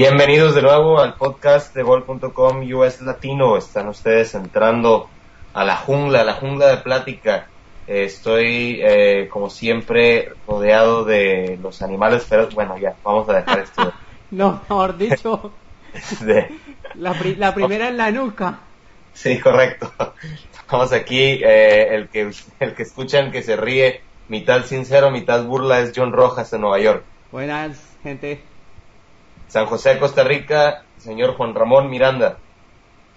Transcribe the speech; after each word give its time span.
Bienvenidos 0.00 0.54
de 0.54 0.62
nuevo 0.62 0.98
al 0.98 1.12
podcast 1.12 1.74
de 1.74 1.82
Gol.com 1.82 2.66
US 2.72 3.02
Latino. 3.02 3.58
Están 3.58 3.86
ustedes 3.88 4.34
entrando 4.34 5.10
a 5.52 5.62
la 5.62 5.76
jungla, 5.76 6.22
a 6.22 6.24
la 6.24 6.32
jungla 6.32 6.68
de 6.68 6.78
plática. 6.78 7.48
Eh, 7.86 8.04
estoy, 8.04 8.80
eh, 8.82 9.28
como 9.30 9.50
siempre, 9.50 10.32
rodeado 10.48 11.04
de 11.04 11.58
los 11.62 11.82
animales 11.82 12.24
feroces. 12.24 12.54
Bueno, 12.54 12.78
ya, 12.78 12.94
vamos 13.04 13.28
a 13.28 13.34
dejar 13.34 13.58
esto. 13.58 13.92
no, 14.30 14.62
mejor 14.66 14.96
dicho, 14.96 15.52
la, 16.96 17.14
la, 17.36 17.54
primera 17.54 17.88
en 17.88 17.98
la 17.98 18.10
nuca. 18.10 18.58
Sí, 19.12 19.38
correcto. 19.38 19.92
Estamos 20.58 20.94
aquí, 20.94 21.42
eh, 21.44 21.94
el, 21.94 22.08
que, 22.08 22.30
el 22.58 22.74
que 22.74 22.82
escuchan 22.84 23.30
que 23.30 23.42
se 23.42 23.54
ríe, 23.54 24.00
mitad 24.28 24.64
sincero, 24.64 25.10
mitad 25.10 25.44
burla, 25.44 25.80
es 25.80 25.92
John 25.94 26.12
Rojas 26.12 26.50
de 26.50 26.58
Nueva 26.58 26.80
York. 26.80 27.04
Buenas, 27.30 27.78
gente. 28.02 28.49
San 29.50 29.66
José, 29.66 29.98
Costa 29.98 30.22
Rica, 30.22 30.84
señor 30.96 31.34
Juan 31.34 31.56
Ramón 31.56 31.90
Miranda. 31.90 32.38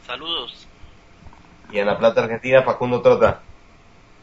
Saludos. 0.07 0.67
Y 1.71 1.77
en 1.77 1.85
La 1.85 1.99
Plata, 1.99 2.23
Argentina, 2.23 2.63
Facundo 2.63 3.03
Trota. 3.03 3.41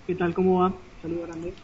¿Qué 0.08 0.16
tal? 0.16 0.34
¿Cómo 0.34 0.60
va? 0.60 0.72
Saludos 1.00 1.28
grande. 1.28 1.54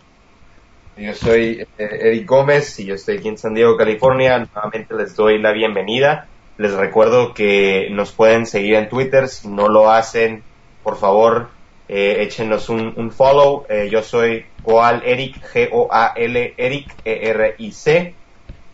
Yo 0.97 1.13
soy 1.15 1.67
eh, 1.79 1.99
Eric 2.01 2.29
Gómez 2.29 2.79
y 2.79 2.87
yo 2.87 2.95
estoy 2.95 3.19
aquí 3.19 3.27
en 3.27 3.39
San 3.39 3.55
Diego, 3.55 3.77
California. 3.77 4.39
Nuevamente 4.39 4.95
les 4.95 5.17
doy 5.17 5.41
la 5.41 5.51
bienvenida. 5.51 6.29
Les 6.59 6.73
recuerdo 6.75 7.35
que 7.35 7.89
nos 7.91 8.13
pueden 8.13 8.47
seguir 8.47 8.77
en 8.77 8.89
Twitter. 8.89 9.27
Si 9.27 9.49
no 9.49 9.69
lo 9.69 9.91
hacen, 9.91 10.45
por 10.85 10.97
favor, 10.97 11.49
eh, 11.89 12.19
échenos 12.23 12.69
un, 12.69 13.11
follow. 13.11 13.67
Eh, 13.69 13.89
yo 13.91 14.01
soy 14.05 14.47
Goal 14.63 15.03
Eric, 15.05 15.43
G-O-A-L 15.53 16.55
Eric, 16.57 16.95
E-R-I-C. 17.05 18.15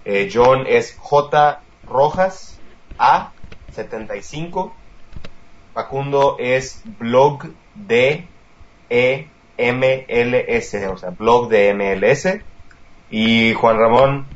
Eh, 0.04 0.30
John 0.32 0.66
es 0.66 0.96
J 0.98 1.61
Rojas 1.88 2.58
A 2.98 3.32
75. 3.72 4.74
Facundo 5.74 6.36
es 6.38 6.82
blog 6.98 7.44
de 7.74 8.28
EMLS, 8.90 10.74
o 10.90 10.96
sea, 10.98 11.10
blog 11.10 11.48
de 11.48 11.74
MLS. 11.74 12.40
Y 13.10 13.54
Juan 13.54 13.78
Ramón, 13.78 14.26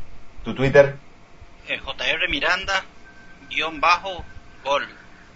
tu 0.45 0.55
Twitter. 0.55 0.97
Eh, 1.69 1.79
JR 1.79 2.29
Miranda, 2.31 2.85
guion 3.51 3.81
bajo, 3.81 4.25
gol. 4.65 4.87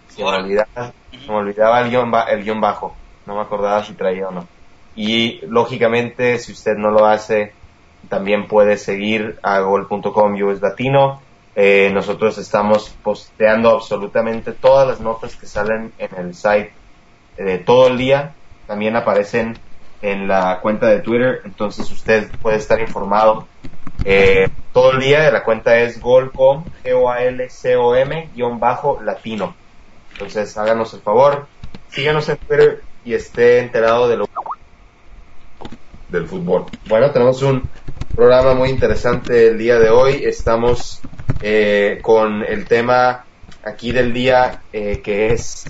Se, 0.08 0.22
Me, 0.22 0.28
olvidaba, 0.28 0.92
me 1.26 1.34
olvidaba 1.34 1.80
el 1.80 1.90
guion, 1.90 2.12
el 2.28 2.44
guion 2.44 2.60
bajo. 2.60 2.96
No 3.26 3.34
me 3.34 3.42
acordaba 3.42 3.84
si 3.84 3.94
traía 3.94 4.28
o 4.28 4.30
no. 4.30 4.46
Y 4.94 5.40
lógicamente, 5.46 6.38
si 6.38 6.52
usted 6.52 6.76
no 6.76 6.90
lo 6.90 7.06
hace, 7.06 7.52
también 8.08 8.48
puedes 8.48 8.82
seguir 8.82 9.38
a 9.42 9.60
gol.com 9.60 10.34
US 10.42 10.60
Latino. 10.60 11.22
Eh, 11.56 11.90
nosotros 11.92 12.38
estamos 12.38 12.94
posteando 13.02 13.70
absolutamente 13.70 14.52
todas 14.52 14.86
las 14.86 15.00
notas 15.00 15.34
que 15.34 15.46
salen 15.46 15.92
en 15.98 16.14
el 16.16 16.34
site 16.34 16.72
de 17.36 17.58
todo 17.58 17.88
el 17.88 17.98
día. 17.98 18.34
También 18.66 18.96
aparecen 18.96 19.58
en 20.02 20.28
la 20.28 20.60
cuenta 20.60 20.86
de 20.86 21.00
Twitter, 21.00 21.42
entonces 21.44 21.90
usted 21.90 22.30
puede 22.40 22.56
estar 22.56 22.80
informado 22.80 23.46
eh, 24.04 24.48
todo 24.72 24.92
el 24.92 25.00
día. 25.00 25.30
La 25.30 25.42
cuenta 25.42 25.78
es 25.78 26.00
golcom, 26.00 26.64
G-O-A-L-C-O-M, 26.84 28.30
guion 28.34 28.60
bajo, 28.60 29.00
latino. 29.02 29.54
Entonces 30.12 30.56
háganos 30.56 30.94
el 30.94 31.00
favor, 31.00 31.46
síganos 31.88 32.28
en 32.28 32.36
Twitter 32.36 32.82
y 33.04 33.14
esté 33.14 33.58
enterado 33.60 34.08
de 34.08 34.16
lo 34.16 34.28
del 36.08 36.26
fútbol. 36.26 36.66
Bueno, 36.88 37.10
tenemos 37.10 37.42
un 37.42 37.68
programa 38.14 38.54
muy 38.54 38.70
interesante 38.70 39.48
el 39.48 39.58
día 39.58 39.78
de 39.78 39.90
hoy. 39.90 40.24
Estamos 40.24 41.00
eh, 41.42 41.98
con 42.02 42.42
el 42.42 42.66
tema 42.66 43.24
aquí 43.64 43.92
del 43.92 44.12
día 44.12 44.62
eh, 44.72 45.00
que 45.02 45.32
es 45.32 45.64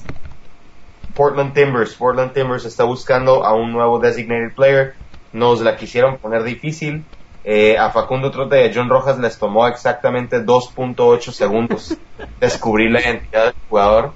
Portland 1.14 1.54
Timbers. 1.54 1.94
Portland 1.94 2.32
Timbers 2.32 2.64
está 2.64 2.84
buscando 2.84 3.44
a 3.44 3.54
un 3.54 3.72
nuevo 3.72 3.98
designated 3.98 4.54
player. 4.54 4.94
Nos 5.32 5.60
la 5.60 5.76
quisieron 5.76 6.18
poner 6.18 6.42
difícil. 6.42 7.04
Eh, 7.44 7.78
a 7.78 7.90
Facundo 7.90 8.30
Trote 8.30 8.62
y 8.62 8.68
a 8.68 8.72
John 8.74 8.90
Rojas 8.90 9.18
les 9.18 9.38
tomó 9.38 9.66
exactamente 9.66 10.44
2.8 10.44 11.32
segundos 11.32 11.96
descubrir 12.40 12.90
la 12.90 13.00
identidad 13.00 13.44
del 13.46 13.54
jugador 13.70 14.12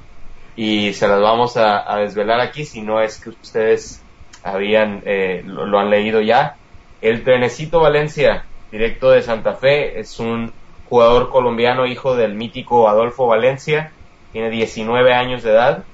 y 0.57 0.93
se 0.93 1.09
las 1.09 1.23
vamos 1.23 1.57
a, 1.57 1.91
a 1.91 2.01
desvelar 2.01 2.41
aquí 2.41 2.67
si 2.67 2.83
no 2.83 3.01
es 3.01 3.19
que 3.19 3.31
ustedes 3.31 4.03
habían 4.45 5.03
eh, 5.07 5.43
lo, 5.45 5.79
han 5.79 5.91
leído 5.91 6.21
ya. 6.21 6.57
El 7.05 7.23
Trenecito 7.23 7.81
Valencia, 7.81 8.47
directo 8.73 9.11
de 9.11 9.21
Santa 9.21 9.53
Fe, 9.53 10.01
es 10.01 10.19
un 10.21 10.55
jugador 10.89 11.29
colombiano, 11.29 11.85
hijo 11.85 12.17
del 12.17 12.35
mítico 12.35 12.89
Adolfo 12.89 13.27
Valencia, 13.27 13.93
tiene 14.33 14.49
19 14.49 15.13
años 15.13 15.43
de 15.43 15.51
edad 15.51 15.85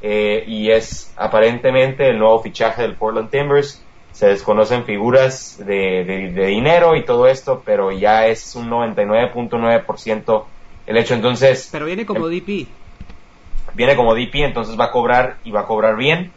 eh, 0.00 0.44
y 0.46 0.70
es 0.70 1.12
aparentemente 1.16 2.08
el 2.08 2.20
nuevo 2.20 2.40
fichaje 2.40 2.82
del 2.82 2.94
Portland 2.94 3.30
Timbers. 3.30 3.84
Se 4.12 4.28
desconocen 4.28 4.84
figuras 4.84 5.58
de, 5.58 6.32
dinero 6.46 6.94
y 6.94 7.04
todo 7.04 7.26
esto, 7.26 7.64
pero 7.66 7.90
ya 7.90 8.28
es 8.28 8.54
un 8.54 8.70
99.9% 8.70 10.44
el 10.86 10.96
hecho. 10.98 11.14
Entonces. 11.14 11.68
Pero 11.72 11.86
viene 11.86 12.06
como 12.06 12.28
DP. 12.28 12.68
Viene 13.74 13.96
como 13.96 14.14
DP, 14.14 14.36
entonces 14.36 14.78
va 14.78 14.84
a 14.84 14.92
cobrar 14.92 15.38
y 15.42 15.50
va 15.50 15.62
a 15.62 15.66
cobrar 15.66 15.96
bien. 15.96 16.30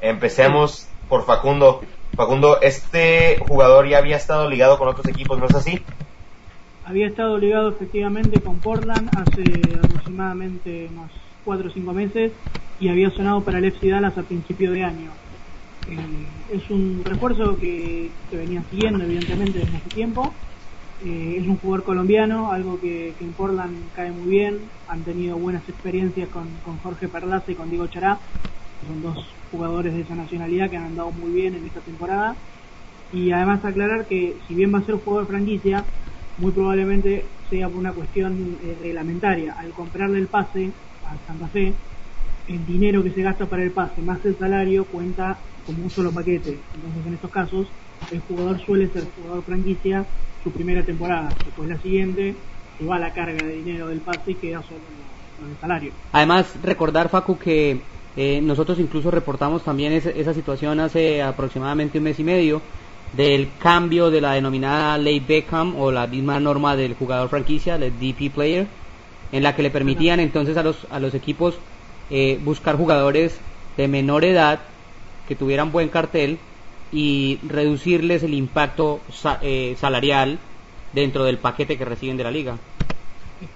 Empecemos 0.00 0.88
por 1.08 1.24
Facundo. 1.24 1.82
Facundo, 2.16 2.60
este 2.60 3.38
jugador 3.40 3.88
ya 3.88 3.98
había 3.98 4.16
estado 4.16 4.48
ligado 4.48 4.78
con 4.78 4.88
otros 4.88 5.06
equipos, 5.08 5.38
¿no 5.38 5.46
es 5.46 5.54
así? 5.54 5.80
Había 6.86 7.08
estado 7.08 7.38
ligado 7.38 7.70
efectivamente 7.70 8.40
con 8.40 8.58
Portland 8.58 9.08
hace 9.16 9.42
aproximadamente 9.78 10.88
unos 10.92 11.10
4 11.44 11.68
o 11.68 11.72
5 11.72 11.92
meses 11.92 12.32
y 12.78 12.88
había 12.88 13.10
sonado 13.10 13.40
para 13.40 13.58
el 13.58 13.64
FC 13.64 13.88
Dallas 13.88 14.16
a 14.16 14.22
principio 14.22 14.70
de 14.70 14.84
año. 14.84 15.10
Eh, 15.90 16.56
es 16.56 16.70
un 16.70 17.02
refuerzo 17.04 17.56
que, 17.58 18.10
se 18.30 18.36
venía 18.36 18.62
siguiendo 18.70 19.02
evidentemente 19.04 19.58
desde 19.58 19.76
hace 19.76 19.90
tiempo. 19.90 20.32
Eh, 21.04 21.38
es 21.40 21.48
un 21.48 21.56
jugador 21.56 21.84
colombiano, 21.84 22.52
algo 22.52 22.78
que, 22.80 23.12
en 23.18 23.32
Portland 23.32 23.74
cae 23.94 24.12
muy 24.12 24.30
bien. 24.30 24.60
Han 24.88 25.02
tenido 25.02 25.36
buenas 25.36 25.68
experiencias 25.68 26.28
con, 26.28 26.46
con 26.64 26.78
Jorge 26.78 27.08
Perlaza 27.08 27.50
y 27.50 27.54
con 27.54 27.70
Diego 27.70 27.86
Chará, 27.88 28.18
son 28.84 29.02
dos 29.02 29.26
jugadores 29.50 29.94
de 29.94 30.00
esa 30.00 30.14
nacionalidad 30.14 30.70
que 30.70 30.76
han 30.76 30.84
andado 30.84 31.10
muy 31.10 31.32
bien 31.32 31.54
en 31.54 31.64
esta 31.66 31.80
temporada. 31.80 32.36
Y 33.12 33.30
además 33.30 33.64
aclarar 33.64 34.06
que 34.06 34.36
si 34.46 34.54
bien 34.54 34.74
va 34.74 34.78
a 34.78 34.82
ser 34.82 34.96
un 34.96 35.00
jugador 35.00 35.26
franquicia, 35.26 35.84
muy 36.38 36.52
probablemente 36.52 37.24
sea 37.50 37.68
por 37.68 37.78
una 37.78 37.92
cuestión 37.92 38.58
eh, 38.62 38.76
reglamentaria. 38.82 39.54
Al 39.58 39.70
comprarle 39.70 40.18
el 40.18 40.26
pase 40.26 40.70
a 41.06 41.26
Santa 41.26 41.46
Fe, 41.48 41.72
el 42.48 42.66
dinero 42.66 43.02
que 43.02 43.10
se 43.10 43.22
gasta 43.22 43.46
para 43.46 43.62
el 43.62 43.70
pase 43.70 44.02
más 44.02 44.24
el 44.24 44.36
salario 44.36 44.84
cuenta 44.84 45.38
como 45.66 45.84
un 45.84 45.90
solo 45.90 46.12
paquete. 46.12 46.58
Entonces 46.74 47.06
en 47.06 47.14
estos 47.14 47.30
casos 47.30 47.68
el 48.10 48.20
jugador 48.20 48.60
suele 48.64 48.88
ser 48.88 49.04
jugador 49.16 49.42
franquicia 49.44 50.04
su 50.42 50.50
primera 50.50 50.82
temporada. 50.82 51.30
Después 51.44 51.68
la 51.68 51.78
siguiente 51.78 52.34
se 52.78 52.84
va 52.84 52.98
la 52.98 53.12
carga 53.12 53.46
de 53.46 53.54
dinero 53.54 53.88
del 53.88 54.00
pase 54.00 54.32
y 54.32 54.34
queda 54.34 54.62
solo 54.62 54.80
con 55.38 55.50
el 55.50 55.56
salario. 55.60 55.92
Además 56.12 56.54
recordar 56.62 57.08
Facu 57.08 57.38
que 57.38 57.80
eh, 58.16 58.40
nosotros 58.42 58.78
incluso 58.78 59.10
reportamos 59.10 59.62
también 59.62 59.92
esa 59.92 60.34
situación 60.34 60.80
hace 60.80 61.22
aproximadamente 61.22 61.98
un 61.98 62.04
mes 62.04 62.18
y 62.20 62.24
medio 62.24 62.62
del 63.16 63.48
cambio 63.58 64.10
de 64.10 64.20
la 64.20 64.32
denominada 64.32 64.98
ley 64.98 65.20
Beckham 65.20 65.76
o 65.76 65.90
la 65.90 66.06
misma 66.06 66.40
norma 66.40 66.76
del 66.76 66.94
jugador 66.94 67.28
franquicia, 67.28 67.76
el 67.76 67.92
DP 67.98 68.32
player, 68.32 68.66
en 69.32 69.42
la 69.42 69.54
que 69.54 69.62
le 69.62 69.70
permitían 69.70 70.20
entonces 70.20 70.56
a 70.56 70.62
los, 70.62 70.86
a 70.90 71.00
los 71.00 71.14
equipos 71.14 71.56
eh, 72.10 72.38
buscar 72.44 72.76
jugadores 72.76 73.38
de 73.76 73.88
menor 73.88 74.24
edad 74.24 74.60
que 75.28 75.34
tuvieran 75.34 75.72
buen 75.72 75.88
cartel 75.88 76.38
y 76.92 77.38
reducirles 77.48 78.22
el 78.22 78.34
impacto 78.34 79.00
eh, 79.42 79.74
salarial 79.78 80.38
dentro 80.92 81.24
del 81.24 81.38
paquete 81.38 81.76
que 81.76 81.84
reciben 81.84 82.16
de 82.16 82.24
la 82.24 82.30
liga. 82.30 82.56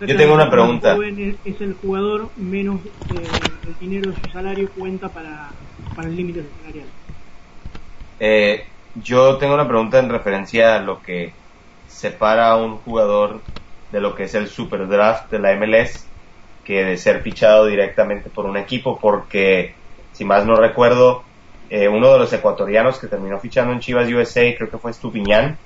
Yo 0.01 0.17
tengo 0.17 0.35
una 0.35 0.51
pregunta. 0.51 0.97
Es 1.45 1.61
el 1.61 1.75
jugador 1.75 2.31
menos 2.37 2.81
eh, 3.09 3.27
el 3.67 3.79
dinero 3.79 4.11
de 4.11 4.17
su 4.17 4.29
salario 4.31 4.69
cuenta 4.71 5.09
para, 5.09 5.53
para 5.95 6.09
el 6.09 6.17
límite 6.17 6.45
salarial. 6.61 6.89
Eh, 8.21 8.65
yo 8.95 9.37
tengo 9.37 9.55
una 9.55 9.69
pregunta 9.69 9.99
en 9.99 10.09
referencia 10.09 10.77
a 10.77 10.81
lo 10.81 11.01
que 11.01 11.33
separa 11.87 12.51
a 12.51 12.57
un 12.57 12.79
jugador 12.79 13.41
de 13.93 14.01
lo 14.01 14.15
que 14.15 14.25
es 14.25 14.35
el 14.35 14.49
super 14.49 14.87
draft 14.89 15.31
de 15.31 15.39
la 15.39 15.55
MLS 15.57 16.07
que 16.65 16.85
de 16.85 16.97
ser 16.99 17.23
fichado 17.23 17.67
directamente 17.67 18.29
por 18.29 18.45
un 18.45 18.57
equipo 18.57 18.99
porque 19.01 19.75
si 20.13 20.25
más 20.25 20.45
no 20.45 20.57
recuerdo 20.57 21.23
eh, 21.71 21.89
uno 21.89 22.13
de 22.13 22.19
los 22.19 22.33
ecuatorianos 22.33 22.99
que 22.99 23.07
terminó 23.07 23.39
fichando 23.41 23.73
en 23.73 23.81
Chivas 23.81 24.11
USA 24.11 24.55
creo 24.57 24.71
que 24.71 24.79
fue 24.79 24.93
Stupiñán 24.93 25.59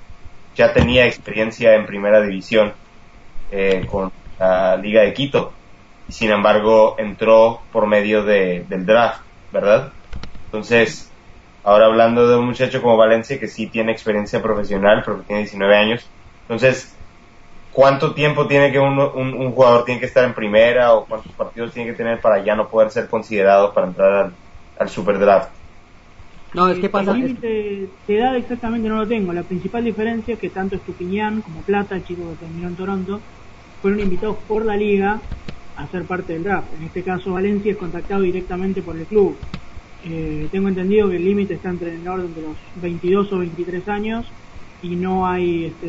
ya 0.55 0.71
tenía 0.73 1.05
experiencia 1.05 1.75
en 1.75 1.85
primera 1.85 2.21
división 2.21 2.73
eh, 3.55 3.85
con 3.85 4.11
la 4.39 4.75
Liga 4.77 5.03
de 5.03 5.13
Quito. 5.13 5.53
Y 6.07 6.11
sin 6.11 6.31
embargo, 6.31 6.95
entró 6.97 7.61
por 7.71 7.85
medio 7.85 8.23
de, 8.23 8.65
del 8.67 8.83
draft, 8.83 9.21
¿verdad? 9.51 9.91
Entonces, 10.45 11.11
ahora 11.63 11.85
hablando 11.85 12.27
de 12.27 12.35
un 12.35 12.47
muchacho 12.47 12.81
como 12.81 12.97
Valencia 12.97 13.39
que 13.39 13.47
sí 13.47 13.67
tiene 13.67 13.91
experiencia 13.91 14.41
profesional, 14.41 15.03
porque 15.05 15.27
tiene 15.27 15.43
19 15.43 15.77
años. 15.77 16.09
Entonces, 16.41 16.95
¿cuánto 17.71 18.15
tiempo 18.15 18.47
tiene 18.47 18.71
que 18.71 18.79
un, 18.79 18.97
un, 18.97 19.51
jugador 19.51 19.85
tiene 19.85 19.99
que 19.99 20.07
estar 20.07 20.25
en 20.25 20.33
primera 20.33 20.95
o 20.95 21.05
cuántos 21.05 21.31
partidos 21.33 21.73
tiene 21.73 21.91
que 21.91 21.97
tener 21.97 22.19
para 22.19 22.43
ya 22.43 22.55
no 22.55 22.67
poder 22.67 22.89
ser 22.89 23.07
considerado 23.07 23.71
para 23.71 23.87
entrar 23.87 24.11
al, 24.13 24.33
al 24.79 24.89
Super 24.89 25.19
Draft? 25.19 25.49
No, 26.55 26.69
es 26.69 26.79
que 26.79 26.89
pasa. 26.89 27.11
El 27.11 27.17
límite 27.17 27.89
de 28.07 28.17
edad 28.17 28.35
exactamente 28.35 28.89
no 28.89 28.97
lo 28.97 29.07
tengo. 29.07 29.31
La 29.31 29.43
principal 29.43 29.83
diferencia 29.83 30.33
es 30.33 30.39
que 30.39 30.49
tanto 30.49 30.75
Estupiñán 30.75 31.41
como 31.41 31.61
Plata, 31.61 31.95
el 31.95 32.03
chico 32.03 32.29
que 32.31 32.45
terminó 32.45 32.67
en 32.67 32.75
Toronto, 32.75 33.21
fueron 33.83 33.99
invitados 33.99 34.37
por 34.47 34.65
la 34.65 34.77
liga 34.77 35.21
a 35.75 35.87
ser 35.89 36.05
parte 36.05 36.31
del 36.33 36.43
draft. 36.43 36.67
En 36.77 36.83
este 36.83 37.03
caso, 37.03 37.33
Valencia 37.33 37.73
es 37.73 37.77
contactado 37.77 38.21
directamente 38.21 38.81
por 38.81 38.97
el 38.97 39.05
club. 39.05 39.37
Eh, 40.05 40.47
tengo 40.51 40.69
entendido 40.69 41.09
que 41.09 41.17
el 41.17 41.25
límite 41.25 41.55
está 41.55 41.69
entre 41.69 41.93
el 41.93 42.07
orden 42.07 42.33
de 42.33 42.41
los 42.43 42.55
22 42.75 43.33
o 43.33 43.39
23 43.39 43.85
años 43.89 44.25
y 44.81 44.95
no 44.95 45.27
hay, 45.27 45.65
este, 45.65 45.87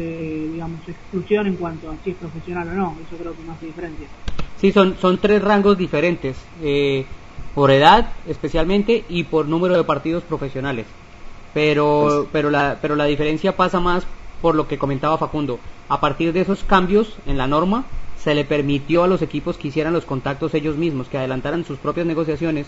digamos, 0.52 0.81
exclusión 0.88 1.46
en 1.46 1.55
cuanto 1.55 1.88
a 1.88 1.96
si 2.02 2.11
es 2.11 2.17
profesional 2.17 2.67
o 2.69 2.73
no. 2.73 2.96
Eso 3.06 3.17
creo 3.17 3.32
que 3.32 3.43
no 3.44 3.52
hace 3.52 3.67
diferencia. 3.67 4.08
Sí, 4.56 4.73
son, 4.73 4.96
son 4.96 5.19
tres 5.19 5.41
rangos 5.41 5.79
diferentes. 5.79 6.37
Eh, 6.62 7.05
por 7.55 7.70
edad 7.70 8.11
especialmente 8.26 9.05
y 9.08 9.23
por 9.23 9.46
número 9.46 9.76
de 9.76 9.85
partidos 9.85 10.25
profesionales. 10.25 10.87
Pero, 11.52 12.00
pues- 12.08 12.29
pero, 12.32 12.50
la, 12.50 12.76
pero 12.82 12.96
la 12.96 13.05
diferencia 13.05 13.56
pasa 13.56 13.79
más 13.79 14.05
por 14.44 14.56
lo 14.56 14.69
que 14.69 14.76
comentaba 14.76 15.17
Facundo. 15.17 15.58
A 15.88 16.00
partir 16.00 16.35
de 16.35 16.43
esos 16.43 16.64
cambios 16.64 17.17
en 17.25 17.38
la 17.38 17.46
norma, 17.46 17.87
se 18.19 18.35
le 18.35 18.44
permitió 18.44 19.02
a 19.02 19.06
los 19.06 19.23
equipos 19.23 19.56
que 19.56 19.69
hicieran 19.69 19.94
los 19.94 20.05
contactos 20.05 20.52
ellos 20.52 20.76
mismos, 20.76 21.08
que 21.08 21.17
adelantaran 21.17 21.64
sus 21.64 21.79
propias 21.79 22.05
negociaciones 22.05 22.67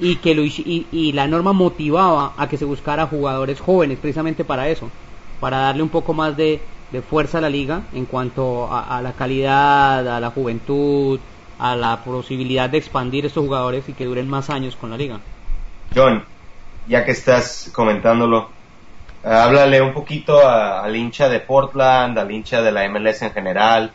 y 0.00 0.16
que 0.16 0.34
lo, 0.34 0.42
y, 0.42 1.12
la 1.12 1.28
norma 1.28 1.52
motivaba 1.52 2.32
a 2.36 2.48
que 2.48 2.56
se 2.56 2.64
buscara 2.64 3.06
jugadores 3.06 3.60
jóvenes 3.60 4.00
precisamente 4.00 4.44
para 4.44 4.68
eso, 4.68 4.90
para 5.38 5.58
darle 5.58 5.84
un 5.84 5.88
poco 5.88 6.14
más 6.14 6.36
de, 6.36 6.60
fuerza 7.08 7.38
a 7.38 7.42
la 7.42 7.48
liga 7.48 7.82
en 7.92 8.06
cuanto 8.06 8.66
a, 8.66 8.98
a 8.98 9.00
la 9.00 9.12
calidad, 9.12 10.16
a 10.16 10.18
la 10.18 10.30
juventud, 10.30 11.20
a 11.60 11.76
la 11.76 12.02
posibilidad 12.02 12.68
de 12.68 12.78
expandir 12.78 13.24
estos 13.24 13.44
jugadores 13.44 13.88
y 13.88 13.92
que 13.92 14.04
duren 14.04 14.28
más 14.28 14.50
años 14.50 14.74
con 14.74 14.90
la 14.90 14.96
liga. 14.96 15.20
John, 15.94 16.24
ya 16.88 17.04
que 17.04 17.12
estás 17.12 17.70
comentándolo, 17.72 18.50
háblale 19.24 19.80
un 19.80 19.92
poquito 19.92 20.46
al 20.46 20.94
hincha 20.94 21.28
de 21.28 21.40
Portland, 21.40 22.18
al 22.18 22.30
hincha 22.30 22.62
de 22.62 22.72
la 22.72 22.88
MLS 22.88 23.22
en 23.22 23.32
general, 23.32 23.90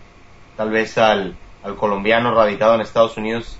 tal 0.57 0.71
vez 0.71 0.97
al, 0.97 1.35
colombiano 1.77 2.33
radicado 2.33 2.75
en 2.75 2.81
Estados 2.81 3.17
Unidos 3.17 3.57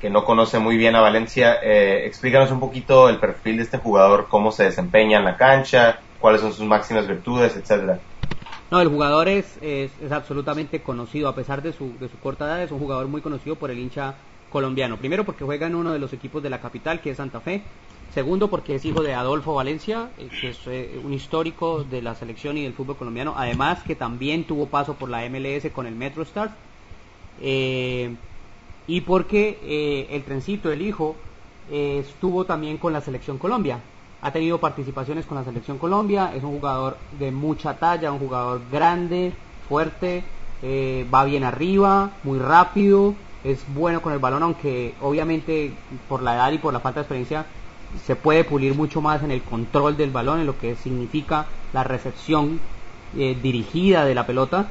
que 0.00 0.08
no 0.08 0.24
conoce 0.24 0.58
muy 0.58 0.76
bien 0.76 0.94
a 0.94 1.00
Valencia. 1.00 1.58
Eh, 1.62 2.06
explícanos 2.06 2.50
un 2.50 2.60
poquito 2.60 3.08
el 3.08 3.18
perfil 3.18 3.58
de 3.58 3.64
este 3.64 3.78
jugador, 3.78 4.28
cómo 4.30 4.50
se 4.50 4.64
desempeña 4.64 5.18
en 5.18 5.24
la 5.24 5.36
cancha, 5.36 6.00
cuáles 6.20 6.40
son 6.40 6.54
sus 6.54 6.64
máximas 6.64 7.06
virtudes, 7.06 7.54
etcétera. 7.56 7.98
No, 8.70 8.80
el 8.80 8.88
jugador 8.88 9.28
es, 9.28 9.58
es, 9.60 9.90
absolutamente 10.10 10.80
conocido, 10.80 11.28
a 11.28 11.34
pesar 11.34 11.60
de 11.60 11.72
su, 11.72 11.98
de 11.98 12.08
su 12.08 12.18
corta 12.18 12.46
edad, 12.46 12.62
es 12.62 12.70
un 12.70 12.78
jugador 12.78 13.08
muy 13.08 13.20
conocido 13.20 13.56
por 13.56 13.70
el 13.70 13.78
hincha 13.78 14.14
colombiano. 14.50 14.96
Primero 14.96 15.24
porque 15.24 15.44
juega 15.44 15.66
en 15.66 15.74
uno 15.74 15.92
de 15.92 15.98
los 15.98 16.12
equipos 16.12 16.42
de 16.42 16.50
la 16.50 16.60
capital, 16.60 17.00
que 17.00 17.10
es 17.10 17.16
Santa 17.16 17.40
Fe. 17.40 17.62
Segundo 18.14 18.48
porque 18.48 18.74
es 18.74 18.84
hijo 18.84 19.02
de 19.02 19.14
Adolfo 19.14 19.54
Valencia, 19.54 20.10
eh, 20.18 20.28
que 20.40 20.50
es 20.50 20.58
eh, 20.66 21.00
un 21.02 21.12
histórico 21.12 21.84
de 21.84 22.02
la 22.02 22.14
selección 22.14 22.58
y 22.58 22.64
del 22.64 22.72
fútbol 22.72 22.96
colombiano. 22.96 23.34
Además 23.36 23.82
que 23.82 23.94
también 23.94 24.44
tuvo 24.44 24.66
paso 24.66 24.94
por 24.94 25.08
la 25.08 25.28
MLS 25.28 25.70
con 25.72 25.86
el 25.86 25.94
Metro 25.94 26.22
Stars. 26.22 26.52
Eh, 27.40 28.14
y 28.86 29.02
porque 29.02 30.08
el 30.10 30.24
trencito, 30.24 30.72
el 30.72 30.82
hijo, 30.82 31.14
estuvo 31.70 32.44
también 32.44 32.76
con 32.76 32.92
la 32.92 33.00
selección 33.00 33.38
Colombia 33.38 33.78
ha 34.22 34.30
tenido 34.32 34.58
participaciones 34.58 35.26
con 35.26 35.38
la 35.38 35.44
selección 35.44 35.78
Colombia, 35.78 36.32
es 36.34 36.42
un 36.42 36.56
jugador 36.56 36.96
de 37.18 37.30
mucha 37.30 37.74
talla, 37.74 38.12
un 38.12 38.18
jugador 38.18 38.60
grande, 38.70 39.32
fuerte, 39.68 40.22
eh, 40.62 41.06
va 41.12 41.24
bien 41.24 41.44
arriba, 41.44 42.10
muy 42.22 42.38
rápido, 42.38 43.14
es 43.44 43.64
bueno 43.74 44.02
con 44.02 44.12
el 44.12 44.18
balón, 44.18 44.42
aunque 44.42 44.94
obviamente 45.00 45.72
por 46.08 46.22
la 46.22 46.34
edad 46.34 46.52
y 46.52 46.58
por 46.58 46.72
la 46.72 46.80
falta 46.80 47.00
de 47.00 47.04
experiencia 47.04 47.46
se 48.06 48.16
puede 48.16 48.44
pulir 48.44 48.74
mucho 48.74 49.00
más 49.00 49.22
en 49.22 49.30
el 49.30 49.42
control 49.42 49.96
del 49.96 50.10
balón, 50.10 50.40
en 50.40 50.46
lo 50.46 50.58
que 50.58 50.74
significa 50.76 51.46
la 51.72 51.84
recepción 51.84 52.60
eh, 53.16 53.36
dirigida 53.42 54.04
de 54.04 54.14
la 54.14 54.26
pelota, 54.26 54.68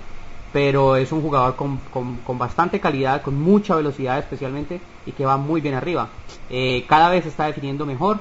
pero 0.54 0.96
es 0.96 1.12
un 1.12 1.22
jugador 1.22 1.56
con, 1.56 1.80
con, 1.92 2.38
bastante 2.38 2.80
calidad, 2.80 3.22
con 3.22 3.40
mucha 3.40 3.76
velocidad 3.76 4.20
especialmente 4.20 4.80
y 5.06 5.12
que 5.12 5.26
va 5.26 5.38
muy 5.38 5.62
bien 5.62 5.76
arriba. 5.76 6.08
Eh, 6.50 6.86
cada 6.88 7.10
vez 7.10 7.24
se 7.24 7.30
está 7.30 7.46
definiendo 7.46 7.86
mejor, 7.86 8.20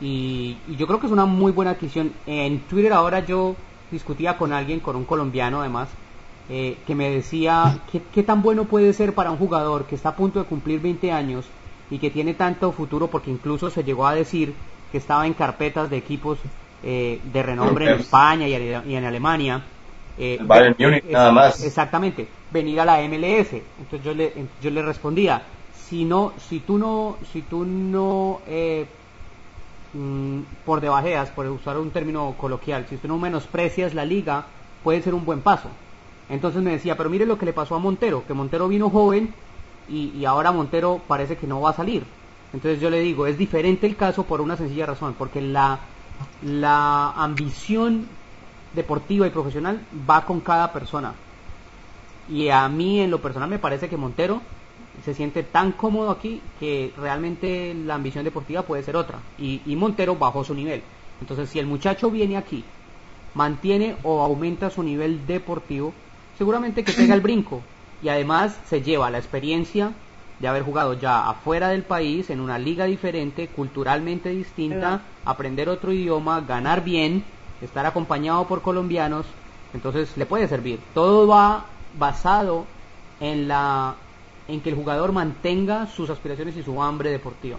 y, 0.00 0.56
yo 0.78 0.86
creo 0.86 0.98
que 0.98 1.06
es 1.06 1.12
una 1.12 1.26
muy 1.26 1.52
buena 1.52 1.72
adquisición. 1.72 2.12
En 2.26 2.60
Twitter 2.60 2.92
ahora 2.92 3.24
yo 3.24 3.54
discutía 3.90 4.38
con 4.38 4.52
alguien, 4.52 4.80
con 4.80 4.96
un 4.96 5.04
colombiano 5.04 5.60
además, 5.60 5.88
eh, 6.48 6.78
que 6.86 6.94
me 6.94 7.10
decía 7.10 7.78
¿qué, 8.12 8.22
tan 8.22 8.42
bueno 8.42 8.64
puede 8.64 8.92
ser 8.92 9.14
para 9.14 9.30
un 9.30 9.38
jugador 9.38 9.84
que 9.84 9.94
está 9.94 10.10
a 10.10 10.16
punto 10.16 10.40
de 10.40 10.46
cumplir 10.46 10.80
20 10.80 11.12
años 11.12 11.44
y 11.90 11.98
que 11.98 12.10
tiene 12.10 12.34
tanto 12.34 12.72
futuro, 12.72 13.08
porque 13.08 13.30
incluso 13.30 13.70
se 13.70 13.84
llegó 13.84 14.06
a 14.06 14.14
decir 14.14 14.54
que 14.92 14.98
estaba 14.98 15.26
en 15.26 15.34
carpetas 15.34 15.90
de 15.90 15.96
equipos 15.96 16.38
eh, 16.82 17.20
de 17.32 17.42
renombre 17.42 17.90
en 17.90 18.00
España 18.00 18.48
y, 18.48 18.54
en 18.94 19.04
Alemania. 19.04 19.62
Eh, 20.18 20.38
Bayern 20.40 20.76
Munich, 20.78 21.04
nada 21.10 21.32
más. 21.32 21.64
Exactamente, 21.64 22.28
venir 22.50 22.80
a 22.80 22.84
la 22.84 23.00
MLS. 23.02 23.52
Entonces 23.78 24.04
yo 24.04 24.14
le, 24.14 24.32
yo 24.62 24.70
le 24.70 24.82
respondía, 24.82 25.42
si 25.88 26.04
no, 26.04 26.32
si 26.48 26.60
tú 26.60 26.78
no, 26.78 27.16
si 27.32 27.42
tú 27.42 27.64
no 27.64 28.40
eh, 28.46 28.86
Mm, 29.92 30.42
por 30.64 30.80
debajeas, 30.80 31.30
por 31.30 31.46
usar 31.48 31.76
un 31.76 31.90
término 31.90 32.34
coloquial, 32.38 32.86
si 32.88 32.94
usted 32.94 33.08
no 33.08 33.18
menosprecias 33.18 33.92
la 33.92 34.04
liga, 34.04 34.44
puede 34.84 35.02
ser 35.02 35.14
un 35.14 35.24
buen 35.24 35.40
paso. 35.40 35.68
Entonces 36.28 36.62
me 36.62 36.70
decía, 36.70 36.96
pero 36.96 37.10
mire 37.10 37.26
lo 37.26 37.36
que 37.38 37.46
le 37.46 37.52
pasó 37.52 37.74
a 37.74 37.80
Montero, 37.80 38.24
que 38.24 38.34
Montero 38.34 38.68
vino 38.68 38.88
joven 38.88 39.34
y, 39.90 40.24
ahora 40.24 40.52
Montero 40.52 41.00
parece 41.06 41.36
que 41.36 41.46
no 41.46 41.60
va 41.60 41.70
a 41.70 41.74
salir. 41.74 42.04
Entonces 42.52 42.80
yo 42.80 42.90
le 42.90 43.00
digo, 43.00 43.26
es 43.26 43.36
diferente 43.36 43.86
el 43.86 43.96
caso 43.96 44.24
por 44.24 44.40
una 44.40 44.56
sencilla 44.56 44.86
razón, 44.86 45.14
porque 45.18 45.40
la, 45.40 45.80
la 46.42 47.10
ambición 47.12 48.06
deportiva 48.74 49.26
y 49.26 49.30
profesional 49.30 49.80
va 50.08 50.24
con 50.24 50.40
cada 50.40 50.72
persona. 50.72 51.14
Y 52.28 52.48
a 52.48 52.68
mí 52.68 53.00
en 53.00 53.10
lo 53.10 53.20
personal 53.20 53.50
me 53.50 53.58
parece 53.58 53.88
que 53.88 53.96
Montero 53.96 54.40
se 55.04 55.14
siente 55.14 55.42
tan 55.42 55.72
cómodo 55.72 56.10
aquí 56.10 56.40
que 56.58 56.92
realmente 56.96 57.74
la 57.74 57.94
ambición 57.94 58.24
deportiva 58.24 58.62
puede 58.62 58.82
ser 58.82 58.96
otra. 58.96 59.18
Y, 59.38 59.60
Montero 59.76 60.16
bajó 60.16 60.44
su 60.44 60.54
nivel. 60.54 60.82
Entonces, 61.20 61.48
si 61.50 61.58
el 61.58 61.66
muchacho 61.66 62.10
viene 62.10 62.36
aquí, 62.36 62.64
mantiene 63.34 63.96
o 64.02 64.20
aumenta 64.20 64.70
su 64.70 64.82
nivel 64.82 65.26
deportivo, 65.26 65.92
seguramente 66.38 66.84
que 66.84 66.92
pega 66.92 67.14
el 67.14 67.20
brinco. 67.20 67.62
Y 68.02 68.08
además 68.08 68.58
se 68.66 68.82
lleva 68.82 69.10
la 69.10 69.18
experiencia 69.18 69.92
de 70.38 70.48
haber 70.48 70.62
jugado 70.62 70.94
ya 70.94 71.28
afuera 71.28 71.68
del 71.68 71.82
país, 71.82 72.30
en 72.30 72.40
una 72.40 72.58
liga 72.58 72.86
diferente, 72.86 73.48
culturalmente 73.48 74.30
distinta, 74.30 75.02
aprender 75.24 75.68
otro 75.68 75.92
idioma, 75.92 76.40
ganar 76.40 76.82
bien, 76.82 77.24
estar 77.60 77.84
acompañado 77.84 78.46
por 78.46 78.62
colombianos. 78.62 79.26
Entonces 79.74 80.16
le 80.16 80.26
puede 80.26 80.48
servir. 80.48 80.80
Todo 80.94 81.26
va 81.26 81.66
basado 81.98 82.64
en 83.20 83.48
la 83.48 83.94
en 84.48 84.60
que 84.60 84.70
el 84.70 84.76
jugador 84.76 85.12
mantenga 85.12 85.86
sus 85.86 86.10
aspiraciones 86.10 86.56
y 86.56 86.62
su 86.62 86.82
hambre 86.82 87.10
deportiva. 87.10 87.58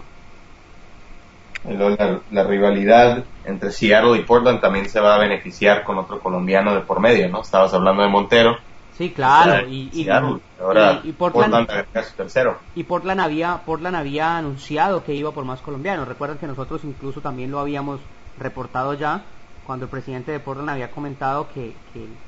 La, 1.64 2.44
rivalidad 2.44 3.24
entre 3.44 3.70
Seattle 3.70 4.18
y 4.18 4.24
Portland 4.24 4.60
también 4.60 4.88
se 4.88 5.00
va 5.00 5.14
a 5.14 5.18
beneficiar 5.18 5.84
con 5.84 5.96
otro 5.96 6.20
colombiano 6.20 6.74
de 6.74 6.80
por 6.80 7.00
medio, 7.00 7.28
¿no? 7.28 7.40
Estabas 7.40 7.72
hablando 7.72 8.02
de 8.02 8.08
Montero. 8.08 8.56
Sí, 8.96 9.10
claro. 9.10 9.66
y, 9.68 10.08
ahora 10.08 11.02
Portland, 11.18 11.68
tercero. 12.16 12.58
Y 12.74 12.84
Portland 12.84 13.20
había, 13.20 13.62
Portland 13.64 13.96
había 13.96 14.36
anunciado 14.36 15.02
que 15.02 15.14
iba 15.14 15.32
por 15.32 15.44
más 15.44 15.60
colombianos. 15.60 16.06
Recuerdan 16.06 16.38
que 16.38 16.46
nosotros 16.46 16.84
incluso 16.84 17.20
también 17.20 17.50
lo 17.50 17.58
habíamos 17.58 18.00
reportado 18.38 18.94
ya 18.94 19.22
cuando 19.66 19.84
el 19.86 19.90
presidente 19.90 20.32
de 20.32 20.40
Portland 20.40 20.70
había 20.70 20.90
comentado 20.90 21.48
que, 21.54 21.72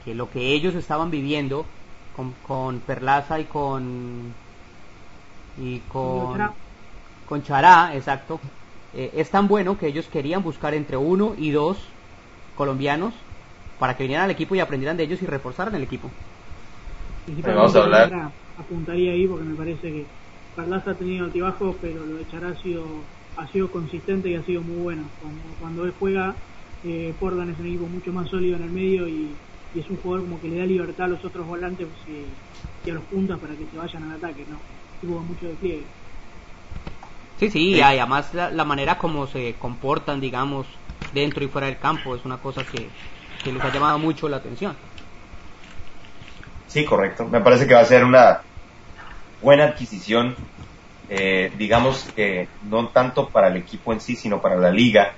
que, 0.04 0.14
lo 0.14 0.30
que 0.30 0.52
ellos 0.52 0.74
estaban 0.74 1.10
viviendo 1.10 1.66
con, 2.16 2.32
con 2.46 2.80
Perlaza 2.80 3.40
y 3.40 3.44
con 3.44 4.32
y 5.60 5.78
con, 5.80 6.50
con 7.28 7.42
Chará, 7.42 7.94
exacto, 7.94 8.40
eh, 8.94 9.10
es 9.14 9.30
tan 9.30 9.48
bueno 9.48 9.78
que 9.78 9.86
ellos 9.86 10.06
querían 10.06 10.42
buscar 10.42 10.74
entre 10.74 10.96
uno 10.96 11.34
y 11.38 11.50
dos 11.50 11.78
colombianos 12.56 13.14
para 13.78 13.96
que 13.96 14.04
vinieran 14.04 14.24
al 14.24 14.30
equipo 14.30 14.54
y 14.54 14.60
aprendieran 14.60 14.96
de 14.96 15.04
ellos 15.04 15.22
y 15.22 15.26
reforzaran 15.26 15.74
el 15.74 15.82
equipo. 15.82 16.10
Vamos 17.26 17.76
a 17.76 17.82
hablar. 17.82 18.32
Apuntaría 18.56 19.12
ahí 19.12 19.26
porque 19.26 19.44
me 19.44 19.54
parece 19.54 19.90
que 19.90 20.06
Perlaza 20.54 20.92
ha 20.92 20.94
tenido 20.94 21.24
altibajos, 21.24 21.76
pero 21.80 22.04
lo 22.06 22.16
de 22.16 22.28
Chará 22.28 22.48
ha 22.48 22.62
sido, 22.62 22.84
ha 23.36 23.46
sido 23.48 23.70
consistente 23.70 24.28
y 24.28 24.34
ha 24.34 24.44
sido 24.44 24.62
muy 24.62 24.82
bueno. 24.82 25.02
Cuando, 25.20 25.42
cuando 25.58 25.84
él 25.84 25.94
juega, 25.98 26.36
eh, 26.84 27.12
Portland 27.18 27.50
es 27.50 27.58
un 27.58 27.66
equipo 27.66 27.86
mucho 27.86 28.12
más 28.12 28.28
sólido 28.28 28.56
en 28.56 28.62
el 28.62 28.70
medio 28.70 29.08
y, 29.08 29.34
es 29.74 29.90
un 29.90 29.96
jugador 29.96 30.28
como 30.28 30.40
que 30.40 30.48
le 30.48 30.58
da 30.58 30.66
libertad 30.66 31.06
a 31.06 31.08
los 31.08 31.24
otros 31.24 31.48
volantes 31.48 31.88
y, 32.06 32.88
a 32.88 32.94
los 32.94 33.02
puntas 33.04 33.40
para 33.40 33.56
que 33.56 33.66
se 33.66 33.76
vayan 33.76 34.04
al 34.04 34.16
ataque, 34.18 34.44
¿no? 34.48 34.56
tuvo 35.00 35.20
mucho 35.20 35.46
despliegue. 35.46 35.84
Sí, 37.40 37.50
sí, 37.50 37.70
y 37.70 37.80
además 37.80 38.32
la, 38.34 38.64
manera 38.64 38.98
como 38.98 39.26
se 39.26 39.54
comportan, 39.58 40.20
digamos, 40.20 40.66
dentro 41.12 41.42
y 41.44 41.48
fuera 41.48 41.66
del 41.66 41.78
campo 41.78 42.14
es 42.14 42.24
una 42.24 42.36
cosa 42.36 42.62
que, 42.64 42.88
les 43.50 43.62
ha 43.62 43.72
llamado 43.72 43.98
mucho 43.98 44.28
la 44.28 44.36
atención. 44.36 44.76
Sí, 46.74 46.84
correcto. 46.84 47.24
Me 47.26 47.40
parece 47.40 47.68
que 47.68 47.74
va 47.74 47.82
a 47.82 47.84
ser 47.84 48.02
una 48.02 48.40
buena 49.40 49.62
adquisición, 49.62 50.34
eh, 51.08 51.52
digamos 51.56 52.02
que 52.16 52.48
no 52.64 52.88
tanto 52.88 53.28
para 53.28 53.46
el 53.46 53.58
equipo 53.58 53.92
en 53.92 54.00
sí, 54.00 54.16
sino 54.16 54.42
para 54.42 54.56
la 54.56 54.72
liga, 54.72 55.12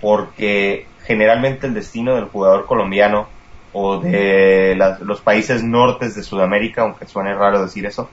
porque 0.00 0.86
generalmente 1.04 1.66
el 1.66 1.74
destino 1.74 2.14
del 2.14 2.30
jugador 2.30 2.64
colombiano 2.64 3.28
o 3.74 3.98
de 3.98 4.74
los 5.02 5.20
países 5.20 5.62
nortes 5.62 6.14
de 6.14 6.22
Sudamérica, 6.22 6.80
aunque 6.80 7.04
suene 7.04 7.34
raro 7.34 7.60
decir 7.60 7.84
eso, 7.84 8.08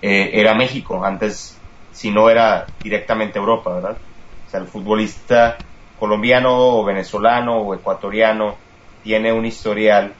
eh, 0.00 0.30
era 0.32 0.54
México. 0.54 1.04
Antes, 1.04 1.58
si 1.92 2.10
no 2.10 2.30
era 2.30 2.64
directamente 2.82 3.38
Europa, 3.38 3.74
¿verdad? 3.74 3.98
O 4.46 4.48
sea, 4.48 4.60
el 4.60 4.66
futbolista 4.66 5.58
colombiano 5.98 6.56
o 6.56 6.84
venezolano 6.86 7.58
o 7.58 7.74
ecuatoriano 7.74 8.56
tiene 9.02 9.30
un 9.30 9.44
historial 9.44 10.14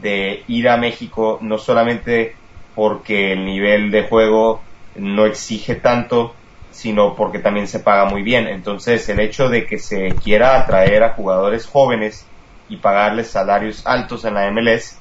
de 0.00 0.44
ir 0.48 0.68
a 0.68 0.76
México 0.76 1.38
no 1.40 1.58
solamente 1.58 2.34
porque 2.74 3.32
el 3.32 3.44
nivel 3.44 3.90
de 3.90 4.04
juego 4.04 4.62
no 4.96 5.26
exige 5.26 5.74
tanto, 5.74 6.34
sino 6.70 7.14
porque 7.14 7.38
también 7.38 7.68
se 7.68 7.80
paga 7.80 8.04
muy 8.04 8.22
bien. 8.22 8.46
Entonces, 8.46 9.08
el 9.08 9.20
hecho 9.20 9.48
de 9.48 9.66
que 9.66 9.78
se 9.78 10.08
quiera 10.22 10.58
atraer 10.58 11.02
a 11.02 11.14
jugadores 11.14 11.66
jóvenes 11.66 12.26
y 12.68 12.76
pagarles 12.76 13.28
salarios 13.28 13.86
altos 13.86 14.24
en 14.24 14.34
la 14.34 14.50
MLS 14.50 14.98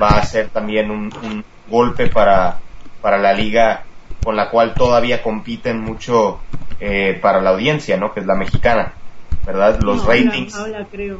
va 0.00 0.08
a 0.10 0.24
ser 0.24 0.48
también 0.48 0.90
un, 0.90 1.44
golpe 1.68 2.06
para, 2.06 2.60
para 3.02 3.18
la 3.18 3.34
liga 3.34 3.84
con 4.24 4.36
la 4.36 4.48
cual 4.48 4.72
todavía 4.72 5.22
compiten 5.22 5.80
mucho 5.80 6.40
eh, 6.80 7.18
para 7.20 7.42
la 7.42 7.50
audiencia, 7.50 7.98
¿no? 7.98 8.14
Que 8.14 8.20
es 8.20 8.26
la 8.26 8.36
mexicana, 8.36 8.94
¿verdad? 9.44 9.78
Los 9.82 10.06
ratings. 10.06 10.56
Creo, 10.90 11.18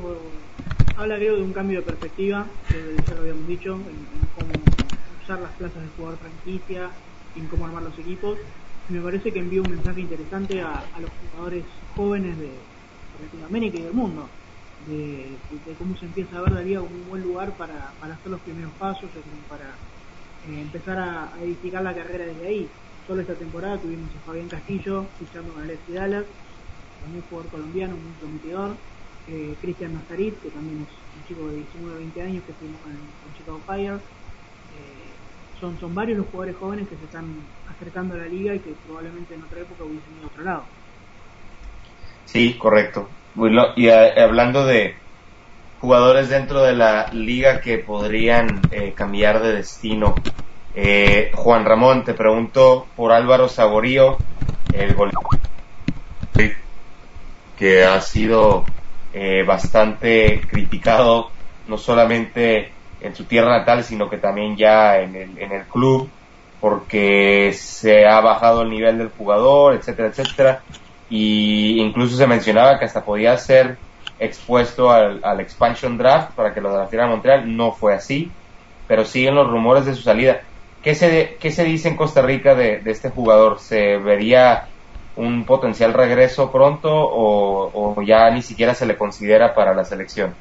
habla, 0.98 1.16
creo, 1.16 1.36
de 1.36 1.42
un 1.42 1.52
cambio 1.52 1.78
de 1.78 1.86
perspectiva, 1.86 2.44
que 2.68 2.96
ya 3.06 3.14
lo 3.14 3.20
habíamos 3.20 3.46
dicho, 3.46 3.74
en, 3.74 4.28
cómo 4.34 4.50
usar 5.22 5.40
las 5.40 5.52
plazas 5.52 5.80
de 5.80 5.88
jugador 5.96 6.18
franquicia, 6.18 6.90
en 7.36 7.46
cómo 7.46 7.66
armar 7.66 7.84
los 7.84 7.98
equipos. 7.98 8.36
me 8.88 9.00
parece 9.00 9.30
que 9.30 9.38
envía 9.38 9.62
un 9.62 9.70
mensaje 9.70 10.00
interesante 10.00 10.60
a, 10.60 10.82
los 11.00 11.10
jugadores 11.30 11.64
jóvenes 11.94 12.36
de 12.38 12.50
Latinoamérica 13.22 13.78
y 13.78 13.82
del 13.82 13.92
mundo. 13.92 14.28
De, 14.88 15.36
cómo 15.78 15.96
se 15.96 16.06
empieza 16.06 16.38
a 16.38 16.42
ver 16.42 16.54
Daría 16.54 16.80
un 16.80 17.08
buen 17.08 17.22
lugar 17.22 17.52
para, 17.52 17.92
para 18.00 18.14
hacer 18.14 18.30
los 18.30 18.40
primeros 18.40 18.72
pasos, 18.72 19.08
para 19.48 19.66
eh, 20.48 20.60
empezar 20.60 20.98
a, 20.98 21.28
edificar 21.42 21.82
la 21.82 21.94
carrera 21.94 22.24
desde 22.24 22.46
ahí. 22.46 22.68
Solo 23.06 23.20
esta 23.20 23.34
temporada 23.34 23.78
tuvimos 23.78 24.10
a 24.16 24.26
Fabián 24.26 24.48
Castillo 24.48 25.06
fichando 25.18 25.52
con 25.52 25.62
Alexi 25.62 25.92
Dallas, 25.92 26.24
también 27.02 27.22
jugador 27.30 27.50
colombiano, 27.52 27.94
muy 27.94 28.12
prometedor. 28.20 28.76
Eh, 29.30 29.54
Cristian 29.61 29.94
Nazarit, 29.94 30.40
que 30.40 30.49
también 30.50 30.87
es 30.87 31.20
un 31.20 31.28
chico 31.28 31.49
de 31.49 31.56
19 31.56 31.99
20 31.99 32.23
años 32.23 32.44
que 32.47 32.52
firmó 32.54 32.78
con, 32.78 32.92
Chicago 33.37 33.61
Fire. 33.66 33.94
Eh, 33.94 35.61
son, 35.61 35.78
son 35.78 35.94
varios 35.94 36.18
los 36.18 36.26
jugadores 36.28 36.56
jóvenes 36.56 36.88
que 36.88 36.97
se 36.97 37.04
están 37.04 37.26
acercando 37.68 38.14
a 38.14 38.18
la 38.18 38.26
liga 38.26 38.54
y 38.54 38.61
que 38.61 38.73
probablemente 38.87 39.35
en 39.35 39.42
otra 39.42 39.61
época 39.61 39.85
hubiesen 39.85 40.16
ido 40.18 40.25
a 40.25 40.26
otro 40.28 40.44
lado. 40.44 40.62
Sí, 42.25 42.54
correcto. 42.54 43.08
Y 43.76 43.88
hablando 43.88 44.64
de, 44.66 44.97
jugadores 45.80 46.28
dentro 46.28 46.62
de 46.62 46.75
la 46.75 47.08
liga 47.12 47.61
que 47.61 47.78
podrían 47.78 48.61
eh, 48.70 48.92
cambiar 48.94 49.42
de 49.42 49.54
destino. 49.54 50.14
Eh, 50.75 51.30
Juan 51.35 51.64
Ramón, 51.64 52.04
te 52.04 52.14
pregunto 52.14 52.87
por 52.97 53.12
Álvaro 53.12 53.49
Saborío, 53.49 54.16
el 54.73 54.94
gol 54.94 55.11
que 57.56 57.85
ha 57.85 58.00
sido 58.00 58.64
eh, 59.12 59.44
bastante 59.46 60.40
criticado, 60.48 61.30
no 61.66 61.78
solamente 61.78 62.72
en 63.00 63.14
su 63.14 63.24
tierra 63.24 63.58
natal, 63.58 63.84
sino 63.84 64.08
que 64.08 64.18
también 64.18 64.56
ya 64.56 64.98
en 64.98 65.14
el, 65.14 65.38
en 65.38 65.52
el 65.52 65.64
club, 65.64 66.10
porque 66.60 67.52
se 67.54 68.06
ha 68.06 68.20
bajado 68.20 68.62
el 68.62 68.70
nivel 68.70 68.98
del 68.98 69.10
jugador, 69.10 69.74
etcétera, 69.74 70.08
etcétera. 70.08 70.62
Y 71.10 71.80
incluso 71.80 72.16
se 72.16 72.26
mencionaba 72.26 72.78
que 72.78 72.84
hasta 72.84 73.04
podía 73.04 73.36
ser 73.38 73.78
expuesto 74.18 74.90
al, 74.90 75.40
expansion 75.40 75.96
draft 75.96 76.32
para 76.32 76.52
que 76.52 76.60
lo 76.60 76.72
draftiera 76.72 77.06
Montreal. 77.06 77.56
No 77.56 77.72
fue 77.72 77.94
así, 77.94 78.30
pero 78.86 79.04
siguen 79.04 79.34
los 79.34 79.48
rumores 79.48 79.86
de 79.86 79.94
su 79.94 80.02
salida. 80.02 80.40
¿Qué 80.82 80.94
se, 80.94 81.36
qué 81.40 81.50
se 81.50 81.64
dice 81.64 81.88
en 81.88 81.96
Costa 81.96 82.22
Rica 82.22 82.54
de, 82.54 82.82
este 82.86 83.10
jugador? 83.10 83.58
¿Se 83.58 83.96
vería 83.98 84.68
un 85.18 85.44
potencial 85.44 85.92
regreso 85.94 86.52
pronto 86.52 86.88
o, 86.90 87.96
o, 87.96 88.02
ya 88.02 88.30
ni 88.30 88.40
siquiera 88.40 88.75
se 88.75 88.87
le 88.87 88.96
considera 88.96 89.52
para 89.52 89.75
la 89.75 89.84
selección? 89.84 90.34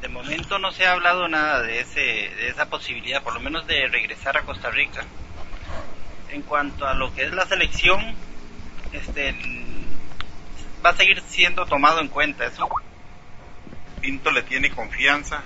De 0.00 0.08
momento 0.08 0.58
no 0.60 0.70
se 0.70 0.86
ha 0.86 0.92
hablado 0.92 1.26
nada 1.28 1.60
de, 1.62 1.80
ese, 1.80 2.00
de 2.00 2.48
esa 2.48 2.66
posibilidad, 2.66 3.22
por 3.22 3.34
lo 3.34 3.40
menos 3.40 3.66
de 3.66 3.88
regresar 3.88 4.36
a 4.36 4.42
Costa 4.42 4.70
Rica. 4.70 5.04
En 6.30 6.42
cuanto 6.42 6.86
a 6.86 6.94
lo 6.94 7.12
que 7.12 7.24
es 7.24 7.32
la 7.32 7.44
selección, 7.44 8.14
este, 8.92 9.34
va 10.84 10.90
a 10.90 10.96
seguir 10.96 11.20
siendo 11.26 11.66
tomado 11.66 12.00
en 12.00 12.08
cuenta 12.08 12.46
eso. 12.46 12.68
Pinto 14.00 14.30
le 14.30 14.44
tiene 14.44 14.70
confianza. 14.70 15.42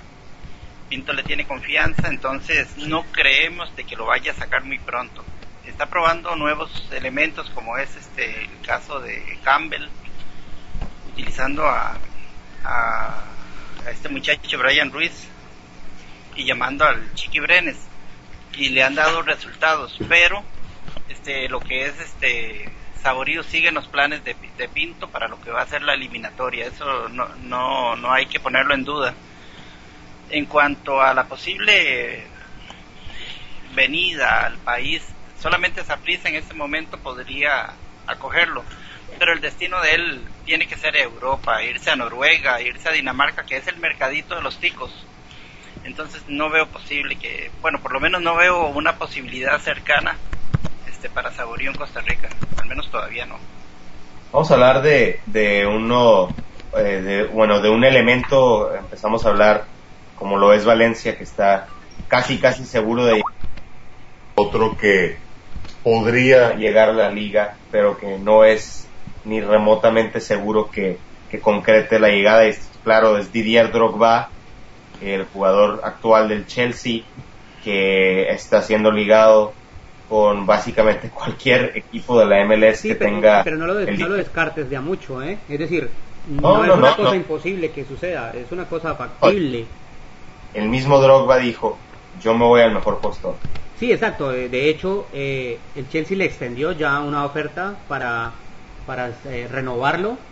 Pinto 0.89 1.11
le 1.11 1.23
tiene 1.23 1.47
confianza, 1.47 2.07
entonces 2.07 2.77
no 2.77 3.03
creemos 3.11 3.75
de 3.75 3.83
que 3.83 3.95
lo 3.95 4.05
vaya 4.05 4.31
a 4.31 4.35
sacar 4.35 4.63
muy 4.63 4.77
pronto. 4.77 5.23
Está 5.67 5.87
probando 5.87 6.35
nuevos 6.35 6.87
elementos 6.91 7.49
como 7.51 7.77
es 7.77 7.95
este 7.95 8.45
el 8.45 8.61
caso 8.65 8.99
de 8.99 9.39
Campbell, 9.43 9.87
utilizando 11.11 11.67
a, 11.67 11.97
a, 12.63 13.23
este 13.89 14.09
muchacho 14.09 14.57
Brian 14.57 14.91
Ruiz 14.91 15.27
y 16.35 16.45
llamando 16.45 16.85
al 16.85 17.13
Chiqui 17.13 17.39
Brenes 17.39 17.77
y 18.53 18.69
le 18.69 18.83
han 18.83 18.95
dado 18.95 19.21
resultados, 19.21 19.97
pero 20.07 20.43
este 21.09 21.49
lo 21.49 21.59
que 21.59 21.85
es 21.85 21.99
este 21.99 22.71
Saborío 23.05 23.43
sigue 23.43 23.71
los 23.71 23.87
planes 23.87 24.23
de, 24.23 24.35
Pinto 24.73 25.07
para 25.09 25.27
lo 25.27 25.39
que 25.39 25.51
va 25.51 25.61
a 25.61 25.67
ser 25.67 25.83
la 25.83 25.93
eliminatoria. 25.93 26.65
Eso 26.65 27.07
no, 27.09 27.27
no, 27.43 27.95
no 27.95 28.11
hay 28.11 28.25
que 28.25 28.39
ponerlo 28.39 28.73
en 28.73 28.83
duda. 28.83 29.13
En 30.31 30.47
cuanto 30.47 30.99
a 30.99 31.13
la 31.13 31.25
posible 31.25 32.25
venida 33.75 34.47
al 34.47 34.57
país, 34.57 35.03
solamente 35.45 35.83
Saprissa 35.83 36.27
en 36.27 36.37
este 36.37 36.55
momento 36.55 36.97
podría 36.97 37.73
acogerlo. 38.07 38.63
Pero 39.19 39.31
el 39.31 39.41
destino 39.41 39.79
de 39.79 39.93
él 39.93 40.21
tiene 40.43 40.65
que 40.65 40.75
ser 40.75 40.97
Europa, 40.97 41.61
irse 41.61 41.91
a 41.91 41.95
Noruega, 41.95 42.59
irse 42.61 42.89
a 42.89 42.93
Dinamarca, 42.93 43.45
que 43.45 43.57
es 43.57 43.67
el 43.67 43.77
mercadito 43.77 44.35
de 44.35 44.41
los 44.41 44.57
ticos. 44.57 45.05
Entonces 45.83 46.23
no 46.27 46.49
veo 46.49 46.65
posible 46.65 47.15
que, 47.17 47.51
bueno, 47.61 47.79
por 47.79 47.93
lo 47.93 47.99
menos 47.99 48.23
no 48.23 48.35
veo 48.35 48.69
una 48.69 48.97
posibilidad 48.97 49.59
cercana 49.59 50.17
este, 50.89 51.11
para 51.11 51.31
Saborío 51.31 51.69
en 51.69 51.77
Costa 51.77 52.01
Rica, 52.01 52.27
al 52.59 52.65
menos 52.67 52.89
todavía 52.89 53.27
no. 53.27 53.37
Vamos 54.31 54.49
a 54.49 54.55
hablar 54.55 54.81
de, 54.81 55.19
de 55.27 55.67
uno, 55.67 56.29
eh, 56.75 57.01
de, 57.01 57.23
bueno, 57.25 57.61
de 57.61 57.69
un 57.69 57.83
elemento, 57.83 58.73
empezamos 58.73 59.23
a 59.23 59.29
hablar 59.29 59.65
como 60.17 60.37
lo 60.37 60.53
es 60.53 60.65
Valencia, 60.65 61.15
que 61.15 61.23
está 61.23 61.67
casi, 62.07 62.39
casi 62.39 62.65
seguro 62.65 63.05
de 63.05 63.21
otro 64.33 64.75
que 64.75 65.23
podría 65.85 66.55
llegar 66.55 66.89
a 66.89 66.93
la 66.93 67.11
liga, 67.11 67.57
pero 67.69 67.95
que 67.95 68.17
no 68.17 68.43
es 68.43 68.87
ni 69.23 69.39
remotamente 69.39 70.19
seguro 70.19 70.71
que, 70.71 70.97
que 71.29 71.39
concrete 71.39 71.99
la 71.99 72.07
llegada. 72.09 72.49
Y 72.49 72.55
claro, 72.83 73.19
es 73.19 73.31
Didier 73.31 73.71
Drogba, 73.71 74.29
el 74.99 75.25
jugador 75.25 75.81
actual 75.83 76.27
del 76.27 76.47
Chelsea, 76.47 77.03
que 77.63 78.31
está 78.31 78.63
siendo 78.63 78.89
ligado 78.89 79.53
con 80.09 80.47
básicamente 80.47 81.09
cualquier 81.13 81.77
equipo 81.77 82.19
de 82.19 82.25
la 82.25 82.43
MLS 82.45 82.81
que 82.81 82.95
tenga. 82.95 83.43
Pero 83.43 83.57
no 83.57 83.67
lo, 83.67 83.75
descartes 83.75 84.67
de 84.67 84.77
a 84.77 84.81
mucho, 84.81 85.21
¿eh? 85.21 85.37
Es 85.47 85.59
decir, 85.59 85.87
no, 86.27 86.65
es 86.65 86.71
una 86.71 86.95
cosa 86.95 87.15
imposible 87.15 87.69
que 87.69 87.85
suceda, 87.85 88.31
es 88.33 88.51
una 88.51 88.65
cosa 88.65 88.95
factible. 88.95 89.67
El 90.55 90.67
mismo 90.67 90.99
Drogba 90.99 91.37
dijo: 91.37 91.77
Yo 92.23 92.33
me 92.33 92.45
voy 92.45 92.61
al 92.61 92.73
mejor 92.73 92.97
postor. 92.97 93.35
Sí, 93.75 93.91
exacto. 93.91 94.29
De 94.29 94.69
hecho, 94.69 95.09
eh, 95.11 95.69
el 95.73 95.87
Chelsea 95.89 96.15
le 96.17 96.25
extendió 96.25 96.71
ya 96.71 97.01
una 97.01 97.25
oferta 97.25 97.85
para, 97.87 98.45
para 98.85 99.09
eh, 99.25 99.47
renovarlo 99.49 100.29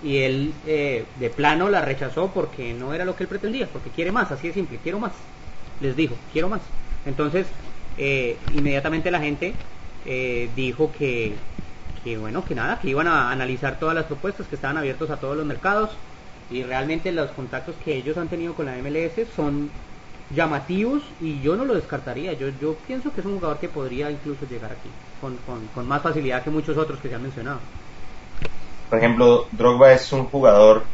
y 0.00 0.18
él 0.18 0.60
eh, 0.64 1.12
de 1.14 1.30
plano 1.30 1.68
la 1.70 1.82
rechazó 1.82 2.32
porque 2.32 2.74
no 2.74 2.94
era 2.94 3.04
lo 3.04 3.16
que 3.16 3.24
él 3.24 3.28
pretendía, 3.28 3.72
porque 3.72 3.90
quiere 3.92 4.12
más, 4.12 4.30
así 4.32 4.48
de 4.48 4.54
simple, 4.54 4.80
quiero 4.80 5.00
más. 5.00 5.32
Les 5.78 5.96
dijo, 5.96 6.24
quiero 6.30 6.48
más. 6.48 6.74
Entonces, 7.04 7.54
eh, 7.96 8.46
inmediatamente 8.48 9.10
la 9.10 9.20
gente 9.20 9.66
eh, 10.04 10.52
dijo 10.54 10.92
que, 10.92 11.44
que, 12.02 12.18
bueno, 12.18 12.44
que 12.44 12.54
nada, 12.54 12.78
que 12.78 12.90
iban 12.90 13.08
a 13.08 13.30
analizar 13.30 13.78
todas 13.78 13.94
las 13.94 14.06
propuestas, 14.06 14.48
que 14.48 14.54
estaban 14.56 14.76
abiertos 14.78 15.10
a 15.10 15.18
todos 15.20 15.36
los 15.36 15.46
mercados 15.46 15.98
y 16.48 16.62
realmente 16.62 17.10
los 17.12 17.32
contactos 17.32 17.78
que 17.78 17.96
ellos 17.96 18.16
han 18.16 18.28
tenido 18.28 18.54
con 18.54 18.66
la 18.66 18.78
MLS 18.78 19.26
son 19.34 19.72
llamativos 20.34 21.02
y 21.20 21.40
yo 21.40 21.56
no 21.56 21.64
lo 21.64 21.74
descartaría. 21.74 22.32
Yo, 22.32 22.48
yo 22.60 22.74
pienso 22.86 23.12
que 23.12 23.20
es 23.20 23.26
un 23.26 23.34
jugador 23.34 23.58
que 23.58 23.68
podría 23.68 24.10
incluso 24.10 24.46
llegar 24.46 24.72
aquí 24.72 24.90
con, 25.20 25.36
con, 25.46 25.66
con 25.68 25.86
más 25.86 26.02
facilidad 26.02 26.42
que 26.42 26.50
muchos 26.50 26.76
otros 26.76 27.00
que 27.00 27.08
se 27.08 27.14
han 27.14 27.22
mencionado. 27.22 27.60
Por 28.90 28.98
ejemplo, 28.98 29.46
Drogba 29.52 29.92
es 29.92 30.12
un 30.12 30.26
jugador 30.26 30.84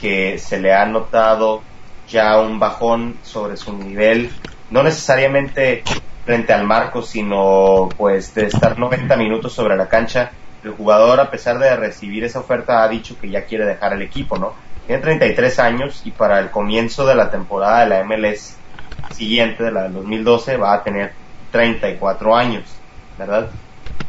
que 0.00 0.38
se 0.38 0.58
le 0.58 0.74
ha 0.74 0.86
notado 0.86 1.62
ya 2.08 2.38
un 2.38 2.58
bajón 2.58 3.16
sobre 3.22 3.56
su 3.56 3.72
nivel 3.72 4.30
no 4.70 4.82
necesariamente 4.82 5.82
frente 6.24 6.52
al 6.52 6.64
marco, 6.64 7.02
sino 7.02 7.88
pues 7.96 8.34
de 8.34 8.46
estar 8.46 8.78
90 8.78 9.16
minutos 9.16 9.52
sobre 9.52 9.76
la 9.76 9.88
cancha. 9.88 10.32
El 10.64 10.72
jugador, 10.72 11.20
a 11.20 11.30
pesar 11.30 11.58
de 11.58 11.76
recibir 11.76 12.24
esa 12.24 12.40
oferta, 12.40 12.82
ha 12.82 12.88
dicho 12.88 13.16
que 13.20 13.30
ya 13.30 13.44
quiere 13.44 13.64
dejar 13.64 13.92
el 13.92 14.02
equipo, 14.02 14.36
¿no? 14.36 14.54
Tiene 14.86 15.02
33 15.02 15.58
años 15.60 16.02
y 16.04 16.10
para 16.10 16.40
el 16.40 16.50
comienzo 16.50 17.06
de 17.06 17.14
la 17.14 17.30
temporada 17.30 17.80
de 17.80 17.86
la 17.86 18.04
MLS 18.04 18.56
siguiente, 19.12 19.64
de 19.64 19.72
la 19.72 19.84
del 19.84 19.94
2012, 19.94 20.56
va 20.56 20.74
a 20.74 20.82
tener 20.82 21.12
34 21.50 22.36
años, 22.36 22.64
¿verdad? 23.18 23.48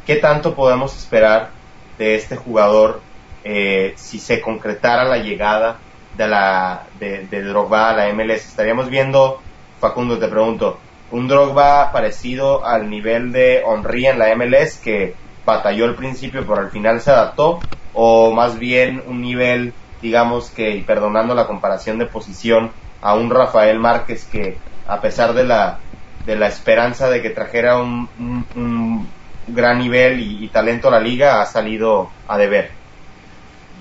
¿Qué 0.06 0.16
tanto 0.16 0.56
podemos 0.56 0.96
esperar 0.96 1.50
de 1.98 2.16
este 2.16 2.36
jugador 2.36 3.02
eh, 3.44 3.94
si 3.96 4.20
se 4.20 4.42
concretara 4.42 5.04
la 5.06 5.18
llegada 5.18 5.78
de 6.16 6.28
la 6.28 6.84
de, 7.00 7.44
Drogba 7.44 7.90
a 7.90 7.94
la 7.94 8.14
MLS? 8.14 8.48
Estaríamos 8.48 8.90
viendo, 8.90 9.42
Facundo, 9.80 10.18
te 10.18 10.28
pregunto, 10.28 10.80
un 11.12 11.28
Drogba 11.28 11.92
parecido 11.92 12.66
al 12.66 12.90
nivel 12.90 13.32
de 13.32 13.62
Henry 13.62 14.08
en 14.08 14.20
la 14.20 14.36
MLS 14.36 14.78
que 14.78 15.16
batalló 15.46 15.86
al 15.86 15.96
principio 15.96 16.46
pero 16.46 16.60
al 16.60 16.72
final 16.72 17.00
se 17.00 17.12
adaptó 17.12 17.60
o 17.94 18.32
más 18.34 18.60
bien 18.60 19.02
un 19.08 19.22
nivel 19.22 19.74
digamos 20.02 20.50
que 20.50 20.84
perdonando 20.86 21.34
la 21.34 21.48
comparación 21.48 21.98
de 21.98 22.06
posición 22.06 22.72
a 23.02 23.16
un 23.16 23.30
Rafael 23.30 23.80
Márquez 23.80 24.26
que 24.26 24.58
a 24.88 25.02
pesar 25.02 25.34
de 25.34 25.44
la 25.44 25.80
de 26.26 26.36
la 26.36 26.48
esperanza 26.48 27.10
de 27.10 27.22
que 27.22 27.30
trajera 27.30 27.78
un, 27.78 28.10
un, 28.56 29.08
gran 29.48 29.80
nivel 29.80 30.20
y, 30.20 30.50
talento 30.50 30.90
a 30.90 30.92
la 30.92 31.00
liga 31.00 31.42
ha 31.42 31.46
salido 31.46 32.10
a 32.28 32.38
deber 32.38 32.70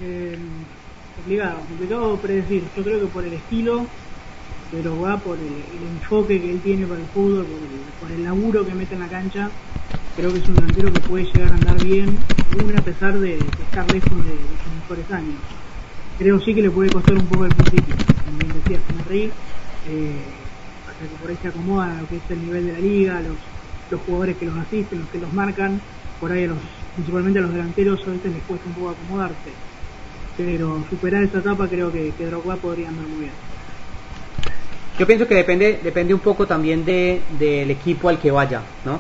eh, 0.01 0.39
complicado 1.17 1.59
complicado 1.69 2.17
predecir 2.19 2.63
yo 2.77 2.85
creo 2.85 3.01
que 3.01 3.07
por 3.07 3.25
el 3.25 3.33
estilo 3.33 3.87
pero 4.71 5.01
va 5.01 5.17
por 5.19 5.39
el, 5.39 5.89
enfoque 5.97 6.41
que 6.41 6.51
él 6.51 6.61
tiene 6.61 6.87
para 6.87 7.01
el 7.01 7.07
fútbol, 7.07 7.47
por 8.01 8.11
el, 8.11 8.25
laburo 8.25 8.67
que 8.67 8.75
mete 8.75 8.95
en 8.95 9.01
la 9.01 9.09
cancha. 9.09 9.51
Creo 10.17 10.33
que 10.33 10.39
es 10.39 10.49
un 10.49 10.55
delantero 10.55 10.93
que 10.93 11.01
puede 11.01 11.25
llegar 11.25 11.53
a 11.53 11.55
andar 11.55 11.85
bien, 11.85 12.19
a 12.77 12.83
pesar 12.83 13.19
de, 13.19 13.37
estar 13.37 13.91
lejos 13.93 14.25
de, 14.25 14.33
sus 14.33 14.75
mejores 14.81 15.13
años. 15.13 15.41
Creo 16.19 16.41
sí 16.41 16.55
que 16.55 16.63
le 16.63 16.71
puede 16.71 16.91
costar 16.91 17.15
un 17.15 17.27
poco 17.27 17.45
el 17.45 17.55
principio, 17.55 17.95
como 18.25 18.39
bien 18.39 18.53
decía 18.55 18.81
Henry, 18.89 19.31
eh, 19.89 20.23
hasta 20.97 21.15
que 21.15 21.21
por 21.21 21.31
ahí 21.31 21.37
se 21.41 21.49
acomoda 21.49 22.01
lo 22.01 22.09
que 22.09 22.17
es 22.17 22.23
el 22.31 22.41
nivel 22.41 22.67
de 22.67 22.73
la 22.73 22.79
liga, 22.79 23.21
los, 23.21 23.37
los 23.91 24.01
jugadores 24.03 24.37
que 24.39 24.47
los 24.47 24.57
asisten, 24.57 25.01
los 25.01 25.09
que 25.11 25.19
los 25.19 25.33
marcan, 25.33 25.81
por 26.21 26.33
ahí 26.33 26.45
a 26.45 26.49
los, 26.49 26.59
principalmente 26.95 27.39
a 27.39 27.43
los 27.43 27.53
delanteros 27.53 28.01
a 28.07 28.11
veces 28.11 28.33
les 28.33 28.43
cuesta 28.45 28.67
un 28.67 28.75
poco 28.75 28.91
acomodarse. 28.91 29.51
Pero 30.37 30.85
superar 30.89 31.23
esa 31.23 31.39
etapa 31.39 31.69
creo 31.69 31.93
que, 31.93 32.13
que 32.17 32.27
Drogba 32.27 32.57
podría 32.57 32.89
andar 32.89 33.07
muy 33.07 33.21
bien. 33.21 33.33
Yo 34.99 35.07
pienso 35.07 35.27
que 35.27 35.35
depende, 35.35 35.79
depende 35.83 36.15
un 36.15 36.21
poco 36.21 36.47
también 36.47 36.85
de, 36.85 37.21
del 37.39 37.71
equipo 37.71 38.09
al 38.09 38.19
que 38.19 38.31
vaya, 38.31 38.63
¿no? 38.85 38.99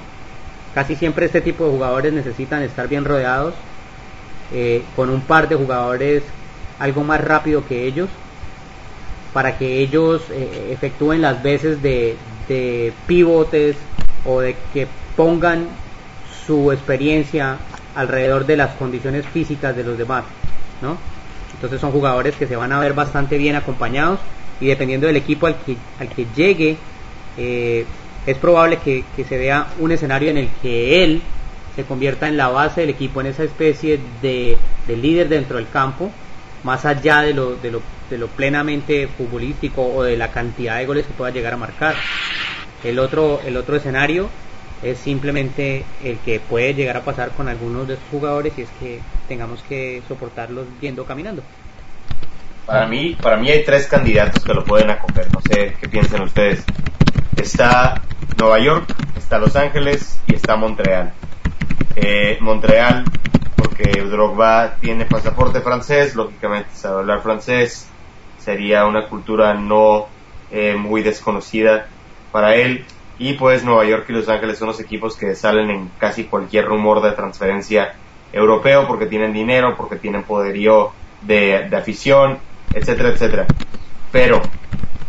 Casi 0.75 0.95
siempre 0.95 1.25
este 1.25 1.41
tipo 1.41 1.65
de 1.65 1.71
jugadores 1.71 2.13
necesitan 2.13 2.63
estar 2.63 2.87
bien 2.87 3.07
rodeados, 3.07 3.55
eh, 4.53 4.83
con 4.95 5.09
un 5.09 5.23
par 5.23 5.49
de 5.49 5.57
jugadores 5.57 6.23
algo 6.79 7.03
más 7.03 7.23
rápido 7.23 7.67
que 7.67 7.87
ellos, 7.87 8.11
para 9.37 9.59
que 9.59 9.81
ellos 9.81 10.23
eh, 10.31 10.71
efectúen 10.73 11.21
las 11.21 11.43
veces 11.43 11.83
de, 11.83 12.17
de 12.49 12.95
pivotes 13.07 13.77
o 14.25 14.41
de 14.41 14.57
que 14.73 14.87
pongan 15.15 15.69
su 16.47 16.73
experiencia 16.73 17.59
alrededor 17.95 18.47
de 18.47 18.57
las 18.57 18.71
condiciones 18.77 19.27
físicas 19.27 19.77
de 19.77 19.85
los 19.85 19.99
demás, 19.99 20.25
¿no? 20.81 20.97
Entonces 21.53 21.83
son 21.83 21.93
jugadores 21.93 22.35
que 22.37 22.47
se 22.47 22.57
van 22.57 22.73
a 22.73 22.81
ver 22.81 22.95
bastante 22.95 23.37
bien 23.37 23.57
acompañados 23.57 24.21
y 24.59 24.69
dependiendo 24.69 25.07
del 25.07 25.17
equipo 25.17 25.47
al 25.47 25.57
que, 25.57 25.77
al 26.01 26.09
que 26.09 26.27
llegue, 26.35 26.79
eh, 27.37 27.85
es 28.25 28.39
probable 28.39 28.79
que, 28.79 29.05
se 29.23 29.37
vea 29.37 29.67
un 29.79 29.93
escenario 29.93 30.31
en 30.31 30.39
el 30.39 30.49
que 30.63 31.05
él 31.05 31.21
se 31.75 31.85
convierta 31.85 32.27
en 32.27 32.39
la 32.39 32.49
base 32.49 32.81
del 32.81 32.89
equipo, 32.89 33.21
en 33.21 33.27
esa 33.27 33.45
especie 33.45 34.01
de, 34.23 34.57
líder 34.89 35.29
dentro 35.29 35.59
del 35.59 35.69
campo, 35.69 36.11
más 36.65 36.87
allá 36.87 37.21
de 37.21 37.35
lo, 37.35 37.55
de, 37.57 37.71
lo, 37.71 37.83
de 38.11 38.19
lo 38.19 38.29
plenamente 38.29 39.09
futbolístico 39.09 39.83
o 39.87 40.03
de 40.03 40.17
la 40.17 40.31
cantidad 40.31 40.79
de 40.79 40.87
goles 40.87 41.07
que 41.07 41.13
pueda 41.13 41.33
llegar 41.33 41.55
a 41.55 41.57
marcar. 41.57 41.95
El 42.85 42.99
otro, 42.99 43.41
el 43.45 43.57
otro 43.57 43.77
escenario 43.77 44.29
es 44.83 44.99
simplemente 44.99 45.85
el 46.05 46.19
que 46.19 46.41
puede 46.41 46.75
llegar 46.75 46.97
a 46.97 47.03
pasar 47.03 47.31
con 47.31 47.49
algunos 47.49 47.89
de 47.89 47.95
esos 47.95 48.07
jugadores 48.11 48.53
y 48.57 48.63
es 48.63 48.69
que 48.79 49.01
tengamos 49.29 49.63
que 49.63 50.03
soportarlos 50.07 50.67
yendo 50.81 51.05
caminando. 51.05 51.43
Para 52.67 52.87
mí, 52.87 53.17
para 53.21 53.37
mí 53.37 53.49
hay 53.49 53.65
tres 53.65 53.87
candidatos 53.87 54.45
que 54.45 54.53
lo 54.53 54.65
pueden 54.65 54.91
acoger. 54.91 55.33
No 55.33 55.41
sé 55.41 55.75
qué 55.81 55.89
piensan 55.89 56.23
ustedes. 56.23 56.65
Está 57.37 58.03
Nueva 58.39 58.59
York, 58.59 58.93
está 59.17 59.39
Los 59.39 59.55
Ángeles 59.57 60.21
y 60.27 60.35
está 60.35 60.57
Montreal. 60.57 61.13
Eh, 61.95 62.39
Montreal, 62.41 63.05
porque 63.57 64.03
Drogba 64.03 64.77
tiene 64.81 65.07
pasaporte 65.07 65.61
francés, 65.61 66.15
lógicamente 66.15 66.71
sabe 66.75 67.01
hablar 67.01 67.23
francés. 67.23 67.89
Sería 68.47 68.87
una 68.87 69.09
cultura 69.09 69.55
no 69.55 70.07
eh, 70.53 70.77
muy 70.77 71.03
desconocida 71.03 71.89
para 72.31 72.55
él. 72.55 72.85
Y 73.19 73.33
pues 73.33 73.65
Nueva 73.65 73.85
York 73.87 74.05
y 74.09 74.13
Los 74.13 74.29
Ángeles 74.29 74.57
son 74.57 74.69
los 74.69 74.79
equipos 74.79 75.17
que 75.17 75.35
salen 75.35 75.69
en 75.69 75.91
casi 75.99 76.27
cualquier 76.27 76.67
rumor 76.67 77.03
de 77.03 77.11
transferencia 77.11 77.97
europeo 78.33 78.87
porque 78.87 79.07
tienen 79.07 79.33
dinero, 79.33 79.75
porque 79.77 79.97
tienen 79.97 80.23
poderío 80.23 80.93
de, 81.23 81.69
afición 81.77 82.39
etcétera, 82.73 83.09
etcétera. 83.09 83.47
Pero 84.13 84.41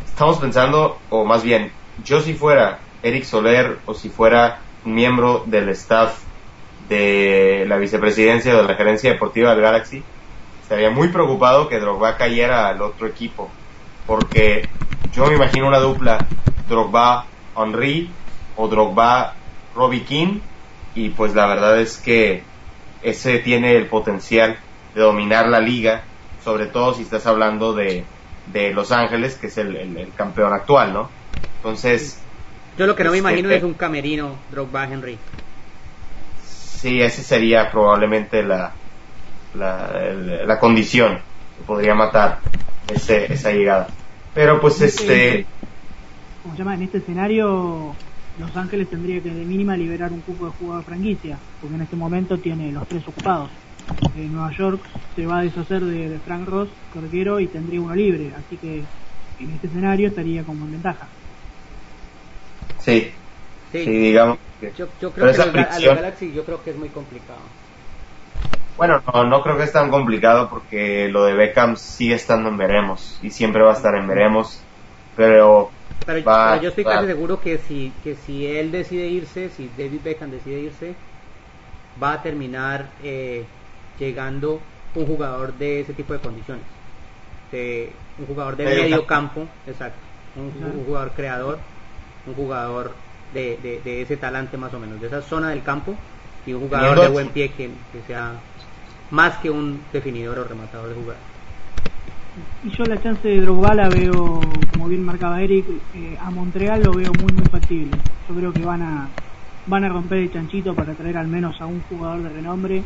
estamos 0.03 0.39
pensando, 0.39 0.97
o 1.11 1.23
más 1.23 1.43
bien, 1.43 1.71
yo 2.03 2.21
si 2.21 2.33
fuera 2.33 2.79
Eric 3.03 3.23
Soler 3.23 3.77
o 3.85 3.93
si 3.93 4.09
fuera 4.09 4.61
miembro 4.83 5.43
del 5.45 5.69
staff 5.69 6.23
de 6.89 7.65
la 7.67 7.77
vicepresidencia 7.77 8.55
de 8.55 8.63
la 8.63 8.73
gerencia 8.73 9.11
deportiva 9.11 9.51
del 9.51 9.61
Galaxy, 9.61 10.03
estaría 10.67 10.89
muy 10.89 11.07
preocupado 11.07 11.69
que 11.69 11.79
Drogba 11.79 12.17
cayera 12.17 12.67
al 12.67 12.81
otro 12.81 13.07
equipo, 13.07 13.49
porque 14.05 14.67
yo 15.13 15.25
me 15.27 15.35
imagino 15.35 15.65
una 15.65 15.79
dupla 15.79 16.17
Drogba-Henry 16.67 18.09
o 18.57 18.67
Drogba-Robbie 18.67 20.03
King, 20.03 20.39
y 20.93 21.11
pues 21.11 21.33
la 21.33 21.45
verdad 21.45 21.79
es 21.79 21.95
que 21.95 22.43
ese 23.01 23.39
tiene 23.39 23.77
el 23.77 23.87
potencial 23.87 24.57
de 24.93 25.01
dominar 25.01 25.47
la 25.47 25.61
liga 25.61 26.03
sobre 26.43 26.67
todo 26.67 26.93
si 26.93 27.03
estás 27.03 27.25
hablando 27.27 27.73
de, 27.73 28.05
de 28.53 28.71
Los 28.71 28.93
Ángeles, 28.93 29.35
que 29.35 29.47
es 29.47 29.57
el, 29.57 30.09
campeón 30.15 30.53
actual, 30.53 30.93
¿no? 30.93 31.09
Entonces... 31.57 32.21
Yo 32.77 32.87
lo 32.87 32.95
que 32.95 33.03
no 33.03 33.11
me 33.11 33.17
este, 33.17 33.29
imagino 33.29 33.51
es 33.51 33.63
un 33.63 33.73
camerino 33.73 34.35
Drogba 34.49 34.85
Henry. 34.85 35.17
Sí, 36.45 37.01
ese 37.01 37.21
sería 37.21 37.69
probablemente 37.69 38.43
la, 38.43 38.71
la, 39.57 40.57
condición 40.59 41.15
que 41.57 41.63
podría 41.65 41.95
matar 41.95 42.39
ese, 42.87 43.31
esa 43.31 43.51
llegada. 43.51 43.87
Pero 44.33 44.59
pues 44.61 44.81
este... 44.81 45.45
¿Cómo 46.43 46.55
se 46.55 46.59
llama? 46.59 46.75
En 46.75 46.83
este 46.83 46.99
escenario 46.99 47.95
Los 48.39 48.55
Ángeles 48.55 48.89
tendría 48.89 49.21
que 49.21 49.29
de 49.29 49.45
mínima 49.45 49.75
liberar 49.75 50.11
un 50.11 50.21
cupo 50.21 50.45
de 50.45 50.51
jugador 50.51 50.83
franquicia, 50.83 51.37
porque 51.59 51.75
en 51.75 51.81
este 51.81 51.95
momento 51.95 52.37
tiene 52.37 52.71
los 52.71 52.87
tres 52.87 53.07
ocupados. 53.07 53.49
Nueva 54.15 54.51
York 54.51 54.81
se 55.15 55.25
va 55.25 55.39
a 55.39 55.41
deshacer 55.43 55.83
de, 55.83 56.19
Frank 56.25 56.47
Ross, 56.47 56.69
corquero, 56.93 57.39
y 57.39 57.47
tendría 57.47 57.81
uno 57.81 57.95
libre. 57.95 58.31
Así 58.37 58.57
que 58.57 58.83
en 59.39 59.51
este 59.51 59.67
escenario 59.67 60.09
estaría 60.09 60.43
como 60.43 60.65
en 60.65 60.73
ventaja. 60.73 61.07
Sí, 62.79 63.11
sí, 63.71 63.85
digamos. 63.85 64.37
yo, 64.77 64.87
creo 65.11 65.13
que 65.13 65.21
a 65.21 65.79
los 65.79 65.95
Galaxy 65.95 66.31
yo 66.31 66.45
creo 66.45 66.63
que 66.63 66.71
es 66.71 66.77
muy 66.77 66.89
complicado. 66.89 67.39
Bueno, 68.77 69.01
no, 69.11 69.23
no 69.23 69.41
creo 69.41 69.57
que 69.57 69.63
es 69.63 69.71
tan 69.71 69.89
complicado 69.89 70.49
porque 70.49 71.09
lo 71.09 71.25
de 71.25 71.33
Beckham 71.33 71.75
sigue 71.75 72.15
estando 72.15 72.49
en 72.49 72.57
veremos 72.57 73.19
y 73.23 73.31
siempre 73.31 73.63
va 73.63 73.71
a 73.71 73.75
estar 73.75 73.95
en 73.95 74.07
veremos, 74.07 74.61
pero... 75.15 75.71
Pero, 76.05 76.61
yo 76.61 76.69
estoy 76.69 76.85
casi 76.85 77.07
seguro 77.07 77.41
que 77.41 77.57
si, 77.57 77.91
que 78.01 78.15
si 78.15 78.45
él 78.45 78.71
decide 78.71 79.07
irse, 79.07 79.49
si 79.49 79.69
David 79.77 79.99
Beckham 80.03 80.31
decide 80.31 80.59
irse, 80.59 80.95
va 82.01 82.13
a 82.13 82.21
terminar 82.21 82.87
eh, 83.03 83.45
llegando 83.99 84.61
un 84.95 85.05
jugador 85.05 85.53
de 85.53 85.81
ese 85.81 85.93
tipo 85.93 86.13
de 86.13 86.19
condiciones. 86.19 86.63
De, 87.51 87.91
un 88.19 88.25
jugador 88.25 88.55
de 88.55 88.65
medio, 88.65 89.05
campo, 89.05 89.47
exacto. 89.65 89.99
Un, 90.35 90.85
jugador 90.85 91.11
creador, 91.11 91.59
un 92.25 92.35
jugador 92.35 92.93
de, 93.33 93.57
de, 93.83 94.01
ese 94.01 94.17
talante 94.17 94.55
más 94.55 94.73
o 94.73 94.79
menos, 94.79 95.01
de 95.01 95.07
esa 95.07 95.21
zona 95.21 95.49
del 95.49 95.63
campo 95.63 95.95
y 96.45 96.53
un 96.53 96.61
jugador 96.61 96.99
de 97.01 97.07
buen 97.09 97.29
pie 97.29 97.49
que, 97.49 97.69
sea 98.05 98.33
más 99.11 99.37
que 99.37 99.49
un 99.49 99.81
definidor 99.93 100.39
o 100.39 100.43
rematador 100.43 100.89
de 100.89 100.95
jugar. 100.95 101.17
Y 102.63 102.69
yo 102.69 102.83
la 102.85 103.01
chance 103.01 103.27
de 103.27 103.41
Drogba 103.41 103.73
la 103.73 103.89
veo, 103.89 104.41
como 104.73 104.87
bien 104.87 105.03
marcaba 105.03 105.41
Eric, 105.41 105.65
eh, 105.95 106.17
a 106.19 106.29
Montreal 106.29 106.83
lo 106.83 106.93
veo 106.93 107.11
muy 107.13 107.33
muy 107.33 107.45
factible. 107.45 107.91
Yo 108.27 108.35
creo 108.35 108.53
que 108.53 108.63
van 108.63 108.81
a 108.81 109.07
van 109.65 109.83
a 109.83 109.89
romper 109.89 110.19
el 110.19 110.31
chanchito 110.31 110.73
para 110.73 110.93
traer 110.93 111.17
al 111.17 111.27
menos 111.27 111.59
a 111.61 111.65
un 111.65 111.81
jugador 111.89 112.23
de 112.23 112.29
renombre 112.29 112.83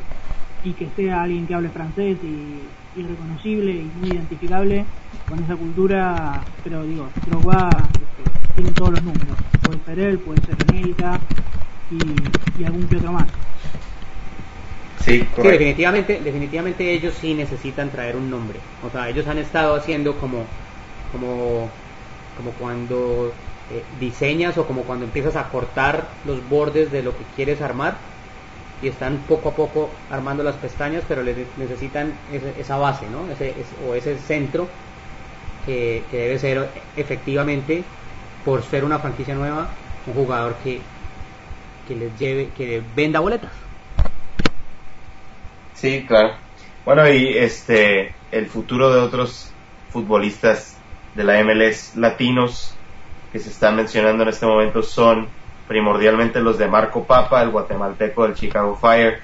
y 0.64 0.74
que 0.74 0.90
sea 0.96 1.24
alguien 1.24 1.48
que 1.48 1.54
hable 1.54 1.70
francés 1.70 2.18
y, 2.24 3.02
reconocible 3.02 3.72
y 3.72 3.92
muy 4.00 4.10
identificable 4.10 4.86
con 5.28 5.42
esa 5.42 5.56
cultura, 5.56 6.42
pero 6.64 6.84
digo, 6.84 7.08
Drogba 7.26 7.70
este, 7.70 8.56
tiene 8.56 8.72
todos 8.72 8.92
los 8.92 9.04
números. 9.04 9.38
Puede 9.64 9.80
ser 9.86 10.00
él, 10.00 10.20
puede 10.20 10.42
ser 10.42 10.56
América 10.68 11.20
y, 11.90 12.62
y 12.62 12.66
algún 12.66 12.88
que 12.88 12.98
otro 12.98 13.14
más. 13.14 13.28
Sí, 15.04 15.20
Sí, 15.40 15.50
definitivamente, 15.50 16.22
definitivamente 16.22 16.92
ellos 16.94 17.16
sí 17.16 17.34
necesitan 17.34 17.92
traer 17.92 18.16
un 18.16 18.30
nombre. 18.30 18.64
O 18.80 18.90
sea, 18.90 19.10
ellos 19.10 19.28
han 19.28 19.38
estado 19.40 19.76
haciendo 19.76 20.18
como, 20.18 20.56
como, 21.08 21.74
como 22.34 22.56
cuando 22.56 23.38
eh, 23.68 23.88
diseñas 23.92 24.58
o 24.58 24.68
como 24.68 24.86
cuando 24.86 25.06
empiezas 25.06 25.36
a 25.36 25.50
cortar 25.50 26.20
los 26.24 26.48
bordes 26.48 26.92
de 26.92 27.02
lo 27.04 27.16
que 27.16 27.26
quieres 27.26 27.62
armar 27.62 28.12
y 28.82 28.88
están 28.90 29.28
poco 29.28 29.50
a 29.50 29.56
poco 29.56 30.06
armando 30.10 30.44
las 30.44 30.58
pestañas, 30.58 31.06
pero 31.08 31.24
les 31.24 31.58
necesitan 31.58 32.22
ese- 32.28 32.60
esa 32.60 32.78
base, 32.78 33.10
¿no? 33.10 33.30
Ese, 33.32 33.60
ese- 33.62 33.78
o 33.80 33.96
ese 33.96 34.18
centro 34.20 34.74
que, 35.62 36.08
que 36.10 36.18
debe 36.20 36.40
ser 36.40 36.90
efectivamente, 36.96 37.94
por 38.44 38.64
ser 38.64 38.86
una 38.86 39.00
franquicia 39.00 39.36
nueva, 39.36 39.80
un 40.06 40.14
jugador 40.16 40.58
que, 40.60 40.88
que 41.86 41.96
les 41.96 42.16
lleve, 42.20 42.54
que 42.54 42.82
venda 42.82 43.20
boletas. 43.22 43.71
Sí, 45.82 46.06
claro. 46.08 46.36
Bueno, 46.86 47.10
y 47.10 47.36
este, 47.36 48.14
el 48.32 48.46
futuro 48.46 48.94
de 48.94 49.00
otros 49.00 49.52
futbolistas 49.90 50.78
de 51.16 51.24
la 51.24 51.44
MLS 51.44 51.96
latinos 51.96 52.76
que 53.32 53.40
se 53.40 53.50
están 53.50 53.78
mencionando 53.78 54.22
en 54.22 54.30
este 54.30 54.46
momento 54.46 54.84
son 54.84 55.28
primordialmente 55.68 56.40
los 56.40 56.60
de 56.60 56.68
Marco 56.68 57.06
Papa, 57.06 57.42
el 57.42 57.50
guatemalteco 57.50 58.28
del 58.28 58.36
Chicago 58.36 58.76
Fire, 58.76 59.22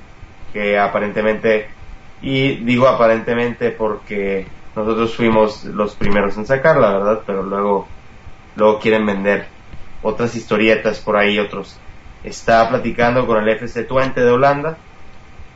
que 0.52 0.80
aparentemente, 0.80 1.70
y 2.24 2.56
digo 2.56 2.88
aparentemente 2.88 3.70
porque 3.70 4.48
nosotros 4.76 5.16
fuimos 5.16 5.64
los 5.64 5.94
primeros 5.94 6.38
en 6.38 6.48
sacarla, 6.48 6.98
¿verdad? 6.98 7.22
Pero 7.28 7.44
luego, 7.44 7.88
luego 8.56 8.80
quieren 8.80 9.06
vender 9.06 9.46
otras 10.02 10.34
historietas 10.36 11.02
por 11.02 11.18
ahí, 11.18 11.38
otros. 11.38 11.78
Está 12.24 12.68
platicando 12.68 13.28
con 13.28 13.44
el 13.44 13.48
FC 13.48 13.84
Twente 13.84 14.22
de 14.22 14.32
Holanda 14.32 14.80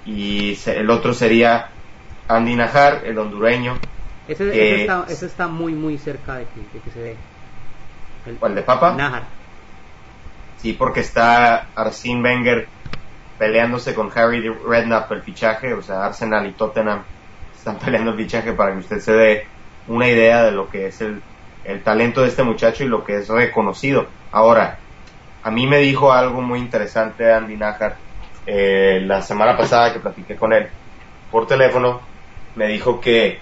y 0.06 0.58
el 0.66 0.90
otro 0.90 1.14
sería 1.14 1.70
Andy 2.28 2.56
Najar, 2.56 3.02
el 3.06 3.18
hondureño, 3.18 3.78
Ese, 4.28 4.50
ese 4.50 4.82
está, 4.82 5.06
ese 5.10 5.26
está 5.26 5.48
muy, 5.48 5.74
muy 5.74 5.98
cerca 5.98 6.36
de 6.36 6.46
que, 6.46 6.60
de 6.78 6.84
que 6.84 6.92
se 6.92 7.00
dé. 7.00 7.16
El, 8.26 8.38
¿O 8.40 8.48
el 8.48 8.56
de 8.56 8.62
Papa? 8.62 8.94
Nájar. 8.94 9.24
Sí, 10.58 10.74
porque 10.74 11.00
está 11.00 11.68
Arsene 11.76 12.22
Wenger 12.22 12.68
peleándose 13.40 13.96
con 13.96 14.12
Harry 14.14 14.48
Redknapp 14.48 15.12
el 15.12 15.24
fichaje, 15.24 15.74
o 15.74 15.82
sea, 15.82 16.06
Arsenal 16.06 16.46
y 16.46 16.52
Tottenham 16.52 17.02
están 17.58 17.78
peleando 17.80 18.12
el 18.12 18.18
fichaje 18.18 18.54
para 18.54 18.72
que 18.74 18.80
usted 18.80 19.00
se 19.00 19.14
dé 19.14 19.48
una 19.88 20.08
idea 20.08 20.44
de 20.44 20.52
lo 20.52 20.70
que 20.70 20.88
es 20.88 21.02
el, 21.02 21.22
el 21.64 21.82
talento 21.82 22.22
de 22.22 22.28
este 22.28 22.44
muchacho 22.44 22.84
y 22.84 22.88
lo 22.88 23.04
que 23.04 23.18
es 23.18 23.30
reconocido. 23.30 24.08
Ahora, 24.32 24.78
a 25.44 25.50
mí 25.50 25.66
me 25.66 25.80
dijo 25.80 26.14
algo 26.14 26.42
muy 26.42 26.60
interesante 26.60 27.32
Andy 27.34 27.58
Najar 27.58 27.98
eh, 28.46 29.02
la 29.06 29.22
semana 29.22 29.56
pasada 29.56 29.94
que 29.94 30.00
platiqué 30.00 30.36
con 30.36 30.54
él 30.54 30.68
por 31.30 31.48
teléfono, 31.48 32.02
me 32.56 32.68
dijo 32.68 33.00
que 33.00 33.40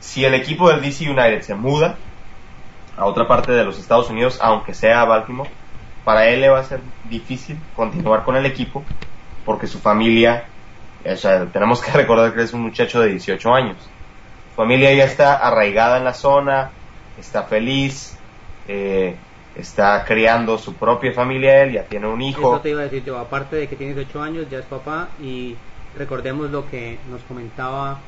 si 0.00 0.24
el 0.24 0.34
equipo 0.34 0.68
del 0.68 0.82
DC 0.82 1.08
United 1.08 1.42
se 1.42 1.54
muda 1.54 1.96
a 2.96 3.06
otra 3.06 3.26
parte 3.26 3.52
de 3.52 3.64
los 3.64 3.78
Estados 3.78 4.10
Unidos, 4.10 4.38
aunque 4.40 4.74
sea 4.74 5.02
a 5.02 5.04
Baltimore, 5.04 5.50
para 6.04 6.28
él 6.28 6.40
le 6.40 6.48
va 6.48 6.60
a 6.60 6.64
ser 6.64 6.80
difícil 7.04 7.58
continuar 7.74 8.24
con 8.24 8.36
el 8.36 8.46
equipo 8.46 8.84
porque 9.44 9.66
su 9.66 9.78
familia, 9.78 10.44
o 11.04 11.16
sea, 11.16 11.46
tenemos 11.46 11.80
que 11.80 11.90
recordar 11.92 12.34
que 12.34 12.42
es 12.42 12.52
un 12.52 12.62
muchacho 12.62 13.00
de 13.00 13.10
18 13.10 13.54
años. 13.54 13.76
Su 14.50 14.56
familia 14.56 14.92
ya 14.92 15.04
está 15.04 15.34
arraigada 15.34 15.98
en 15.98 16.04
la 16.04 16.14
zona, 16.14 16.70
está 17.18 17.44
feliz, 17.44 18.18
eh, 18.68 19.16
está 19.56 20.04
criando 20.04 20.58
su 20.58 20.74
propia 20.74 21.12
familia 21.12 21.62
él, 21.62 21.72
ya 21.72 21.84
tiene 21.84 22.06
un 22.06 22.20
hijo. 22.20 22.54
Eso 22.54 22.60
te 22.60 22.70
iba 22.70 22.80
a 22.80 22.84
decir 22.84 23.04
yo, 23.04 23.18
aparte 23.18 23.56
de 23.56 23.68
que 23.68 23.76
tiene 23.76 23.94
18 23.94 24.22
años, 24.22 24.46
ya 24.50 24.58
es 24.58 24.66
papá 24.66 25.08
y 25.20 25.56
recordemos 25.96 26.50
lo 26.50 26.68
que 26.68 26.98
nos 27.10 27.22
comentaba 27.22 27.98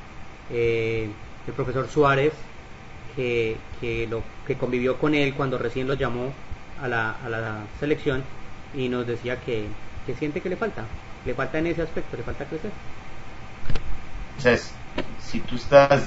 eh, 0.51 1.09
el 1.47 1.53
profesor 1.55 1.89
Suárez, 1.89 2.35
que, 3.17 3.57
que, 3.81 4.07
lo, 4.07 4.23
que 4.47 4.57
convivió 4.57 4.99
con 4.99 5.15
él 5.15 5.35
cuando 5.35 5.59
recién 5.59 5.89
lo 5.89 5.95
llamó 5.95 6.33
a 6.83 6.87
la, 6.87 7.17
a 7.25 7.29
la 7.29 7.59
selección 7.81 8.23
y 8.75 8.89
nos 8.89 9.07
decía 9.07 9.41
que, 9.41 9.67
que 10.07 10.15
siente 10.15 10.41
que 10.41 10.51
le 10.51 10.57
falta, 10.57 10.85
le 11.25 11.35
falta 11.35 11.59
en 11.59 11.69
ese 11.69 11.83
aspecto, 11.83 12.17
le 12.17 12.23
falta 12.23 12.45
crecer. 12.45 12.71
Entonces, 14.37 14.73
si 15.21 15.41
tú 15.41 15.57
estás 15.57 16.07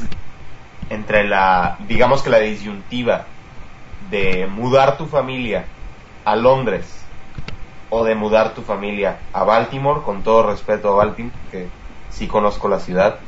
entre 0.89 1.27
la, 1.27 1.77
digamos 1.88 2.21
que 2.21 2.30
la 2.30 2.39
disyuntiva 2.39 3.25
de 4.12 4.45
mudar 4.45 4.97
tu 4.97 5.08
familia 5.08 5.65
a 6.26 6.36
Londres 6.36 6.86
o 7.89 8.04
de 8.04 8.13
mudar 8.13 8.54
tu 8.54 8.62
familia 8.62 9.21
a 9.34 9.43
Baltimore, 9.43 10.02
con 10.04 10.21
todo 10.21 10.43
respeto 10.43 10.89
a 10.89 10.95
Baltimore, 10.97 11.34
que 11.50 11.67
sí 12.10 12.28
conozco 12.28 12.67
la 12.67 12.80
ciudad, 12.80 13.19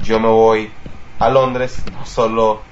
yo 0.00 0.18
me 0.20 0.28
voy 0.28 0.70
a 1.18 1.30
Londres, 1.30 1.84
no 1.92 2.04
solo 2.04 2.62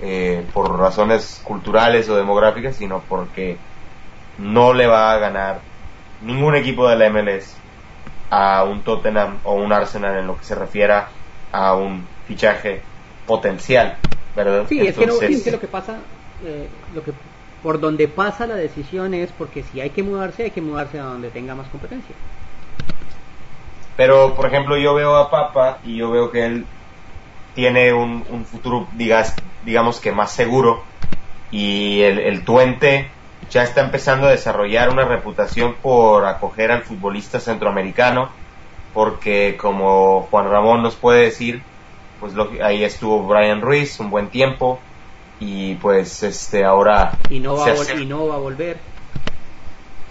eh, 0.00 0.46
por 0.52 0.78
razones 0.78 1.40
culturales 1.44 2.08
o 2.08 2.16
demográficas, 2.16 2.76
sino 2.76 3.02
porque 3.06 3.58
no 4.38 4.72
le 4.72 4.86
va 4.86 5.12
a 5.12 5.18
ganar 5.18 5.60
ningún 6.20 6.56
equipo 6.56 6.88
de 6.88 6.96
la 6.96 7.10
MLS 7.10 7.54
a 8.30 8.64
un 8.64 8.82
Tottenham 8.82 9.40
o 9.42 9.54
un 9.54 9.72
Arsenal 9.72 10.18
en 10.18 10.26
lo 10.26 10.36
que 10.36 10.44
se 10.44 10.54
refiera 10.54 11.10
a 11.52 11.74
un 11.74 12.06
fichaje 12.24 12.82
potencial, 13.26 13.98
¿verdad? 14.34 14.66
Sí, 14.68 14.80
es 14.80 14.96
que, 14.96 15.06
no, 15.06 15.14
Entonces, 15.14 15.38
es 15.38 15.44
que 15.44 15.50
lo 15.50 15.60
que 15.60 15.68
pasa, 15.68 15.98
eh, 16.44 16.68
lo 16.94 17.02
que 17.02 17.12
por 17.62 17.80
donde 17.80 18.06
pasa 18.08 18.46
la 18.46 18.54
decisión 18.54 19.14
es 19.14 19.32
porque 19.32 19.62
si 19.64 19.80
hay 19.80 19.90
que 19.90 20.02
mudarse, 20.02 20.44
hay 20.44 20.50
que 20.50 20.60
mudarse 20.60 20.98
a 21.00 21.04
donde 21.04 21.30
tenga 21.30 21.54
más 21.54 21.68
competencia. 21.68 22.14
Pero, 23.96 24.34
por 24.34 24.46
ejemplo, 24.46 24.76
yo 24.76 24.94
veo 24.94 25.16
a 25.16 25.30
Papa 25.30 25.78
y 25.84 25.96
yo 25.96 26.10
veo 26.10 26.30
que 26.30 26.46
él 26.46 26.66
tiene 27.54 27.92
un, 27.92 28.24
futuro, 28.48 28.86
digas, 28.92 29.34
digamos 29.64 29.98
que 29.98 30.12
más 30.12 30.30
seguro. 30.30 30.84
Y 31.50 32.02
el, 32.02 32.20
el 32.20 32.44
Tuente 32.44 33.10
ya 33.50 33.64
está 33.64 33.80
empezando 33.80 34.28
a 34.28 34.30
desarrollar 34.30 34.90
una 34.90 35.04
reputación 35.04 35.74
por 35.82 36.26
acoger 36.26 36.70
al 36.70 36.82
futbolista 36.82 37.40
centroamericano. 37.40 38.30
Porque, 38.94 39.56
como 39.60 40.28
Juan 40.30 40.48
Ramón 40.48 40.82
nos 40.82 40.94
puede 40.94 41.24
decir, 41.24 41.62
pues 42.20 42.34
lo, 42.34 42.50
ahí 42.62 42.84
estuvo 42.84 43.24
Brian 43.24 43.60
Ruiz 43.60 43.98
un 43.98 44.10
buen 44.10 44.28
tiempo. 44.28 44.78
Y 45.40 45.74
pues 45.76 46.22
este 46.22 46.64
ahora 46.64 47.12
Y 47.30 47.38
no 47.40 47.56
va, 47.56 47.66
a, 47.66 47.72
hace- 47.72 47.96
y 48.00 48.06
no 48.06 48.26
va 48.26 48.34
a 48.34 48.38
volver. 48.38 48.76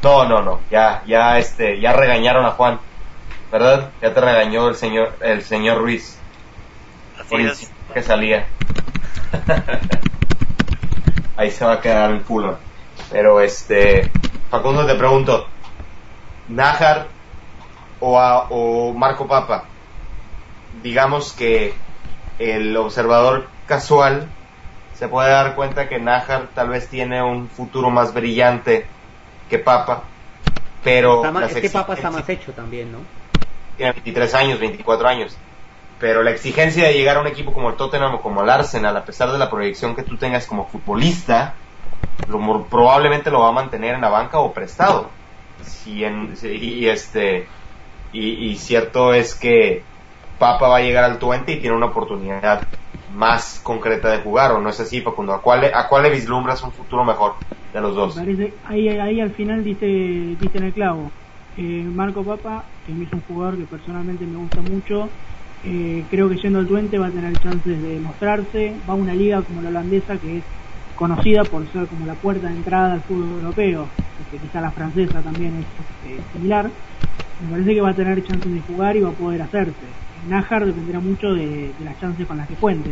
no, 0.03 0.25
no, 0.25 0.41
no, 0.41 0.59
ya, 0.71 1.03
ya, 1.05 1.37
este, 1.37 1.79
ya 1.81 1.91
regañaron 1.93 2.45
a 2.45 2.51
Juan, 2.51 2.79
¿verdad? 3.51 3.91
Ya 4.01 4.13
te 4.13 4.21
regañó 4.21 4.69
el 4.69 4.75
señor, 4.75 5.17
el 5.21 5.41
señor 5.43 5.79
Ruiz 5.79 6.17
Así 7.19 7.29
por 7.29 7.41
es. 7.41 7.69
que 7.93 8.01
salía. 8.01 8.45
Ahí 11.37 11.51
se 11.51 11.65
va 11.65 11.73
a 11.73 11.81
quedar 11.81 12.11
el 12.11 12.21
culo. 12.23 12.57
Pero 13.11 13.41
este, 13.41 14.09
Facundo 14.49 14.85
te 14.85 14.95
pregunto, 14.95 15.47
Nájar 16.49 17.07
o, 17.99 18.19
a- 18.19 18.47
o 18.49 18.93
Marco 18.93 19.27
Papa, 19.27 19.65
digamos 20.81 21.33
que 21.33 21.73
el 22.39 22.75
observador 22.77 23.47
casual 23.67 24.27
se 24.97 25.07
puede 25.07 25.29
dar 25.29 25.55
cuenta 25.55 25.87
que 25.87 25.99
Nájar 25.99 26.47
tal 26.55 26.69
vez 26.69 26.87
tiene 26.87 27.21
un 27.21 27.47
futuro 27.49 27.89
más 27.89 28.13
brillante 28.13 28.85
que 29.49 29.59
Papa, 29.59 30.03
pero 30.83 31.23
Está 31.23 31.45
es 31.45 31.55
que 31.55 31.69
Papa 31.69 31.93
está 31.93 32.09
más 32.11 32.27
hecho 32.29 32.51
también, 32.53 32.91
¿no? 32.91 32.99
tiene 33.75 33.91
23 33.93 34.33
años, 34.33 34.59
24 34.59 35.07
años. 35.07 35.37
Pero 35.99 36.21
la 36.23 36.31
exigencia 36.31 36.87
de 36.87 36.93
llegar 36.93 37.17
a 37.17 37.21
un 37.21 37.27
equipo 37.27 37.53
como 37.53 37.69
el 37.69 37.75
Tottenham 37.75 38.15
o 38.15 38.21
como 38.21 38.43
el 38.43 38.49
Arsenal, 38.49 38.95
a 38.97 39.03
pesar 39.05 39.31
de 39.31 39.37
la 39.37 39.49
proyección 39.49 39.95
que 39.95 40.03
tú 40.03 40.15
tengas 40.17 40.45
como 40.45 40.65
futbolista, 40.67 41.53
lo, 42.27 42.63
probablemente 42.65 43.31
lo 43.31 43.41
va 43.41 43.49
a 43.49 43.51
mantener 43.53 43.95
en 43.95 44.01
la 44.01 44.09
banca 44.09 44.39
o 44.39 44.51
prestado. 44.53 45.09
Si 45.63 46.03
en- 46.03 46.35
si- 46.37 46.49
y, 46.49 46.87
este 46.87 47.47
y, 48.13 48.49
y 48.51 48.55
cierto 48.57 49.13
es 49.13 49.33
que 49.35 49.83
Papa 50.39 50.67
va 50.67 50.77
a 50.77 50.81
llegar 50.81 51.03
al 51.03 51.17
Twente 51.17 51.53
y 51.53 51.59
tiene 51.59 51.75
una 51.75 51.87
oportunidad 51.87 52.61
más 53.17 53.59
concreta 53.63 54.11
de 54.11 54.19
jugar, 54.19 54.51
o 54.51 54.61
no 54.61 54.69
es 54.69 54.79
así, 54.79 55.01
Facundo. 55.01 55.33
¿A 55.33 55.41
cuál, 55.41 55.65
a 55.73 55.87
cuál 55.89 56.03
le 56.03 56.11
vislumbras 56.11 56.63
un 56.63 56.71
futuro 56.71 57.03
mejor 57.03 57.33
de 57.73 57.81
los 57.81 57.95
dos? 57.95 58.17
Ahí, 58.63 58.87
ahí 58.87 59.19
al 59.19 59.31
final 59.31 59.63
diste, 59.63 59.85
diste 59.85 60.57
en 60.57 60.63
el 60.65 60.73
clavo. 60.73 61.11
Eh, 61.55 61.83
Marco 61.85 62.23
Papa, 62.23 62.65
que 62.85 62.91
es 62.91 63.11
un 63.11 63.21
jugador 63.21 63.57
que 63.57 63.65
personalmente 63.65 64.25
me 64.27 64.37
gusta 64.37 64.61
mucho, 64.61 65.09
eh, 65.63 66.05
creo 66.11 66.29
que 66.29 66.37
yendo 66.37 66.59
al 66.59 66.67
Twente 66.67 66.99
va 66.99 67.07
a 67.07 67.11
tener 67.11 67.33
chances 67.39 67.81
de 67.81 67.99
mostrarse. 67.99 68.79
Va 68.87 68.93
a 68.93 68.97
una 68.97 69.15
liga 69.15 69.41
como 69.41 69.61
la 69.63 69.69
holandesa 69.69 70.17
que 70.19 70.37
es 70.37 70.43
conocida 70.95 71.43
por 71.43 71.69
ser 71.71 71.87
como 71.87 72.05
la 72.05 72.15
puerta 72.15 72.47
de 72.47 72.53
entrada 72.55 72.93
al 72.93 73.01
fútbol 73.01 73.39
europeo, 73.41 73.89
que 74.29 74.39
quizá 74.39 74.61
la 74.61 74.71
francesa 74.71 75.21
también 75.23 75.55
es 75.55 75.65
eh, 76.03 76.21
similar. 76.33 76.71
Me 77.39 77.49
parece 77.49 77.73
que 77.73 77.81
va 77.81 77.89
a 77.89 77.95
tener 77.95 78.23
chances 78.23 78.51
de 78.51 78.61
jugar 78.61 78.95
y 78.95 79.01
va 79.01 79.09
a 79.09 79.13
poder 79.13 79.41
hacerse. 79.41 80.06
Nájar 80.29 80.65
dependerá 80.65 80.99
mucho 80.99 81.33
de, 81.33 81.71
las 81.83 81.99
chances 81.99 82.25
con 82.25 82.37
las 82.37 82.47
que 82.47 82.55
cuente. 82.55 82.91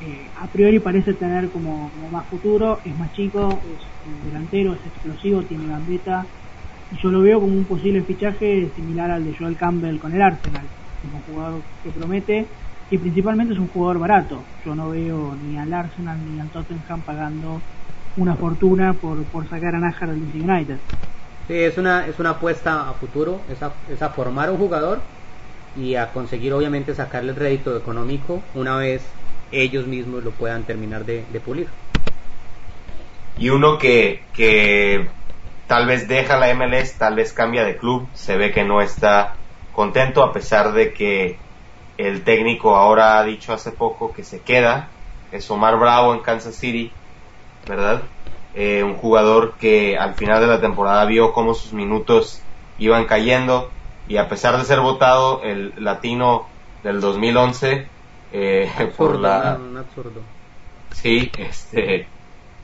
eh, 0.00 0.28
a 0.40 0.46
priori 0.46 0.78
parece 0.80 1.14
tener 1.14 1.48
como, 1.50 1.90
más 2.10 2.26
futuro, 2.26 2.80
es 2.84 2.98
más 2.98 3.12
chico, 3.12 3.48
es 3.48 4.24
delantero, 4.26 4.74
es 4.74 4.80
explosivo, 4.86 5.42
tiene 5.42 5.68
gambeta, 5.68 6.26
y 6.90 7.02
yo 7.02 7.10
lo 7.10 7.20
veo 7.20 7.40
como 7.40 7.54
un 7.54 7.64
posible 7.64 8.02
fichaje 8.02 8.70
similar 8.74 9.10
al 9.10 9.24
de 9.24 9.34
Joel 9.36 9.56
Campbell 9.56 9.98
con 9.98 10.14
el 10.14 10.20
Arsenal, 10.20 10.66
como 11.02 11.18
un 11.18 11.22
jugador 11.22 11.62
que 11.82 11.90
promete, 11.90 12.46
y 12.90 12.98
principalmente 12.98 13.54
es 13.54 13.58
un 13.58 13.68
jugador 13.68 13.98
barato, 13.98 14.42
yo 14.64 14.74
no 14.74 14.90
veo 14.90 15.34
ni 15.42 15.56
al 15.56 15.72
Arsenal 15.72 16.18
ni 16.24 16.40
al 16.40 16.48
Tottenham 16.48 17.00
pagando 17.00 17.60
una 18.16 18.34
fortuna 18.36 18.92
por, 18.92 19.22
por 19.24 19.48
sacar 19.48 19.74
a 19.74 19.80
Najar 19.80 20.10
del 20.10 20.48
United. 20.50 20.78
Sí, 21.48 21.54
es 21.54 21.76
una, 21.78 22.06
es 22.06 22.18
una 22.18 22.30
apuesta 22.30 22.88
a 22.88 22.92
futuro, 22.94 23.40
es 23.50 23.62
a, 23.62 23.72
es 23.90 24.00
a 24.00 24.10
formar 24.10 24.50
un 24.50 24.56
jugador 24.56 25.00
y 25.76 25.96
a 25.96 26.12
conseguir 26.12 26.52
obviamente 26.52 26.94
sacarle 26.94 27.30
el 27.30 27.36
rédito 27.36 27.76
económico 27.76 28.42
una 28.54 28.76
vez 28.76 29.02
ellos 29.52 29.86
mismos 29.86 30.24
lo 30.24 30.30
puedan 30.30 30.64
terminar 30.64 31.04
de, 31.04 31.22
pulir. 31.44 31.68
Y 33.38 33.50
uno 33.50 33.78
que, 33.78 34.22
que 34.32 35.08
tal 35.66 35.86
vez 35.86 36.08
deja 36.08 36.38
la 36.38 36.52
MLS, 36.54 36.94
tal 36.94 37.14
vez 37.14 37.32
cambia 37.32 37.64
de 37.64 37.76
club, 37.76 38.06
se 38.14 38.36
ve 38.36 38.52
que 38.52 38.64
no 38.64 38.80
está 38.80 39.34
contento 39.72 40.22
a 40.22 40.32
pesar 40.32 40.72
de 40.72 40.92
que 40.92 41.36
el 41.98 42.22
técnico 42.22 42.76
ahora 42.76 43.18
ha 43.18 43.24
dicho 43.24 43.52
hace 43.52 43.70
poco 43.70 44.12
que 44.12 44.24
se 44.24 44.40
queda, 44.40 44.88
es 45.32 45.50
Omar 45.50 45.78
Bravo 45.78 46.14
en 46.14 46.20
Kansas 46.20 46.54
City, 46.54 46.92
¿verdad? 47.68 48.02
Eh, 48.54 48.82
un 48.84 48.94
jugador 48.94 49.54
que 49.58 49.96
al 49.96 50.14
final 50.14 50.40
de 50.40 50.46
la 50.46 50.60
temporada 50.60 51.04
vio 51.06 51.32
cómo 51.32 51.54
sus 51.54 51.72
minutos 51.72 52.40
iban 52.78 53.06
cayendo 53.06 53.70
y 54.08 54.16
a 54.16 54.28
pesar 54.28 54.56
de 54.58 54.64
ser 54.64 54.80
votado 54.80 55.42
el 55.42 55.72
latino 55.78 56.46
del 56.82 57.00
2011 57.00 57.88
eh, 58.32 58.92
por 58.96 59.18
la 59.18 59.58
sí 60.92 61.30
este 61.38 62.06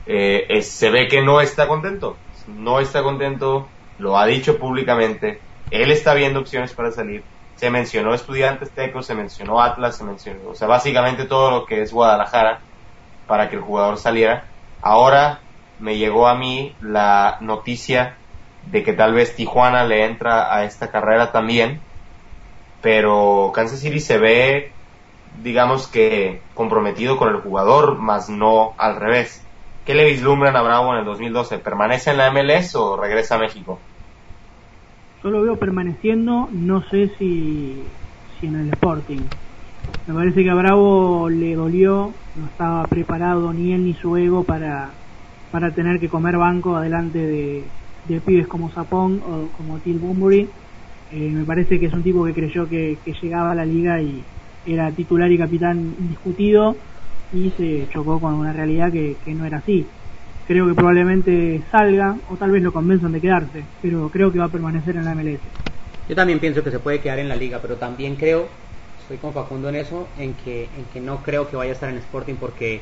eh, 0.05 0.61
se 0.61 0.89
ve 0.89 1.07
que 1.07 1.21
no 1.21 1.41
está 1.41 1.67
contento. 1.67 2.17
No 2.47 2.79
está 2.79 3.03
contento 3.03 3.67
lo 3.99 4.17
ha 4.17 4.25
dicho 4.25 4.57
públicamente. 4.57 5.39
Él 5.69 5.91
está 5.91 6.13
viendo 6.13 6.39
opciones 6.39 6.73
para 6.73 6.91
salir. 6.91 7.23
Se 7.55 7.69
mencionó 7.69 8.13
estudiantes 8.13 8.71
tecos 8.71 9.05
se 9.05 9.13
mencionó 9.13 9.61
Atlas 9.61 9.97
se 9.97 10.03
mencionó 10.03 10.49
o 10.49 10.55
sea 10.55 10.67
básicamente 10.67 11.25
todo 11.25 11.51
lo 11.51 11.65
que 11.65 11.83
es 11.83 11.93
Guadalajara 11.93 12.59
para 13.27 13.49
que 13.49 13.55
el 13.55 13.61
jugador 13.61 13.97
saliera. 13.97 14.45
Ahora 14.81 15.41
me 15.79 15.97
llegó 15.97 16.27
a 16.27 16.35
mí 16.35 16.75
la 16.81 17.37
noticia 17.41 18.17
de 18.69 18.83
que 18.83 18.93
tal 18.93 19.13
vez 19.13 19.35
Tijuana 19.35 19.83
le 19.85 20.05
entra 20.05 20.55
a 20.55 20.63
esta 20.63 20.91
carrera 20.91 21.31
también, 21.31 21.79
pero 22.81 23.51
Kansas 23.53 23.79
City 23.79 23.99
se 23.99 24.17
ve, 24.17 24.71
digamos 25.43 25.87
que, 25.87 26.41
comprometido 26.53 27.17
con 27.17 27.29
el 27.29 27.41
jugador, 27.41 27.97
más 27.97 28.29
no 28.29 28.73
al 28.77 28.95
revés. 28.95 29.43
¿Qué 29.85 29.95
le 29.95 30.05
vislumbran 30.05 30.55
a 30.55 30.61
Bravo 30.61 30.93
en 30.93 30.99
el 30.99 31.05
2012? 31.05 31.57
¿Permanece 31.59 32.11
en 32.11 32.17
la 32.17 32.31
MLS 32.31 32.75
o 32.75 32.97
regresa 32.97 33.35
a 33.35 33.39
México? 33.39 33.79
Yo 35.23 35.29
lo 35.29 35.41
veo 35.41 35.57
permaneciendo, 35.57 36.49
no 36.51 36.81
sé 36.89 37.11
si, 37.17 37.83
si 38.39 38.47
en 38.47 38.55
el 38.55 38.69
Sporting. 38.69 39.21
Me 40.07 40.13
parece 40.13 40.43
que 40.43 40.49
a 40.49 40.55
Bravo 40.55 41.29
le 41.29 41.55
dolió, 41.55 42.11
no 42.35 42.45
estaba 42.45 42.83
preparado 42.85 43.53
ni 43.53 43.73
él 43.73 43.85
ni 43.85 43.93
su 43.93 44.17
ego 44.17 44.43
para, 44.43 44.89
para 45.51 45.71
tener 45.71 45.99
que 45.99 46.09
comer 46.09 46.37
banco 46.37 46.75
adelante 46.75 47.19
de, 47.19 47.63
de 48.05 48.21
pibes 48.21 48.47
como 48.47 48.71
Sapón 48.71 49.21
o 49.23 49.51
como 49.51 49.79
Till 49.79 49.99
Bunbury. 49.99 50.49
Eh, 51.11 51.29
me 51.31 51.45
parece 51.45 51.79
que 51.79 51.87
es 51.87 51.93
un 51.93 52.03
tipo 52.03 52.23
que 52.25 52.33
creyó 52.33 52.67
que, 52.67 52.99
llegaba 53.21 53.51
a 53.51 53.55
la 53.55 53.65
liga 53.65 54.01
y 54.01 54.23
era 54.65 54.91
titular 54.91 55.31
y 55.31 55.37
capitán 55.37 55.95
indiscutido 55.99 56.77
y 57.33 57.51
se 57.51 57.87
chocó 57.91 58.19
con 58.19 58.35
una 58.35 58.53
realidad 58.53 58.91
que, 58.91 59.17
no 59.33 59.45
era 59.45 59.57
así. 59.57 59.85
Creo 60.47 60.67
que 60.67 60.73
probablemente 60.73 61.63
salga 61.71 62.17
o 62.29 62.37
tal 62.37 62.51
vez 62.51 62.61
lo 62.63 62.71
convenzan 62.71 63.11
de 63.11 63.21
quedarse, 63.21 63.65
pero 63.81 64.09
creo 64.09 64.31
que 64.31 64.39
va 64.39 64.45
a 64.45 64.51
permanecer 64.51 64.95
en 64.95 65.05
la 65.05 65.15
MLS. 65.15 65.41
Yo 66.09 66.15
también 66.15 66.39
pienso 66.39 66.63
que 66.63 66.71
se 66.71 66.79
puede 66.79 66.99
quedar 66.99 67.19
en 67.19 67.29
la 67.29 67.35
liga, 67.35 67.59
pero 67.61 67.75
también 67.75 68.15
creo, 68.15 68.47
estoy 68.99 69.17
con 69.17 69.33
Facundo 69.33 69.69
en 69.69 69.75
eso, 69.75 70.07
en 70.17 70.33
que, 70.33 70.69
en 70.75 70.85
que 70.85 70.99
no 70.99 71.23
creo 71.23 71.49
que 71.49 71.55
vaya 71.55 71.71
a 71.71 71.73
estar 71.73 71.89
en 71.89 71.97
Sporting 71.97 72.35
porque, 72.35 72.81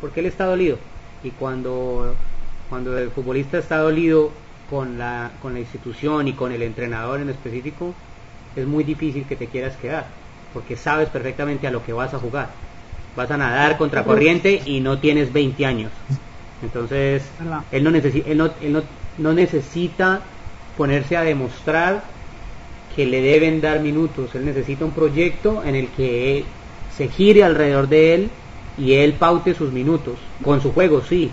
porque 0.00 0.20
él 0.20 0.26
está 0.26 0.46
dolido. 0.46 0.78
Y 1.22 1.30
cuando, 1.30 2.14
cuando 2.68 2.98
el 2.98 3.10
futbolista 3.10 3.58
está 3.58 3.78
dolido 3.78 4.43
con 4.74 4.98
la, 4.98 5.30
con 5.40 5.54
la 5.54 5.60
institución 5.60 6.26
y 6.26 6.32
con 6.32 6.50
el 6.50 6.60
entrenador 6.60 7.20
en 7.20 7.28
específico, 7.28 7.94
es 8.56 8.66
muy 8.66 8.82
difícil 8.82 9.24
que 9.24 9.36
te 9.36 9.46
quieras 9.46 9.76
quedar, 9.76 10.06
porque 10.52 10.74
sabes 10.74 11.08
perfectamente 11.10 11.68
a 11.68 11.70
lo 11.70 11.84
que 11.84 11.92
vas 11.92 12.12
a 12.12 12.18
jugar. 12.18 12.48
Vas 13.14 13.30
a 13.30 13.36
nadar 13.36 13.78
contra 13.78 14.02
corriente 14.02 14.60
y 14.66 14.80
no 14.80 14.98
tienes 14.98 15.32
20 15.32 15.64
años. 15.64 15.92
Entonces, 16.60 17.22
él 17.70 17.84
no, 17.84 17.92
necesita, 17.92 18.28
él 18.28 18.36
no, 18.36 18.50
él 18.60 18.72
no, 18.72 18.82
no 19.18 19.32
necesita 19.32 20.22
ponerse 20.76 21.16
a 21.16 21.22
demostrar 21.22 22.02
que 22.96 23.06
le 23.06 23.22
deben 23.22 23.60
dar 23.60 23.78
minutos. 23.78 24.34
Él 24.34 24.44
necesita 24.44 24.84
un 24.84 24.90
proyecto 24.90 25.62
en 25.62 25.76
el 25.76 25.86
que 25.90 26.44
se 26.96 27.06
gire 27.06 27.44
alrededor 27.44 27.86
de 27.86 28.14
él 28.14 28.30
y 28.76 28.94
él 28.94 29.12
paute 29.12 29.54
sus 29.54 29.70
minutos. 29.72 30.14
Con 30.42 30.60
su 30.60 30.72
juego, 30.72 31.00
sí, 31.00 31.30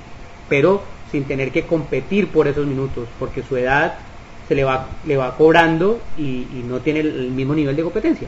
pero 0.48 0.84
sin 1.12 1.26
tener 1.26 1.52
que 1.52 1.64
competir 1.64 2.28
por 2.28 2.48
esos 2.48 2.66
minutos, 2.66 3.08
porque 3.20 3.44
su 3.44 3.58
edad 3.58 4.00
se 4.48 4.56
le 4.56 4.64
va, 4.64 4.88
le 5.06 5.18
va 5.18 5.36
cobrando 5.36 6.00
y, 6.18 6.46
no 6.68 6.80
tiene 6.80 7.02
el 7.02 7.32
mismo 7.32 7.54
nivel 7.54 7.76
de 7.76 7.84
competencia. 7.84 8.28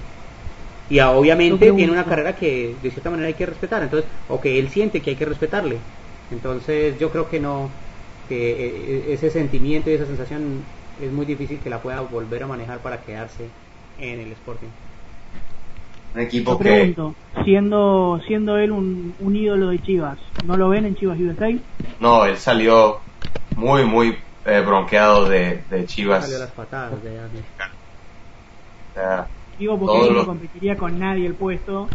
Y 0.89 0.99
obviamente 0.99 1.71
tiene 1.71 1.91
una 1.91 2.03
carrera 2.03 2.35
que 2.35 2.75
de 2.81 2.91
cierta 2.91 3.09
manera 3.09 3.27
hay 3.27 3.33
que 3.33 3.45
respetar, 3.45 3.83
entonces, 3.83 4.09
o 4.27 4.39
que 4.39 4.59
él 4.59 4.69
siente 4.69 5.01
que 5.01 5.11
hay 5.11 5.15
que 5.15 5.25
respetarle. 5.25 5.77
Entonces 6.31 6.99
yo 6.99 7.09
creo 7.09 7.29
que 7.29 7.39
no, 7.39 7.69
que 8.27 8.51
eh, 8.51 9.13
ese 9.13 9.29
sentimiento 9.29 9.89
y 9.89 9.93
esa 9.93 10.05
sensación 10.05 10.63
es 11.01 11.11
muy 11.11 11.25
difícil 11.25 11.59
que 11.59 11.69
la 11.69 11.81
pueda 11.81 12.01
volver 12.01 12.43
a 12.43 12.47
manejar 12.47 12.79
para 12.79 13.01
quedarse 13.01 13.45
en 13.99 14.19
el 14.19 14.31
Sporting. 14.33 14.67
Un 16.13 16.21
equipo 16.21 16.59
que... 16.59 16.95
siendo, 17.43 18.19
siendo 18.27 18.57
él 18.57 18.71
un, 18.71 19.35
ídolo 19.35 19.69
de 19.69 19.81
Chivas, 19.81 20.19
¿no 20.45 20.57
lo 20.57 20.69
ven 20.69 20.85
en 20.85 20.95
Chivas 20.95 21.19
USA? 21.19 21.51
No, 21.99 22.25
él 22.25 22.37
salió 22.37 22.99
muy, 23.55 23.83
muy 23.85 24.17
eh, 24.45 24.61
bronqueado 24.65 25.27
de, 25.27 25.63
de 25.69 25.85
Chivas. 25.85 26.25
Salió 26.25 26.39
las 26.39 26.51
patadas 26.51 27.03
de 27.03 27.19
Digo 29.57 29.79
porque 29.79 30.07
él 30.07 30.13
no 30.13 30.25
competiría 30.25 30.77
con 30.77 30.99
nadie 30.99 31.25
el 31.25 31.33
puesto, 31.33 31.87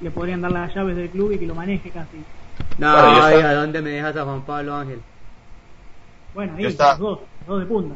le 0.00 0.10
podrían 0.10 0.40
dar 0.40 0.52
las 0.52 0.74
llaves 0.74 0.96
del 0.96 1.10
club 1.10 1.32
y 1.32 1.38
que 1.38 1.46
lo 1.46 1.54
maneje 1.54 1.90
casi. 1.90 2.24
No, 2.78 2.88
¿a 2.88 3.54
dónde 3.54 3.82
me 3.82 3.90
dejas 3.90 4.16
a 4.16 4.24
Juan 4.24 4.42
Pablo 4.42 4.74
Ángel? 4.74 5.00
Bueno, 6.34 6.54
ahí, 6.56 6.66
está, 6.66 6.94
dos, 6.96 7.20
dos 7.46 7.60
de 7.60 7.66
punta. 7.66 7.94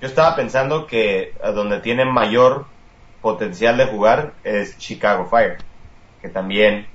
Yo 0.00 0.08
estaba 0.08 0.34
pensando 0.36 0.86
que 0.86 1.32
a 1.42 1.50
donde 1.50 1.80
tiene 1.80 2.04
mayor 2.04 2.66
potencial 3.24 3.78
de 3.78 3.86
jugar 3.86 4.34
es 4.44 4.76
Chicago 4.76 5.24
Fire, 5.24 5.56
que 6.20 6.28
también 6.28 6.86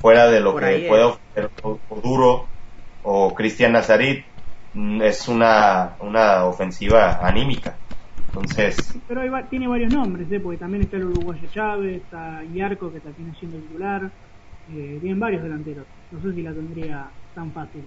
fuera 0.00 0.28
de 0.28 0.40
lo 0.40 0.54
que 0.54 0.84
puede 0.86 1.04
ofrecer 1.04 1.50
Duro 2.02 2.44
o 3.02 3.34
Cristian 3.34 3.72
Nazarit 3.72 4.22
mm, 4.74 5.00
es 5.00 5.28
una, 5.28 5.94
una 6.00 6.44
ofensiva 6.44 7.26
anímica. 7.26 7.74
Entonces, 8.28 8.98
pero 9.08 9.22
tiene 9.48 9.66
varios 9.66 9.92
nombres, 9.92 10.30
¿eh? 10.30 10.40
porque 10.40 10.58
también 10.58 10.82
está 10.82 10.98
el 10.98 11.04
uruguayo 11.06 11.48
Chávez, 11.50 12.02
está 12.02 12.42
Yarco 12.52 12.90
que 12.90 12.98
está 12.98 13.10
siendo 13.38 13.56
titular, 13.58 14.10
eh, 14.74 14.98
tienen 15.00 15.18
varios 15.18 15.42
delanteros. 15.42 15.86
No 16.10 16.20
sé 16.20 16.34
si 16.34 16.42
la 16.42 16.52
tendría 16.52 17.06
tan 17.34 17.50
fácil. 17.52 17.82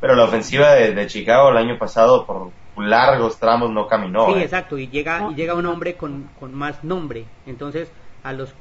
Pero 0.00 0.16
la 0.16 0.24
ofensiva 0.24 0.74
de, 0.74 0.94
de 0.94 1.06
Chicago 1.06 1.50
el 1.50 1.58
año 1.58 1.78
pasado, 1.78 2.26
por 2.26 2.50
largos 2.76 3.38
tramos 3.38 3.70
no 3.70 3.86
caminó. 3.86 4.26
Sí, 4.32 4.40
¿eh? 4.40 4.42
exacto, 4.42 4.78
y 4.78 4.88
llega, 4.88 5.28
y 5.30 5.34
llega 5.34 5.54
un 5.54 5.66
hombre 5.66 5.96
con, 5.96 6.28
con 6.38 6.54
más 6.54 6.84
nombre, 6.84 7.24
entonces 7.46 7.90
a 8.22 8.32
los 8.32 8.54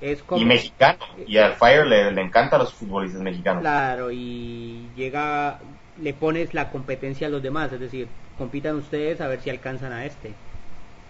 es 0.00 0.22
como, 0.22 0.40
y 0.40 0.44
mexicano, 0.46 0.98
y 1.26 1.36
al 1.36 1.54
Fire 1.54 1.86
le, 1.86 2.10
le 2.10 2.22
encanta 2.22 2.56
a 2.56 2.60
los 2.60 2.72
futbolistas 2.72 3.20
mexicanos. 3.20 3.60
Claro, 3.60 4.10
y 4.10 4.88
llega, 4.96 5.58
le 6.00 6.14
pones 6.14 6.54
la 6.54 6.70
competencia 6.70 7.26
a 7.26 7.30
los 7.30 7.42
demás, 7.42 7.72
es 7.72 7.80
decir, 7.80 8.08
compitan 8.38 8.76
ustedes 8.76 9.20
a 9.20 9.28
ver 9.28 9.40
si 9.42 9.50
alcanzan 9.50 9.92
a 9.92 10.06
este, 10.06 10.32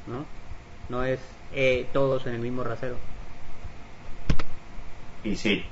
¿no? 0.06 0.24
No 0.88 1.04
es 1.04 1.20
eh, 1.54 1.86
todos 1.92 2.26
en 2.26 2.34
el 2.34 2.40
mismo 2.40 2.64
rasero. 2.64 2.96
Y 5.22 5.36
sí, 5.36 5.64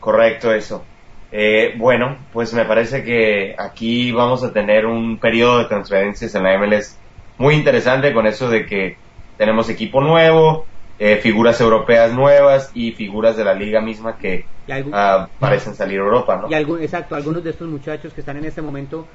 correcto 0.00 0.52
eso. 0.54 0.84
Eh, 1.34 1.72
bueno, 1.78 2.18
pues 2.30 2.52
me 2.52 2.66
parece 2.66 3.02
que 3.02 3.54
aquí 3.58 4.12
vamos 4.12 4.44
a 4.44 4.52
tener 4.52 4.84
un 4.84 5.16
periodo 5.16 5.60
de 5.60 5.64
transferencias 5.64 6.34
en 6.34 6.42
la 6.42 6.58
MLS 6.58 6.98
muy 7.38 7.54
interesante 7.54 8.12
con 8.12 8.26
eso 8.26 8.50
de 8.50 8.66
que 8.66 8.98
tenemos 9.38 9.70
equipo 9.70 10.02
nuevo, 10.02 10.66
eh, 10.98 11.16
figuras 11.16 11.58
europeas 11.62 12.12
nuevas 12.12 12.70
y 12.74 12.92
figuras 12.92 13.34
de 13.38 13.44
la 13.44 13.54
liga 13.54 13.80
misma 13.80 14.18
que 14.18 14.44
ah, 14.92 15.26
parecen 15.40 15.74
salir 15.74 16.00
a 16.00 16.02
Europa, 16.02 16.36
¿no? 16.36 16.50
Y 16.50 16.84
exacto, 16.84 17.14
algunos 17.14 17.42
de 17.42 17.50
estos 17.50 17.66
muchachos 17.66 18.12
que 18.12 18.20
están 18.20 18.36
en 18.36 18.44
este 18.44 18.60
momento 18.60 19.06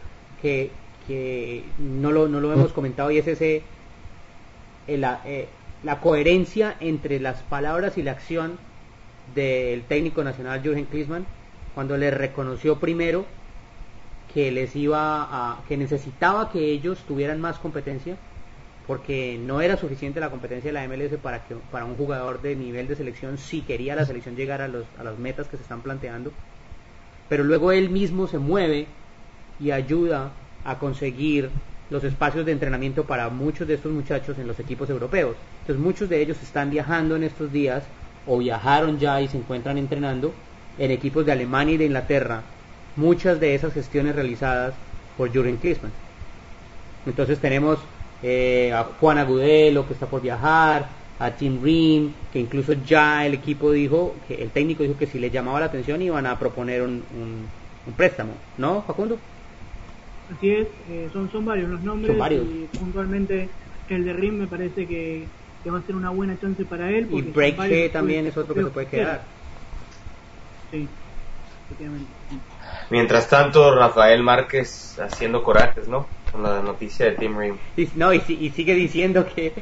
que, 0.42 0.72
que 1.08 1.62
no, 1.78 2.12
lo, 2.12 2.28
no 2.28 2.40
lo 2.40 2.52
hemos 2.52 2.74
comentado 2.74 3.12
y 3.12 3.20
es 3.20 3.28
ese 3.28 3.62
eh, 4.88 4.98
la, 4.98 5.22
la 5.84 6.00
coherencia 6.00 6.78
entre 6.80 7.20
las 7.20 7.44
palabras 7.44 7.96
y 8.00 8.02
la 8.02 8.14
acción 8.14 8.58
del 9.36 9.84
técnico 9.84 10.24
nacional 10.24 10.64
Jürgen 10.64 10.86
Klinsmann 10.86 11.28
cuando 11.78 11.96
le 11.96 12.10
reconoció 12.10 12.80
primero 12.80 13.24
que 14.34 14.52
les 14.52 14.76
iba 14.76 15.28
a 15.30 15.62
que 15.68 15.78
necesitaba 15.78 16.50
que 16.50 16.72
ellos 16.72 16.98
tuvieran 17.08 17.40
más 17.40 17.60
competencia 17.60 18.18
porque 18.88 19.40
no 19.40 19.62
era 19.62 19.78
suficiente 19.78 20.20
la 20.20 20.32
competencia 20.32 20.70
de 20.70 20.74
la 20.74 20.88
MLS 20.88 21.20
para 21.22 21.46
que 21.46 21.54
para 21.72 21.86
un 21.86 21.96
jugador 21.96 22.42
de 22.42 22.56
nivel 22.56 22.88
de 22.88 22.96
selección 22.96 23.38
si 23.38 23.62
quería 23.62 23.96
la 23.96 24.08
selección 24.08 24.36
llegar 24.36 24.64
a 24.64 24.68
los 24.68 24.86
a 24.98 25.04
las 25.04 25.20
metas 25.20 25.48
que 25.50 25.58
se 25.58 25.62
están 25.62 25.82
planteando 25.82 26.32
pero 27.30 27.44
luego 27.44 27.72
él 27.72 27.92
mismo 27.92 28.26
se 28.26 28.40
mueve 28.40 28.88
y 29.60 29.70
ayuda 29.70 30.32
a 30.66 30.80
conseguir 30.80 31.52
los 31.92 32.04
espacios 32.04 32.44
de 32.48 32.54
entrenamiento 32.54 33.04
para 33.04 33.30
muchos 33.30 33.68
de 33.68 33.76
estos 33.76 33.92
muchachos 33.92 34.40
en 34.40 34.48
los 34.48 34.60
equipos 34.60 34.90
europeos. 34.90 35.36
Entonces 35.62 35.84
muchos 35.84 36.10
de 36.10 36.24
ellos 36.24 36.42
están 36.42 36.72
viajando 36.72 37.16
en 37.16 37.24
estos 37.24 37.52
días 37.52 37.84
o 38.26 38.40
viajaron 38.40 38.98
ya 38.98 39.22
y 39.22 39.28
se 39.28 39.38
encuentran 39.38 39.78
entrenando 39.78 40.34
en 40.78 40.92
equipos 40.92 41.26
de 41.26 41.32
Alemania 41.32 41.76
y 41.76 41.78
de 41.78 41.86
Inglaterra. 41.86 42.42
Muchas 42.96 43.40
de 43.40 43.56
esas 43.56 43.74
gestiones 43.74 44.16
realizadas 44.16 44.74
por 45.18 45.32
Jürgen 45.32 45.58
Klinsmann. 45.58 45.92
Entonces 47.06 47.40
tenemos 47.40 47.80
eh, 48.24 48.72
a 48.74 48.84
Juan 48.84 49.18
Agudelo 49.18 49.88
que 49.88 49.94
está 49.94 50.08
por 50.08 50.22
viajar, 50.22 50.90
a 51.20 51.32
Tim 51.32 51.64
Ream, 51.64 52.12
que 52.32 52.40
incluso 52.40 52.74
ya 52.74 53.26
el 53.26 53.34
equipo 53.34 53.72
dijo, 53.72 54.16
que 54.28 54.36
el 54.36 54.50
técnico 54.50 54.84
dijo 54.84 54.98
que 54.98 55.08
si 55.08 55.20
le 55.20 55.30
llamaba 55.30 55.60
la 55.60 55.68
atención 55.68 56.02
iban 56.02 56.26
a 56.26 56.38
proponer 56.38 56.82
un, 56.82 57.04
un 57.88 57.94
préstamo, 57.94 58.34
¿no, 58.58 58.84
Facundo? 58.84 59.18
Así 60.36 60.50
es, 60.50 60.68
eh, 60.90 61.08
son, 61.14 61.32
son 61.32 61.46
varios 61.46 61.70
los 61.70 61.82
nombres 61.82 62.18
y 62.32 62.78
puntualmente 62.78 63.50
el 63.90 64.04
de 64.04 64.14
Rim 64.14 64.40
me 64.40 64.48
parece 64.48 64.86
que, 64.86 65.26
va 65.70 65.80
a 65.80 65.82
ser 65.82 65.96
una 65.96 66.10
buena 66.12 66.40
chance 66.40 66.64
para 66.66 66.90
él. 66.92 67.08
Y 67.12 67.22
Break 67.22 67.92
también 67.92 68.26
es 68.28 68.38
otro 68.38 68.54
que 68.54 68.64
se 68.64 68.70
puede 68.70 68.88
quedar. 68.88 69.37
Sí, 70.72 70.88
efectivamente. 71.66 72.12
Mientras 72.90 73.28
tanto, 73.30 73.76
Rafael 73.76 74.24
Márquez 74.24 75.00
haciendo 75.00 75.44
corajes, 75.44 75.88
¿no? 75.88 76.08
Con 76.32 76.44
la 76.44 76.62
noticia 76.62 77.06
de 77.06 77.12
Tim 77.14 77.38
Rim. 77.38 77.58
Y, 77.76 77.90
no, 77.96 78.14
y, 78.14 78.20
sigue 78.20 78.74
diciendo 78.74 79.26
que 79.34 79.54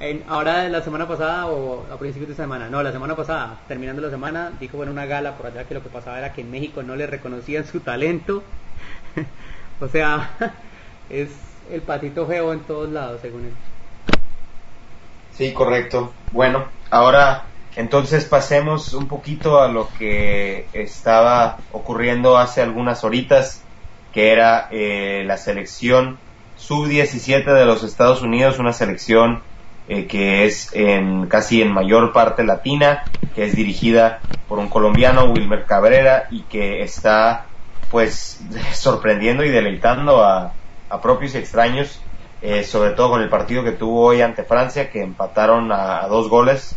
en, 0.00 0.24
ahora 0.28 0.68
la 0.68 0.82
semana 0.82 1.06
pasada 1.06 1.46
o 1.46 1.86
a 1.92 1.98
principios 1.98 2.30
de 2.30 2.36
semana, 2.36 2.68
no, 2.68 2.82
la 2.82 2.92
semana 2.92 3.14
pasada, 3.16 3.58
terminando 3.68 4.02
la 4.02 4.10
semana, 4.10 4.52
dijo 4.58 4.82
en 4.82 4.88
una 4.88 5.06
gala 5.06 5.36
por 5.36 5.46
allá 5.46 5.64
que 5.64 5.74
lo 5.74 5.82
que 5.82 5.88
pasaba 5.88 6.18
era 6.18 6.32
que 6.32 6.42
en 6.42 6.50
México 6.50 6.82
no 6.82 6.96
le 6.96 7.06
reconocían 7.06 7.66
su 7.66 7.80
talento 7.80 8.42
o 9.80 9.88
sea, 9.88 10.30
es 11.10 11.30
el 11.70 11.82
patito 11.82 12.26
feo 12.26 12.52
en 12.52 12.60
todos 12.60 12.88
lados, 12.90 13.20
según 13.20 13.46
él. 13.46 13.52
Sí, 15.32 15.52
correcto. 15.52 16.12
Bueno, 16.32 16.66
ahora 16.90 17.44
entonces 17.78 18.24
pasemos 18.24 18.92
un 18.92 19.06
poquito 19.06 19.60
a 19.60 19.68
lo 19.68 19.88
que 19.96 20.66
estaba 20.72 21.58
ocurriendo 21.70 22.36
hace 22.36 22.60
algunas 22.60 23.04
horitas, 23.04 23.62
que 24.12 24.32
era 24.32 24.66
eh, 24.72 25.22
la 25.24 25.36
selección 25.36 26.18
sub-17 26.56 27.44
de 27.44 27.64
los 27.64 27.84
Estados 27.84 28.20
Unidos, 28.20 28.58
una 28.58 28.72
selección 28.72 29.42
eh, 29.86 30.06
que 30.06 30.44
es 30.44 30.74
en 30.74 31.28
casi 31.28 31.62
en 31.62 31.70
mayor 31.70 32.12
parte 32.12 32.42
latina, 32.42 33.04
que 33.36 33.44
es 33.44 33.54
dirigida 33.54 34.22
por 34.48 34.58
un 34.58 34.68
colombiano, 34.68 35.26
Wilmer 35.26 35.64
Cabrera, 35.64 36.26
y 36.32 36.42
que 36.42 36.82
está 36.82 37.46
pues 37.92 38.40
sorprendiendo 38.72 39.44
y 39.44 39.50
deleitando 39.50 40.24
a, 40.24 40.52
propios 41.00 41.36
y 41.36 41.38
extraños, 41.38 42.00
eh, 42.42 42.64
sobre 42.64 42.90
todo 42.90 43.10
con 43.10 43.22
el 43.22 43.28
partido 43.28 43.62
que 43.62 43.70
tuvo 43.70 44.06
hoy 44.06 44.20
ante 44.20 44.42
Francia, 44.42 44.90
que 44.90 45.00
empataron 45.00 45.70
a, 45.70 46.08
dos 46.08 46.28
goles 46.28 46.76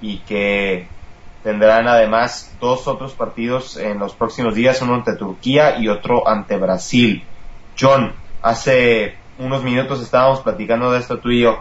y 0.00 0.18
que 0.18 0.88
tendrán 1.42 1.86
además 1.86 2.56
dos 2.60 2.88
otros 2.88 3.12
partidos 3.12 3.76
en 3.76 3.98
los 3.98 4.14
próximos 4.14 4.54
días, 4.54 4.82
uno 4.82 4.94
ante 4.94 5.14
Turquía 5.14 5.78
y 5.78 5.88
otro 5.88 6.26
ante 6.28 6.56
Brasil. 6.56 7.22
John, 7.78 8.14
hace 8.42 9.14
unos 9.38 9.62
minutos 9.62 10.02
estábamos 10.02 10.40
platicando 10.40 10.90
de 10.90 10.98
esto 10.98 11.18
tú 11.18 11.30
y 11.30 11.42
yo. 11.42 11.60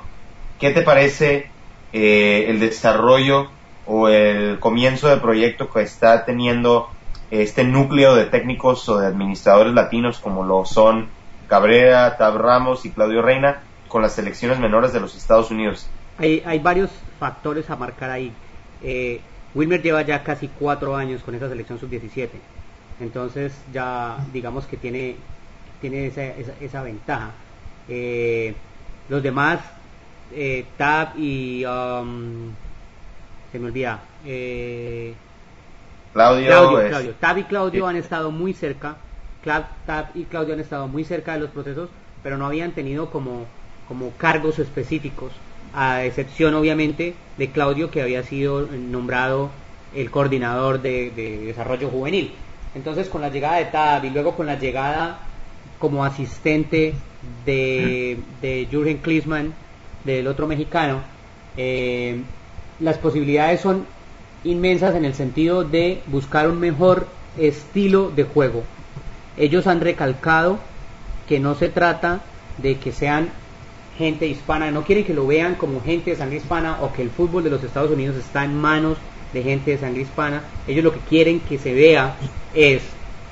¿Qué 0.59 0.71
te 0.71 0.81
parece 0.81 1.49
eh, 1.93 2.45
el 2.47 2.59
desarrollo 2.59 3.49
o 3.85 4.07
el 4.07 4.59
comienzo 4.59 5.07
del 5.07 5.21
proyecto 5.21 5.69
que 5.69 5.81
está 5.81 6.25
teniendo 6.25 6.89
este 7.29 7.63
núcleo 7.63 8.15
de 8.15 8.25
técnicos 8.25 8.87
o 8.89 8.97
de 8.97 9.07
administradores 9.07 9.73
latinos 9.73 10.19
como 10.19 10.43
lo 10.43 10.65
son 10.65 11.09
Cabrera, 11.47 12.17
Tab 12.17 12.37
Ramos 12.37 12.85
y 12.85 12.91
Claudio 12.91 13.21
Reina 13.21 13.61
con 13.87 14.01
las 14.01 14.13
selecciones 14.13 14.59
menores 14.59 14.93
de 14.93 14.99
los 14.99 15.15
Estados 15.15 15.51
Unidos. 15.51 15.87
Hay, 16.17 16.41
hay 16.45 16.59
varios 16.59 16.89
factores 17.19 17.69
a 17.69 17.75
marcar 17.75 18.09
ahí. 18.09 18.31
Eh, 18.83 19.21
Wilmer 19.53 19.81
lleva 19.81 20.01
ya 20.01 20.23
casi 20.23 20.47
cuatro 20.47 20.95
años 20.95 21.21
con 21.23 21.35
esa 21.35 21.47
selección 21.47 21.79
sub-17, 21.79 22.29
entonces 22.99 23.53
ya 23.73 24.17
digamos 24.33 24.65
que 24.65 24.77
tiene, 24.77 25.15
tiene 25.81 26.07
esa, 26.07 26.23
esa, 26.23 26.83
ventaja. 26.83 27.31
Eh, 27.87 28.53
los 29.09 29.23
demás, 29.23 29.59
eh, 30.33 30.65
Tab 30.77 31.17
y... 31.17 31.63
Um, 31.65 32.53
se 33.55 33.59
me 33.59 33.67
olvida. 33.67 34.01
Eh, 34.25 35.13
Claudio, 36.11 36.47
Claudio, 36.89 37.13
Tab 37.21 37.37
y 37.37 37.43
Claudio 37.45 37.87
han 37.87 37.95
estado 37.95 38.29
muy 38.29 38.53
cerca. 38.53 38.97
Tab 39.45 40.07
y 40.13 40.25
Claudio 40.25 40.55
han 40.55 40.59
estado 40.59 40.89
muy 40.89 41.05
cerca 41.05 41.33
de 41.33 41.39
los 41.39 41.51
procesos, 41.51 41.89
pero 42.21 42.37
no 42.37 42.45
habían 42.45 42.73
tenido 42.73 43.09
como, 43.11 43.45
como 43.87 44.11
cargos 44.17 44.59
específicos, 44.59 45.31
a 45.75 46.05
excepción 46.05 46.53
obviamente 46.55 47.13
de 47.37 47.49
Claudio 47.51 47.91
que 47.91 48.01
había 48.01 48.23
sido 48.23 48.67
nombrado 48.67 49.51
el 49.93 50.09
coordinador 50.09 50.81
de, 50.81 51.11
desarrollo 51.45 51.89
juvenil. 51.89 52.31
Entonces 52.73 53.09
con 53.09 53.21
la 53.21 53.29
llegada 53.29 53.57
de 53.57 53.65
Tab 53.65 54.05
y 54.05 54.09
luego 54.09 54.35
con 54.35 54.45
la 54.45 54.57
llegada 54.57 55.19
como 55.79 56.05
asistente 56.05 56.93
de, 57.45 58.17
de 58.41 58.67
Jürgen 58.71 58.97
Klinsmann, 58.97 59.53
del 60.03 60.27
otro 60.27 60.47
mexicano, 60.47 61.01
eh, 61.57 62.21
las 62.79 62.97
posibilidades 62.97 63.61
son 63.61 63.85
inmensas 64.43 64.95
en 64.95 65.05
el 65.05 65.13
sentido 65.13 65.63
de 65.63 66.01
buscar 66.07 66.49
un 66.49 66.59
mejor 66.59 67.07
estilo 67.37 68.11
de 68.15 68.23
juego. 68.23 68.63
Ellos 69.37 69.67
han 69.67 69.81
recalcado 69.81 70.59
que 71.27 71.39
no 71.39 71.55
se 71.55 71.69
trata 71.69 72.21
de 72.57 72.77
que 72.77 72.91
sean 72.91 73.29
gente 73.97 74.27
hispana, 74.27 74.71
no 74.71 74.83
quieren 74.83 75.05
que 75.05 75.13
lo 75.13 75.25
vean 75.25 75.55
como 75.55 75.81
gente 75.81 76.11
de 76.11 76.17
sangre 76.17 76.37
hispana 76.37 76.79
o 76.81 76.91
que 76.91 77.01
el 77.01 77.09
fútbol 77.09 77.43
de 77.43 77.49
los 77.49 77.63
Estados 77.63 77.91
Unidos 77.91 78.17
está 78.17 78.43
en 78.43 78.55
manos 78.55 78.97
de 79.33 79.43
gente 79.43 79.71
de 79.71 79.77
sangre 79.77 80.01
hispana. 80.01 80.43
Ellos 80.67 80.83
lo 80.83 80.93
que 80.93 80.99
quieren 80.99 81.39
que 81.39 81.57
se 81.57 81.73
vea 81.73 82.15
es 82.53 82.81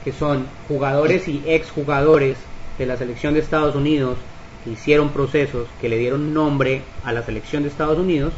que 0.03 0.11
son 0.11 0.45
jugadores 0.67 1.27
y 1.27 1.41
exjugadores 1.45 2.37
de 2.77 2.85
la 2.85 2.97
selección 2.97 3.33
de 3.33 3.41
Estados 3.41 3.75
Unidos 3.75 4.17
que 4.63 4.71
hicieron 4.71 5.09
procesos 5.09 5.67
que 5.81 5.89
le 5.89 5.97
dieron 5.97 6.33
nombre 6.33 6.81
a 7.03 7.11
la 7.11 7.23
selección 7.23 7.63
de 7.63 7.69
Estados 7.69 7.99
Unidos 7.99 8.33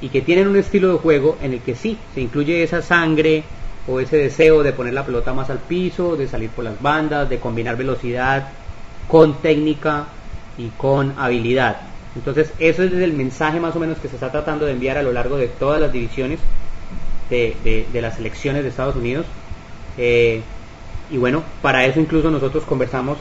y 0.00 0.08
que 0.08 0.20
tienen 0.20 0.48
un 0.48 0.56
estilo 0.56 0.92
de 0.92 0.98
juego 0.98 1.38
en 1.42 1.54
el 1.54 1.60
que 1.60 1.74
sí, 1.74 1.96
se 2.14 2.20
incluye 2.20 2.62
esa 2.62 2.82
sangre 2.82 3.44
o 3.86 4.00
ese 4.00 4.16
deseo 4.16 4.62
de 4.62 4.72
poner 4.72 4.94
la 4.94 5.06
pelota 5.06 5.32
más 5.32 5.48
al 5.48 5.58
piso, 5.58 6.16
de 6.16 6.28
salir 6.28 6.50
por 6.50 6.64
las 6.64 6.80
bandas, 6.80 7.28
de 7.28 7.38
combinar 7.38 7.76
velocidad 7.76 8.48
con 9.08 9.40
técnica 9.40 10.06
y 10.58 10.68
con 10.76 11.14
habilidad. 11.18 11.78
Entonces, 12.14 12.52
eso 12.58 12.82
es 12.82 12.92
el 12.92 13.12
mensaje 13.14 13.58
más 13.58 13.74
o 13.74 13.80
menos 13.80 13.98
que 13.98 14.08
se 14.08 14.16
está 14.16 14.30
tratando 14.30 14.66
de 14.66 14.72
enviar 14.72 14.98
a 14.98 15.02
lo 15.02 15.12
largo 15.12 15.36
de 15.36 15.48
todas 15.48 15.80
las 15.80 15.92
divisiones 15.92 16.40
de, 17.30 17.86
las 17.94 18.16
selecciones 18.16 18.62
de 18.62 18.68
Estados 18.68 18.96
Unidos. 18.96 19.24
Eh, 19.96 20.42
y 21.10 21.16
bueno, 21.16 21.42
para 21.62 21.84
eso 21.84 22.00
incluso 22.00 22.30
nosotros 22.30 22.64
conversamos 22.64 23.18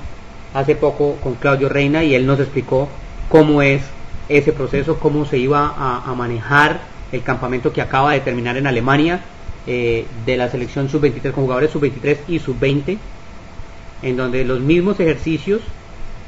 hace 0.53 0.75
poco 0.75 1.15
con 1.15 1.35
Claudio 1.35 1.69
Reina 1.69 2.03
y 2.03 2.15
él 2.15 2.25
nos 2.25 2.39
explicó 2.39 2.89
cómo 3.29 3.61
es 3.61 3.81
ese 4.27 4.51
proceso, 4.51 4.99
cómo 4.99 5.25
se 5.25 5.37
iba 5.37 5.73
a, 5.77 6.13
manejar 6.13 6.81
el 7.11 7.23
campamento 7.23 7.73
que 7.73 7.81
acaba 7.81 8.13
de 8.13 8.21
terminar 8.21 8.57
en 8.57 8.67
Alemania 8.67 9.21
eh, 9.67 10.05
de 10.25 10.37
la 10.37 10.49
selección 10.49 10.89
sub-23 10.89 11.31
con 11.31 11.43
jugadores 11.43 11.71
sub-23 11.71 12.17
y 12.27 12.39
sub-20, 12.39 12.97
en 14.03 14.17
donde 14.17 14.43
los 14.45 14.59
mismos 14.59 14.99
ejercicios 14.99 15.61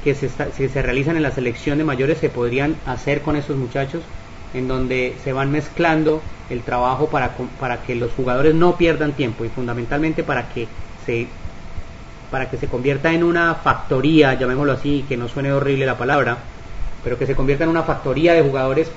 que 0.04 0.16
se, 0.16 0.30
se 0.30 0.82
realizan 0.82 1.16
en 1.16 1.24
la 1.24 1.32
selección 1.32 1.78
de 1.78 1.84
mayores 1.84 2.18
se 2.18 2.30
podrían 2.30 2.76
hacer 2.86 3.22
con 3.22 3.36
esos 3.36 3.56
muchachos, 3.56 4.04
en 4.54 4.68
donde 4.68 5.16
se 5.24 5.34
van 5.34 5.52
mezclando 5.52 6.22
el 6.50 6.62
trabajo 6.62 7.08
para, 7.08 7.32
para 7.60 7.82
que 7.84 7.96
los 7.96 8.12
jugadores 8.12 8.54
no 8.54 8.76
pierdan 8.76 9.14
tiempo 9.14 9.46
y 9.46 9.50
fundamentalmente 9.50 10.24
para 10.24 10.50
que 10.50 10.68
se 11.06 11.28
para 12.30 12.50
que 12.50 12.58
se 12.58 12.68
convierta 12.68 13.14
en 13.14 13.24
una 13.24 13.54
factoría, 13.54 14.34
llamémoslo 14.34 14.74
así, 14.74 15.06
que 15.08 15.16
no 15.16 15.28
suene 15.28 15.54
horrible 15.54 15.86
la 15.86 16.00
palabra, 16.00 16.38
pero 17.04 17.16
que 17.20 17.28
se 17.28 17.36
convierta 17.36 17.64
en 17.64 17.70
una 17.70 17.84
factoría 17.84 18.34
de 18.34 18.42
jugadores 18.42 18.90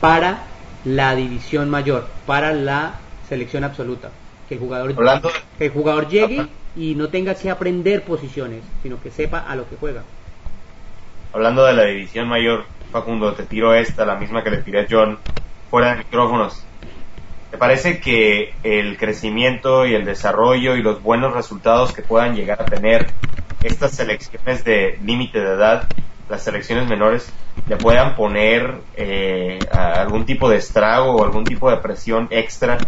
para 0.00 0.44
la 0.86 1.14
división 1.14 1.68
mayor, 1.68 2.06
para 2.24 2.54
la 2.54 2.94
selección 3.28 3.64
absoluta. 3.64 4.08
Que 4.48 4.54
el 4.54 4.60
jugador, 4.60 4.94
que 5.58 5.66
el 5.66 5.70
jugador 5.70 6.08
llegue 6.08 6.46
y 6.74 6.94
no 6.94 7.08
tenga 7.10 7.34
que 7.34 7.50
aprender 7.50 8.02
posiciones, 8.02 8.62
sino 8.82 8.98
que 9.02 9.10
sepa 9.10 9.40
a 9.40 9.56
lo 9.56 9.68
que 9.68 9.76
juega. 9.76 10.02
Hablando 11.32 11.64
de 11.64 11.74
la 11.74 11.84
división 11.84 12.28
mayor, 12.28 12.64
Facundo, 12.90 13.34
te 13.34 13.44
tiro 13.44 13.72
esta, 13.74 14.04
la 14.04 14.16
misma 14.16 14.42
que 14.42 14.50
le 14.50 14.62
tiré 14.62 14.80
a 14.80 14.86
John, 14.90 15.18
fuera 15.70 15.92
de 15.92 15.98
micrófonos. 15.98 16.64
Me 17.52 17.58
parece 17.58 18.00
que 18.00 18.54
el 18.64 18.96
crecimiento 18.98 19.86
y 19.86 19.94
el 19.94 20.04
desarrollo 20.04 20.74
y 20.74 20.82
los 20.82 21.02
buenos 21.02 21.32
resultados 21.32 21.92
que 21.92 22.02
puedan 22.02 22.34
llegar 22.34 22.60
a 22.60 22.64
tener 22.64 23.10
estas 23.62 23.92
selecciones 23.92 24.64
de 24.64 24.98
límite 25.04 25.40
de 25.40 25.54
edad, 25.54 25.88
las 26.28 26.42
selecciones 26.42 26.88
menores, 26.88 27.32
le 27.68 27.76
puedan 27.76 28.16
poner 28.16 28.78
eh, 28.96 29.60
algún 29.70 30.24
tipo 30.26 30.48
de 30.48 30.56
estrago 30.56 31.12
o 31.12 31.24
algún 31.24 31.44
tipo 31.44 31.70
de 31.70 31.76
presión 31.76 32.26
extra 32.30 32.78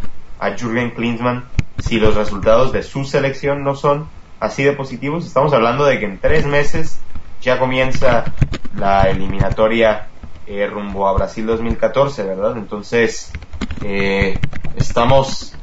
a 0.40 0.56
Jürgen 0.56 0.90
Klinsmann 0.90 1.44
si 1.78 2.00
los 2.00 2.16
resultados 2.16 2.72
de 2.72 2.82
su 2.82 3.04
selección 3.04 3.62
no 3.62 3.76
son 3.76 4.08
así 4.40 4.64
de 4.64 4.72
positivos. 4.72 5.26
Estamos 5.26 5.52
hablando 5.52 5.84
de 5.84 6.00
que 6.00 6.06
en 6.06 6.18
tres 6.18 6.46
meses 6.46 7.00
ya 7.42 7.58
comienza 7.58 8.24
la 8.76 9.10
eliminatoria 9.10 10.06
eh, 10.46 10.66
rumbo 10.66 11.08
a 11.08 11.12
Brasil 11.12 11.44
2014, 11.44 12.22
¿verdad? 12.22 12.56
Entonces, 12.56 13.32
eh, 13.84 14.38
estamos, 14.76 15.54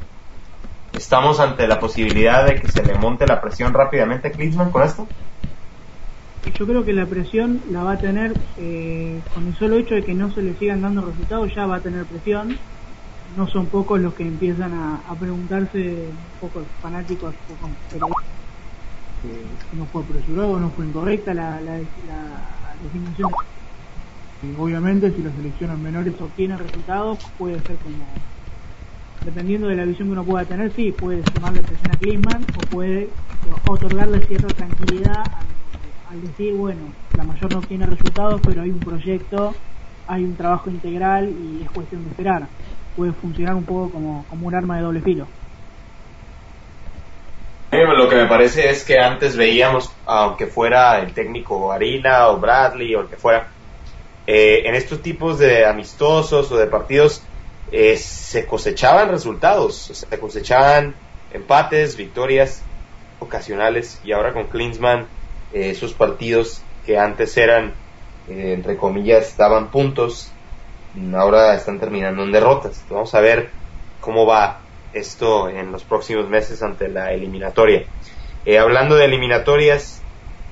estamos 0.92 1.40
ante 1.40 1.66
la 1.66 1.78
posibilidad 1.78 2.46
de 2.46 2.56
que 2.56 2.68
se 2.68 2.84
le 2.84 2.94
monte 2.94 3.26
la 3.26 3.40
presión 3.40 3.72
rápidamente 3.72 4.28
a 4.28 4.32
Klinsmann 4.32 4.70
con 4.70 4.82
esto. 4.82 5.08
Yo 6.58 6.66
creo 6.66 6.84
que 6.84 6.92
la 6.92 7.06
presión 7.06 7.60
la 7.70 7.82
va 7.82 7.92
a 7.92 7.98
tener 7.98 8.34
eh, 8.58 9.20
con 9.34 9.46
el 9.46 9.54
solo 9.56 9.76
hecho 9.76 9.94
de 9.94 10.02
que 10.02 10.14
no 10.14 10.32
se 10.32 10.42
le 10.42 10.54
sigan 10.54 10.82
dando 10.82 11.02
resultados, 11.02 11.54
ya 11.54 11.66
va 11.66 11.76
a 11.76 11.80
tener 11.80 12.04
presión. 12.04 12.58
No 13.36 13.46
son 13.46 13.66
pocos 13.66 14.00
los 14.00 14.14
que 14.14 14.24
empiezan 14.24 14.72
a, 14.72 15.14
preguntarse, 15.14 16.08
pocos 16.40 16.64
fanáticos, 16.82 17.32
pocos 17.46 17.70
que 19.22 19.76
no 19.76 19.84
fue 19.86 20.02
apresurado, 20.02 20.58
no 20.58 20.70
fue 20.70 20.86
incorrecta 20.86 21.34
la, 21.34 21.60
la, 21.60 21.78
designación. 22.82 23.30
obviamente, 24.58 25.12
si 25.12 25.22
las 25.22 25.34
elecciones 25.38 25.78
menores 25.78 26.14
obtienen 26.20 26.58
resultados, 26.58 27.18
puede 27.36 27.60
ser 27.60 27.76
como, 27.76 28.04
dependiendo 29.24 29.68
de 29.68 29.76
la 29.76 29.84
visión 29.84 30.08
que 30.08 30.12
uno 30.12 30.24
pueda 30.24 30.44
tener, 30.44 30.72
sí, 30.72 30.92
puede 30.92 31.22
sumarle 31.34 31.60
presión 31.60 31.90
a 31.94 31.98
Klinsmann 31.98 32.46
o 32.56 32.60
puede 32.70 33.08
otorgarle 33.66 34.20
cierta 34.20 34.48
tranquilidad 34.48 35.24
al, 36.10 36.20
decir, 36.22 36.54
bueno, 36.54 36.80
la 37.16 37.24
mayor 37.24 37.52
no 37.52 37.58
obtiene 37.58 37.86
resultados, 37.86 38.40
pero 38.44 38.62
hay 38.62 38.70
un 38.70 38.80
proyecto, 38.80 39.54
hay 40.06 40.24
un 40.24 40.36
trabajo 40.36 40.70
integral 40.70 41.28
y 41.28 41.62
es 41.62 41.70
cuestión 41.70 42.04
de 42.04 42.10
esperar. 42.10 42.48
Puede 42.96 43.12
funcionar 43.12 43.54
un 43.54 43.64
poco 43.64 43.90
como, 43.90 44.24
como 44.28 44.46
un 44.46 44.54
arma 44.54 44.76
de 44.76 44.82
doble 44.82 45.00
filo. 45.02 45.26
Parece 48.30 48.70
es 48.70 48.84
que 48.84 48.98
antes 48.98 49.36
veíamos, 49.36 49.92
aunque 50.06 50.46
fuera 50.46 51.00
el 51.00 51.12
técnico 51.12 51.70
Arina 51.70 52.28
o 52.28 52.38
Bradley 52.38 52.94
o 52.94 53.02
el 53.02 53.08
que 53.08 53.16
fuera, 53.16 53.48
eh, 54.26 54.62
en 54.64 54.74
estos 54.74 55.02
tipos 55.02 55.38
de 55.38 55.66
amistosos 55.66 56.50
o 56.52 56.56
de 56.56 56.66
partidos 56.66 57.22
eh, 57.72 57.96
se 57.96 58.46
cosechaban 58.46 59.10
resultados, 59.10 59.76
se 59.76 60.18
cosechaban 60.18 60.94
empates, 61.32 61.96
victorias 61.96 62.62
ocasionales 63.18 64.00
y 64.04 64.12
ahora 64.12 64.32
con 64.32 64.46
Klinsmann 64.46 65.06
eh, 65.52 65.70
esos 65.70 65.92
partidos 65.92 66.62
que 66.86 66.98
antes 66.98 67.36
eran, 67.36 67.74
entre 68.28 68.76
comillas, 68.76 69.36
daban 69.36 69.70
puntos, 69.70 70.30
ahora 71.14 71.54
están 71.54 71.78
terminando 71.78 72.22
en 72.22 72.32
derrotas. 72.32 72.84
Vamos 72.88 73.14
a 73.14 73.20
ver 73.20 73.50
cómo 74.00 74.26
va 74.26 74.60
esto 74.92 75.48
en 75.48 75.72
los 75.72 75.84
próximos 75.84 76.28
meses 76.28 76.62
ante 76.62 76.88
la 76.88 77.12
eliminatoria. 77.12 77.84
Eh, 78.44 78.58
hablando 78.58 78.96
de 78.96 79.04
eliminatorias, 79.04 80.02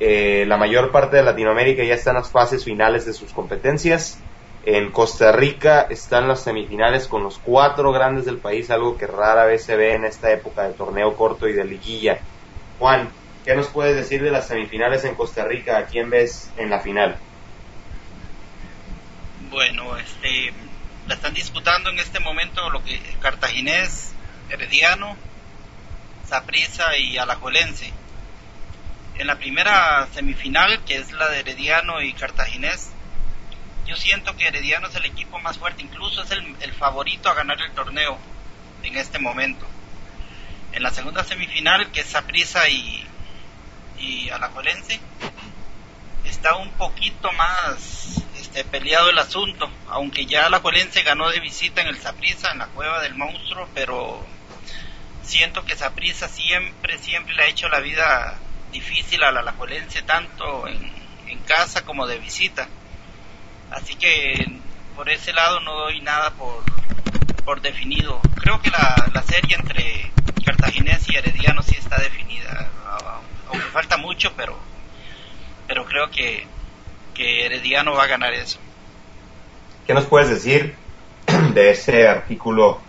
eh, 0.00 0.44
la 0.46 0.56
mayor 0.56 0.92
parte 0.92 1.16
de 1.16 1.22
Latinoamérica 1.22 1.82
ya 1.82 1.94
está 1.94 2.10
en 2.10 2.16
las 2.16 2.30
fases 2.30 2.64
finales 2.64 3.06
de 3.06 3.12
sus 3.12 3.32
competencias. 3.32 4.20
En 4.64 4.90
Costa 4.90 5.32
Rica 5.32 5.86
están 5.88 6.28
las 6.28 6.42
semifinales 6.42 7.08
con 7.08 7.22
los 7.22 7.38
cuatro 7.38 7.90
grandes 7.90 8.26
del 8.26 8.38
país, 8.38 8.70
algo 8.70 8.98
que 8.98 9.06
rara 9.06 9.46
vez 9.46 9.64
se 9.64 9.76
ve 9.76 9.94
en 9.94 10.04
esta 10.04 10.30
época 10.30 10.64
de 10.64 10.74
torneo 10.74 11.16
corto 11.16 11.48
y 11.48 11.54
de 11.54 11.64
liguilla. 11.64 12.18
Juan, 12.78 13.08
¿qué 13.44 13.54
nos 13.54 13.68
puedes 13.68 13.96
decir 13.96 14.22
de 14.22 14.30
las 14.30 14.46
semifinales 14.46 15.04
en 15.04 15.14
Costa 15.14 15.44
Rica? 15.44 15.78
¿A 15.78 15.86
quién 15.86 16.10
ves 16.10 16.50
en 16.58 16.70
la 16.70 16.80
final? 16.80 17.16
Bueno, 19.50 19.96
este, 19.96 20.52
la 21.06 21.14
están 21.14 21.32
disputando 21.32 21.88
en 21.88 21.98
este 21.98 22.20
momento 22.20 22.68
lo 22.68 22.84
que 22.84 23.00
Cartaginés 23.22 24.12
Herediano, 24.50 25.16
Saprissa 26.28 26.96
y 26.96 27.16
Alajuelense. 27.16 27.90
En 29.16 29.26
la 29.26 29.38
primera 29.38 30.06
semifinal, 30.12 30.84
que 30.84 30.96
es 30.96 31.10
la 31.12 31.28
de 31.28 31.40
Herediano 31.40 32.02
y 32.02 32.12
Cartaginés, 32.12 32.90
yo 33.86 33.96
siento 33.96 34.36
que 34.36 34.46
Herediano 34.46 34.88
es 34.88 34.94
el 34.96 35.06
equipo 35.06 35.38
más 35.38 35.58
fuerte, 35.58 35.82
incluso 35.82 36.22
es 36.22 36.30
el, 36.30 36.72
favorito 36.74 37.30
a 37.30 37.34
ganar 37.34 37.60
el 37.60 37.72
torneo 37.72 38.18
en 38.82 38.96
este 38.96 39.18
momento. 39.18 39.66
En 40.72 40.82
la 40.82 40.90
segunda 40.90 41.24
semifinal, 41.24 41.90
que 41.90 42.00
es 42.00 42.06
Saprissa 42.06 42.68
y, 42.68 43.06
y 43.98 44.28
Alajuelense, 44.28 45.00
está 46.24 46.56
un 46.56 46.70
poquito 46.72 47.32
más 47.32 48.22
este, 48.36 48.62
peleado 48.64 49.08
el 49.08 49.18
asunto, 49.18 49.70
aunque 49.88 50.26
ya 50.26 50.46
Alajuelense 50.46 51.02
ganó 51.02 51.30
de 51.30 51.40
visita 51.40 51.80
en 51.80 51.88
el 51.88 51.98
Saprissa, 51.98 52.52
en 52.52 52.58
la 52.58 52.66
cueva 52.66 53.00
del 53.00 53.14
monstruo, 53.14 53.66
pero 53.74 54.24
siento 55.28 55.64
que 55.64 55.76
Saprisa 55.76 56.26
siempre, 56.26 56.98
siempre 56.98 57.34
le 57.34 57.42
ha 57.42 57.48
hecho 57.48 57.68
la 57.68 57.80
vida 57.80 58.38
difícil 58.72 59.22
a 59.22 59.30
la 59.30 59.40
Alajuelense, 59.40 60.02
tanto 60.02 60.66
en, 60.66 60.96
casa 61.46 61.82
como 61.82 62.06
de 62.06 62.18
visita. 62.18 62.68
Así 63.70 63.94
que 63.94 64.60
por 64.94 65.08
ese 65.08 65.32
lado 65.32 65.60
no 65.60 65.72
doy 65.76 66.02
nada 66.02 66.30
por, 66.32 66.62
por 67.42 67.62
definido. 67.62 68.20
Creo 68.34 68.60
que 68.60 68.70
la, 68.70 69.10
la 69.14 69.22
serie 69.22 69.56
entre 69.56 70.10
Cartaginés 70.44 71.08
y 71.08 71.16
Herediano 71.16 71.62
sí 71.62 71.74
está 71.78 71.96
definida, 72.02 72.68
aunque 73.48 73.66
falta 73.68 73.96
mucho, 73.96 74.34
pero, 74.36 74.58
pero 75.66 75.86
creo 75.86 76.10
que, 76.10 76.46
que 77.14 77.46
Herediano 77.46 77.94
va 77.94 78.04
a 78.04 78.08
ganar 78.08 78.34
eso. 78.34 78.58
¿Qué 79.86 79.94
nos 79.94 80.04
puedes 80.04 80.28
decir 80.28 80.76
de 81.54 81.70
ese 81.70 82.06
artículo 82.06 82.82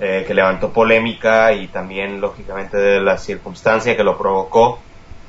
eh, 0.00 0.24
que 0.26 0.34
levantó 0.34 0.72
polémica 0.72 1.52
y 1.52 1.68
también 1.68 2.20
lógicamente 2.20 2.76
de 2.76 3.00
la 3.00 3.16
circunstancia 3.16 3.96
que 3.96 4.02
lo 4.02 4.18
provocó 4.18 4.80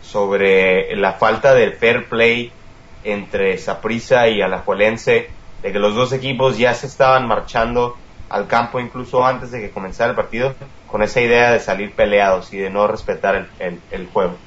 sobre 0.01 0.95
la 0.95 1.13
falta 1.13 1.53
del 1.53 1.73
fair 1.73 2.07
play 2.09 2.51
entre 3.03 3.57
Saprissa 3.57 4.27
y 4.27 4.41
Alajuelense, 4.41 5.29
de 5.61 5.71
que 5.71 5.79
los 5.79 5.93
dos 5.95 6.13
equipos 6.13 6.57
ya 6.57 6.73
se 6.73 6.87
estaban 6.87 7.27
marchando 7.27 7.95
al 8.29 8.47
campo 8.47 8.79
incluso 8.79 9.23
antes 9.23 9.51
de 9.51 9.61
que 9.61 9.69
comenzara 9.69 10.09
el 10.09 10.15
partido, 10.15 10.55
con 10.87 11.03
esa 11.03 11.21
idea 11.21 11.51
de 11.51 11.59
salir 11.59 11.93
peleados 11.93 12.51
y 12.53 12.57
de 12.57 12.69
no 12.69 12.87
respetar 12.87 13.47
el, 13.59 13.79
el, 13.91 14.07
juego. 14.07 14.37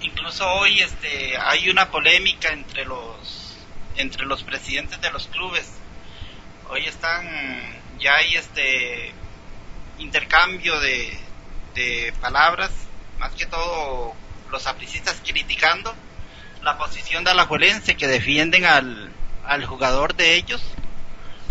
Incluso 0.00 0.46
hoy 0.46 0.80
este, 0.80 1.36
hay 1.38 1.70
una 1.70 1.90
polémica 1.90 2.52
entre 2.52 2.84
los, 2.84 3.56
entre 3.96 4.26
los 4.26 4.42
presidentes 4.42 5.00
de 5.00 5.10
los 5.10 5.28
clubes. 5.28 5.72
Hoy 6.68 6.84
están, 6.84 7.26
ya 7.98 8.16
hay 8.16 8.36
este, 8.36 9.14
intercambio 9.98 10.78
de, 10.80 11.18
de 11.74 12.12
palabras, 12.20 12.70
más 13.18 13.32
que 13.32 13.46
todo 13.46 14.14
los 14.50 14.66
apricistas 14.66 15.20
criticando 15.24 15.94
la 16.62 16.78
posición 16.78 17.22
de 17.24 17.30
Alajuelense 17.30 17.96
que 17.96 18.08
defienden 18.08 18.64
al, 18.64 19.10
al 19.44 19.64
jugador 19.64 20.14
de 20.16 20.34
ellos 20.34 20.62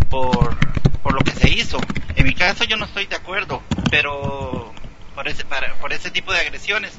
por, 0.09 0.57
por 1.01 1.13
lo 1.13 1.21
que 1.21 1.31
se 1.31 1.49
hizo. 1.49 1.79
En 2.15 2.25
mi 2.25 2.33
caso 2.33 2.65
yo 2.65 2.75
no 2.77 2.85
estoy 2.85 3.05
de 3.07 3.15
acuerdo, 3.15 3.63
pero 3.89 4.73
por 5.15 5.27
ese 5.29 5.45
por 5.79 5.93
ese 5.93 6.11
tipo 6.11 6.33
de 6.33 6.41
agresiones, 6.41 6.93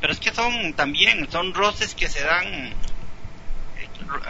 pero 0.00 0.12
es 0.12 0.18
que 0.18 0.32
son 0.32 0.72
también 0.74 1.30
son 1.30 1.52
roces 1.52 1.94
que 1.94 2.08
se 2.08 2.22
dan 2.22 2.72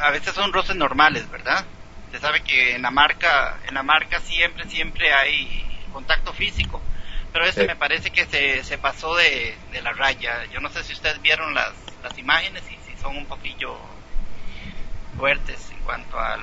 a 0.03 0.11
veces 0.11 0.35
son 0.35 0.53
roces 0.53 0.75
normales, 0.75 1.31
¿verdad? 1.31 1.65
Se 2.11 2.19
sabe 2.19 2.43
que 2.43 2.75
en 2.75 2.83
la 2.83 2.91
marca 2.91 3.59
en 3.69 3.75
la 3.75 3.85
marca 3.85 4.19
siempre 4.21 4.69
siempre 4.69 5.13
hay 5.13 5.65
contacto 5.99 6.33
físico. 6.33 6.81
Pero 7.33 7.45
ese 7.45 7.67
me 7.67 7.75
parece 7.75 8.11
que 8.11 8.25
se, 8.27 8.63
se 8.63 8.79
pasó 8.79 9.17
de, 9.17 9.57
la 9.83 9.93
raya. 9.93 10.45
Yo 10.53 10.61
no 10.61 10.71
sé 10.71 10.85
si 10.85 10.93
ustedes 10.93 11.21
vieron 11.21 11.55
las, 11.55 11.73
las 12.05 12.17
imágenes 12.17 12.63
y 12.71 12.77
si 12.87 12.97
son 13.03 13.17
un 13.17 13.27
poquillo 13.27 13.77
fuertes 15.19 15.71
en 15.73 15.79
cuanto 15.81 16.19
al, 16.19 16.41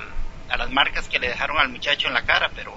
a 0.50 0.56
las 0.58 0.70
marcas 0.70 1.08
que 1.08 1.18
le 1.18 1.28
dejaron 1.28 1.58
al 1.58 1.70
muchacho 1.70 2.06
en 2.06 2.14
la 2.14 2.22
cara, 2.22 2.50
pero, 2.54 2.74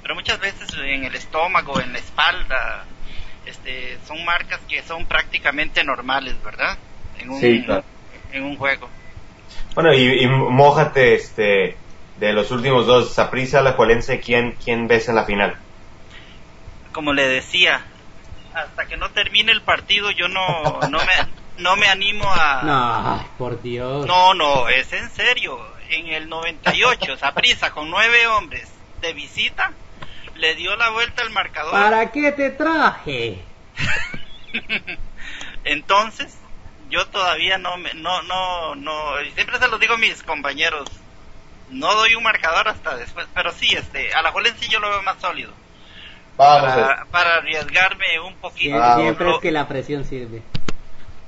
pero 0.00 0.14
muchas 0.14 0.40
veces 0.40 0.68
en 0.82 1.04
el 1.04 1.14
estómago, 1.14 1.78
en 1.78 1.92
la 1.92 1.98
espalda, 1.98 2.86
este, 3.44 3.98
son 4.06 4.24
marcas 4.24 4.60
que 4.66 4.82
son 4.82 5.04
prácticamente 5.04 5.84
normales, 5.84 6.42
¿verdad? 6.42 6.78
En 7.18 7.28
un, 7.30 7.44
en 8.32 8.42
un 8.44 8.56
juego. 8.56 8.88
Bueno, 9.74 9.92
y, 9.92 10.24
y 10.24 10.26
mójate 10.26 11.14
este, 11.14 11.76
de 12.16 12.32
los 12.32 12.50
últimos 12.50 12.86
dos, 12.86 13.12
Saprisa, 13.14 13.60
la 13.60 13.76
Cualense, 13.76 14.20
¿quién, 14.20 14.52
¿quién 14.52 14.88
ves 14.88 15.10
en 15.10 15.14
la 15.14 15.24
final? 15.24 15.58
Como 16.98 17.12
le 17.12 17.28
decía, 17.28 17.80
hasta 18.52 18.86
que 18.88 18.96
no 18.96 19.08
termine 19.12 19.52
el 19.52 19.62
partido 19.62 20.10
yo 20.10 20.26
no, 20.26 20.80
no, 20.90 20.98
me, 20.98 21.12
no 21.58 21.76
me 21.76 21.86
animo 21.86 22.24
a... 22.28 22.62
No, 22.64 23.28
por 23.38 23.62
Dios. 23.62 24.04
No, 24.04 24.34
no, 24.34 24.68
es 24.68 24.92
en 24.92 25.08
serio. 25.10 25.64
En 25.90 26.08
el 26.08 26.28
98, 26.28 27.16
prisa 27.36 27.70
con 27.70 27.88
nueve 27.88 28.26
hombres 28.26 28.68
de 29.00 29.12
visita, 29.12 29.70
le 30.34 30.56
dio 30.56 30.74
la 30.74 30.90
vuelta 30.90 31.22
al 31.22 31.30
marcador. 31.30 31.70
¿Para 31.70 32.10
qué 32.10 32.32
te 32.32 32.50
traje? 32.50 33.44
Entonces, 35.62 36.36
yo 36.90 37.06
todavía 37.06 37.58
no 37.58 37.76
me, 37.76 37.94
no, 37.94 38.22
no, 38.22 38.74
no, 38.74 39.12
siempre 39.36 39.60
se 39.60 39.68
lo 39.68 39.78
digo 39.78 39.94
a 39.94 39.98
mis 39.98 40.24
compañeros, 40.24 40.88
no 41.70 41.94
doy 41.94 42.16
un 42.16 42.24
marcador 42.24 42.66
hasta 42.66 42.96
después, 42.96 43.28
pero 43.34 43.52
sí, 43.52 43.72
este, 43.72 44.12
a 44.14 44.22
la 44.22 44.32
sí 44.58 44.66
yo 44.68 44.80
lo 44.80 44.90
veo 44.90 45.02
más 45.02 45.20
sólido. 45.20 45.52
Vamos. 46.38 46.72
Para, 46.72 47.04
para 47.06 47.36
arriesgarme 47.36 48.20
un 48.24 48.34
poquito. 48.36 48.70
Siempre, 48.70 48.82
Ah, 48.82 48.96
siempre 48.96 49.30
es 49.30 49.38
que 49.38 49.50
la 49.52 49.68
presión 49.68 50.04
sirve. 50.06 50.42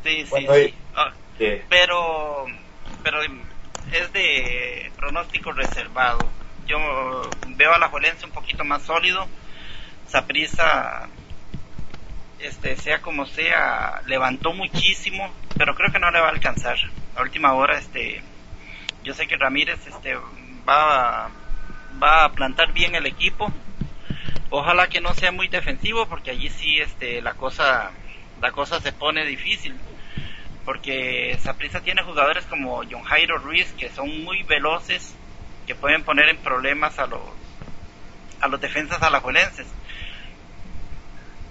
Sí, 0.05 0.23
sí, 0.25 0.27
Bueno, 0.31 0.55
sí. 0.55 0.75
Ah, 0.97 1.13
Sí. 1.37 1.47
pero 1.69 2.47
pero 3.03 3.21
es 3.93 4.13
de 4.13 4.91
pronóstico 4.97 5.53
reservado. 5.53 6.19
Yo 6.67 6.79
veo 7.49 7.75
a 7.75 7.79
la 7.79 7.89
Juelense 7.89 8.25
un 8.27 8.33
poquito 8.33 8.65
más 8.65 8.83
sólido. 8.83 9.27
Saprisa, 10.07 11.09
este, 12.39 12.77
sea 12.77 13.01
como 13.01 13.27
sea, 13.27 14.03
levantó 14.07 14.53
muchísimo, 14.53 15.31
pero 15.57 15.75
creo 15.75 15.91
que 15.93 15.99
no 15.99 16.11
le 16.11 16.21
va 16.21 16.29
a 16.29 16.31
alcanzar. 16.31 16.77
A 17.17 17.23
última 17.23 17.53
hora, 17.55 17.79
este, 17.79 18.23
yo 19.03 19.15
sé 19.15 19.27
que 19.27 19.37
Ramírez, 19.37 19.85
este, 19.87 20.17
va, 20.69 21.31
va 22.03 22.25
a 22.25 22.33
plantar 22.33 22.73
bien 22.73 22.95
el 22.95 23.07
equipo. 23.07 23.51
Ojalá 24.51 24.89
que 24.89 25.01
no 25.01 25.15
sea 25.15 25.33
muy 25.33 25.49
defensivo, 25.49 26.07
porque 26.07 26.31
allí 26.31 26.51
sí, 26.51 26.79
este, 26.79 27.23
la 27.23 27.35
cosa, 27.35 27.91
la 28.41 28.53
cosa 28.53 28.81
se 28.81 28.93
pone 28.93 29.25
difícil. 29.27 29.75
Porque 30.65 31.37
Saprissa 31.41 31.81
tiene 31.81 32.03
jugadores 32.03 32.45
como 32.47 32.83
John 32.91 33.03
Jairo 33.05 33.39
Ruiz 33.39 33.73
que 33.79 33.89
son 33.89 34.25
muy 34.25 34.43
veloces 34.43 35.15
que 35.67 35.75
pueden 35.75 36.03
poner 36.03 36.29
en 36.29 36.37
problemas 36.39 36.99
a 36.99 37.07
los 37.07 37.21
a 38.41 38.49
los 38.49 38.61
defensas 38.61 39.03
alajuelenses. 39.03 39.67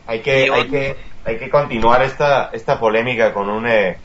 Hay 0.07 0.21
que, 0.21 0.49
hay 0.51 0.67
que, 0.67 0.97
hay 1.23 1.37
que 1.37 1.49
continuar 1.49 2.01
esta, 2.01 2.49
esta 2.51 2.79
polémica 2.79 3.31
con 3.31 3.47
un, 3.47 3.67
eh, 3.67 3.97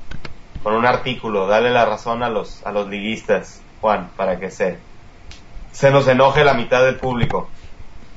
con 0.62 0.74
un 0.74 0.84
artículo, 0.84 1.46
darle 1.46 1.70
la 1.70 1.86
razón 1.86 2.22
a 2.22 2.28
los, 2.28 2.64
a 2.66 2.72
los 2.72 2.88
liguistas, 2.88 3.62
Juan, 3.80 4.10
para 4.14 4.38
que 4.38 4.50
se, 4.50 4.78
se 5.72 5.90
nos 5.90 6.06
enoje 6.06 6.44
la 6.44 6.52
mitad 6.54 6.84
del 6.84 6.96
público. 6.96 7.48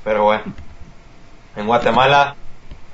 Pero 0.08 0.24
bueno, 0.24 0.42
en 1.54 1.66
Guatemala, 1.66 2.34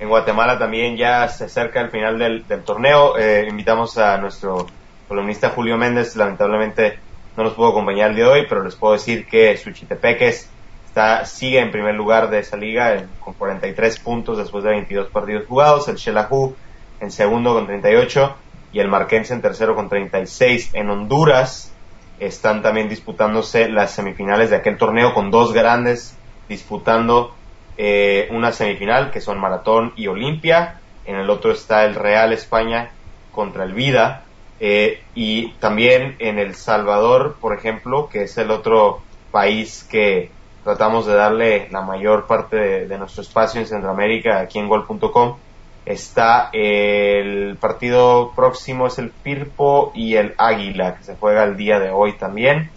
en 0.00 0.08
Guatemala 0.08 0.58
también 0.58 0.96
ya 0.96 1.28
se 1.28 1.44
acerca 1.44 1.80
el 1.80 1.90
final 1.90 2.18
del, 2.18 2.44
torneo. 2.64 3.16
Eh, 3.16 3.46
invitamos 3.48 3.96
a 3.98 4.18
nuestro 4.18 4.66
columnista 5.06 5.50
Julio 5.50 5.76
Méndez, 5.76 6.16
lamentablemente 6.16 6.98
no 7.36 7.44
nos 7.44 7.52
pudo 7.52 7.68
acompañar 7.68 8.10
el 8.10 8.16
día 8.16 8.24
de 8.24 8.30
hoy, 8.30 8.46
pero 8.48 8.64
les 8.64 8.74
puedo 8.74 8.94
decir 8.94 9.28
que 9.28 9.56
Suchitepeques 9.56 10.50
está, 10.86 11.24
sigue 11.24 11.60
en 11.60 11.70
primer 11.70 11.94
lugar 11.94 12.30
de 12.30 12.40
esa 12.40 12.56
liga 12.56 13.04
con 13.20 13.34
43 13.34 14.00
puntos 14.00 14.36
después 14.36 14.64
de 14.64 14.70
22 14.70 15.10
partidos 15.10 15.46
jugados, 15.46 15.86
el 15.86 15.98
Xelajú 15.98 16.56
en 16.98 17.12
segundo 17.12 17.54
con 17.54 17.66
38 17.66 18.34
y 18.72 18.80
el 18.80 18.88
Marquense 18.88 19.32
en 19.32 19.40
tercero 19.40 19.76
con 19.76 19.88
36. 19.88 20.70
En 20.72 20.90
Honduras 20.90 21.72
están 22.18 22.60
también 22.60 22.88
disputándose 22.88 23.68
las 23.68 23.92
semifinales 23.92 24.50
de 24.50 24.56
aquel 24.56 24.76
torneo 24.76 25.14
con 25.14 25.30
dos 25.30 25.52
grandes 25.52 26.16
disputando 26.48 27.34
eh, 27.76 28.28
una 28.30 28.52
semifinal 28.52 29.10
que 29.10 29.20
son 29.20 29.38
Maratón 29.38 29.92
y 29.96 30.06
Olimpia. 30.06 30.80
En 31.04 31.16
el 31.16 31.28
otro 31.30 31.52
está 31.52 31.84
el 31.84 31.94
Real 31.94 32.32
España 32.32 32.90
contra 33.32 33.64
el 33.64 33.74
Vida. 33.74 34.24
Eh, 34.60 35.02
y 35.14 35.52
también 35.54 36.16
en 36.20 36.38
El 36.38 36.54
Salvador, 36.54 37.36
por 37.40 37.54
ejemplo, 37.56 38.08
que 38.08 38.22
es 38.22 38.38
el 38.38 38.50
otro 38.50 39.02
país 39.30 39.86
que 39.90 40.30
tratamos 40.62 41.06
de 41.06 41.14
darle 41.14 41.68
la 41.70 41.82
mayor 41.82 42.26
parte 42.26 42.86
de, 42.86 42.98
nuestro 42.98 43.22
espacio 43.22 43.60
en 43.60 43.66
Centroamérica, 43.66 44.40
aquí 44.40 44.58
en 44.58 44.68
gol.com, 44.68 45.36
está 45.84 46.48
el 46.52 47.56
partido 47.60 48.32
próximo, 48.34 48.86
es 48.86 48.98
el 48.98 49.10
Firpo 49.10 49.92
y 49.94 50.14
el 50.14 50.34
Águila, 50.38 50.96
que 50.96 51.04
se 51.04 51.16
juega 51.16 51.44
el 51.44 51.56
día 51.56 51.78
de 51.78 51.90
hoy 51.90 52.14
también, 52.14 52.70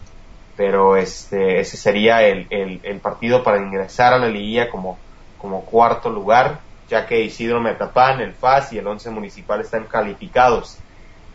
pero 0.57 0.97
este, 0.97 1.59
ese 1.59 1.77
sería 1.77 2.23
el, 2.23 2.47
el, 2.49 2.99
partido 2.99 3.43
para 3.43 3.61
ingresar 3.61 4.13
a 4.13 4.17
la 4.17 4.27
liguilla 4.27 4.69
como, 4.69 4.97
como 5.37 5.63
cuarto 5.63 6.09
lugar, 6.09 6.59
ya 6.89 7.05
que 7.05 7.21
Isidro 7.21 7.61
Metapán, 7.61 8.19
el 8.21 8.33
FAS 8.33 8.73
y 8.73 8.79
el 8.79 8.87
11 8.87 9.11
municipal 9.11 9.61
están 9.61 9.83
calificados. 9.83 10.79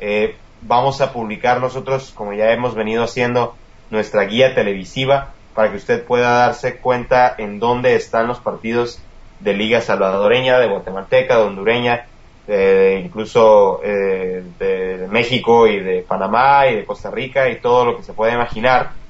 Eh, 0.01 0.35
vamos 0.61 1.01
a 1.01 1.12
publicar 1.12 1.61
nosotros, 1.61 2.11
como 2.16 2.33
ya 2.33 2.51
hemos 2.51 2.75
venido 2.75 3.05
haciendo, 3.05 3.55
nuestra 3.91 4.25
guía 4.25 4.57
televisiva 4.57 5.31
para 5.55 5.70
que 5.70 5.77
usted 5.77 6.05
pueda 6.05 6.39
darse 6.39 6.79
cuenta 6.79 7.33
en 7.39 7.61
dónde 7.61 7.95
están 7.95 8.27
los 8.27 8.41
partidos 8.41 9.01
de 9.39 9.53
Liga 9.53 9.83
Salvadoreña, 9.83 10.59
de 10.59 10.66
Guatemalteca, 10.66 11.37
de 11.37 11.43
Hondureña, 11.43 12.07
eh, 12.49 13.03
incluso 13.05 13.81
eh, 13.85 14.43
de, 14.59 14.99
de 14.99 15.09
México 15.09 15.68
y 15.68 15.79
de 15.79 16.03
Panamá 16.03 16.66
y 16.66 16.75
de 16.77 16.85
Costa 16.85 17.11
Rica 17.11 17.49
y 17.51 17.61
todo 17.61 17.85
lo 17.85 17.97
que 17.97 18.03
se 18.03 18.14
puede 18.14 18.33
imaginar. 18.33 19.01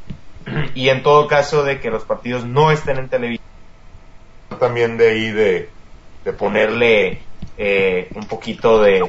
Y 0.75 0.89
en 0.89 1.03
todo 1.03 1.27
caso 1.29 1.65
de 1.65 1.81
que 1.81 1.91
los 1.91 2.05
partidos 2.05 2.45
no 2.45 2.71
estén 2.71 2.99
en 2.99 3.09
televisión, 3.09 3.47
también 4.59 4.97
de 4.97 5.09
ahí 5.11 5.31
de, 5.31 5.71
de 6.25 6.33
ponerle 6.33 7.23
eh, 7.57 8.09
un 8.15 8.27
poquito 8.27 8.83
de 8.83 9.09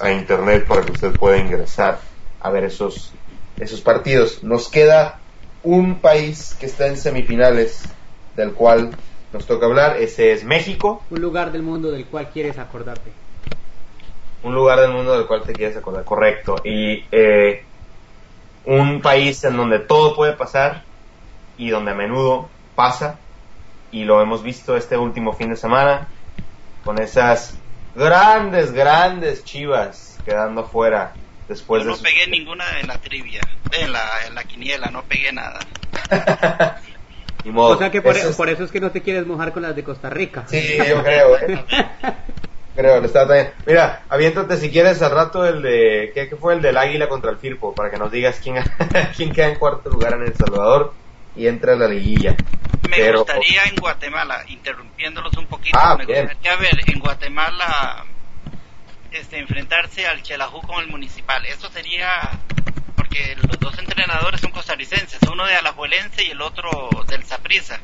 a 0.00 0.12
internet 0.12 0.66
para 0.66 0.84
que 0.84 0.92
usted 0.92 1.16
pueda 1.16 1.36
ingresar 1.38 2.00
a 2.40 2.50
ver 2.50 2.64
esos, 2.64 3.12
esos 3.58 3.80
partidos. 3.80 4.42
Nos 4.42 4.68
queda 4.68 5.20
un 5.62 6.00
país 6.00 6.54
que 6.58 6.66
está 6.66 6.86
en 6.86 6.96
semifinales, 6.96 7.88
del 8.36 8.52
cual 8.52 8.92
nos 9.32 9.46
toca 9.46 9.66
hablar, 9.66 9.96
ese 9.96 10.32
es 10.32 10.44
México, 10.44 11.02
Un 11.10 11.20
lugar 11.20 11.50
del 11.50 11.62
mundo 11.62 11.90
del 11.90 12.06
cual 12.06 12.30
quieres 12.30 12.58
acordarte. 12.58 13.10
un 14.42 14.54
lugar 14.54 14.80
del 14.80 14.92
mundo 14.92 15.16
del 15.16 15.26
cual 15.26 15.42
te 15.42 15.54
quieres 15.54 15.76
acordar, 15.76 16.04
correcto, 16.04 16.56
y 16.64 17.02
eh, 17.10 17.64
un 18.64 19.00
país 19.02 19.42
en 19.44 19.56
donde 19.56 19.80
todo 19.80 20.14
puede 20.14 20.34
pasar 20.34 20.84
y 21.56 21.70
donde 21.70 21.92
a 21.92 21.94
menudo 21.94 22.50
pasa, 22.74 23.20
y 23.90 24.04
lo 24.04 24.20
hemos 24.20 24.42
visto 24.42 24.76
este 24.76 24.96
último 24.96 25.32
fin 25.32 25.50
de 25.50 25.56
semana, 25.56 26.12
con 26.82 26.98
esas 26.98 27.62
grandes, 27.94 28.72
grandes 28.72 29.44
chivas 29.44 30.20
quedando 30.24 30.64
fuera 30.64 31.16
después 31.46 31.84
no 31.84 31.92
de 31.92 31.96
sus- 31.96 32.02
pegué 32.04 32.26
ninguna 32.30 32.64
en 32.80 32.88
la 32.88 32.98
trivia 32.98 33.42
en 33.72 33.92
la, 33.92 34.04
en 34.26 34.34
la 34.34 34.44
quiniela 34.44 34.90
no 34.90 35.02
pegué 35.04 35.32
nada 35.32 35.60
modo. 37.44 37.74
O 37.74 37.78
sea 37.78 37.90
que 37.90 38.02
por 38.02 38.12
Eso 38.12 38.20
eso, 38.20 38.30
es- 38.30 38.36
por 38.36 38.48
eso 38.48 38.64
es 38.64 38.70
que 38.72 38.80
no 38.80 38.90
te 38.90 39.02
quieres 39.02 39.26
mojar 39.26 39.52
con 39.52 39.62
las 39.62 39.76
de 39.76 39.84
Costa 39.84 40.10
Rica. 40.10 40.46
Sí, 40.48 40.76
yo 40.88 41.02
creo, 41.02 41.36
¿eh? 41.38 41.64
creo, 42.74 43.00
le 43.00 43.06
estaba 43.06 43.26
también. 43.28 43.52
Mira, 43.66 44.02
aviéntate 44.08 44.56
si 44.56 44.70
quieres 44.70 45.00
al 45.02 45.10
rato 45.12 45.46
el 45.46 45.62
de. 45.62 46.10
¿Qué, 46.14 46.28
qué 46.28 46.36
fue 46.36 46.54
el 46.54 46.62
del 46.62 46.76
Águila 46.76 47.08
contra 47.08 47.30
el 47.30 47.38
Firpo? 47.38 47.74
Para 47.74 47.90
que 47.90 47.96
nos 47.98 48.10
digas 48.10 48.40
quién, 48.42 48.56
quién 49.16 49.32
queda 49.32 49.48
en 49.48 49.56
cuarto 49.58 49.90
lugar 49.90 50.14
en 50.14 50.22
El 50.22 50.34
Salvador 50.36 50.94
y 51.36 51.46
entra 51.46 51.72
a 51.72 51.76
la 51.76 51.88
liguilla. 51.88 52.36
me 52.88 52.96
Pero- 52.96 53.18
gustaría 53.20 53.64
en 53.64 53.76
Guatemala 53.76 54.44
interrumpiéndolos 54.48 55.36
un 55.36 55.46
poquito 55.46 55.78
Ah, 55.80 55.96
me 55.96 56.06
bien. 56.06 56.26
gustaría 56.26 56.56
ver 56.56 56.78
en 56.86 57.00
Guatemala 57.00 58.04
este 59.10 59.38
enfrentarse 59.38 60.06
al 60.06 60.22
Chelajú 60.22 60.60
con 60.62 60.82
el 60.82 60.88
municipal 60.88 61.44
eso 61.46 61.68
sería 61.70 62.30
porque 62.96 63.36
los 63.36 63.58
dos 63.60 63.78
entrenadores 63.78 64.40
son 64.40 64.50
costarricenses 64.50 65.20
uno 65.30 65.46
de 65.46 65.54
Alajuelense 65.54 66.24
y 66.24 66.30
el 66.30 66.40
otro 66.42 66.90
del 67.08 67.22
Saprissa 67.24 67.78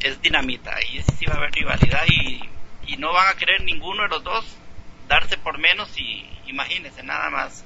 es 0.00 0.20
dinamita 0.22 0.72
y 0.92 1.02
sí 1.02 1.26
va 1.26 1.34
a 1.34 1.36
haber 1.38 1.50
rivalidad 1.52 2.02
y, 2.06 2.40
y 2.86 2.96
no 2.96 3.12
van 3.12 3.28
a 3.28 3.34
querer 3.36 3.62
ninguno 3.62 4.02
de 4.04 4.08
los 4.08 4.24
dos 4.24 4.44
darse 5.08 5.36
por 5.36 5.58
menos 5.58 5.96
y 5.98 6.26
imagínense 6.46 7.02
nada 7.02 7.30
más 7.30 7.62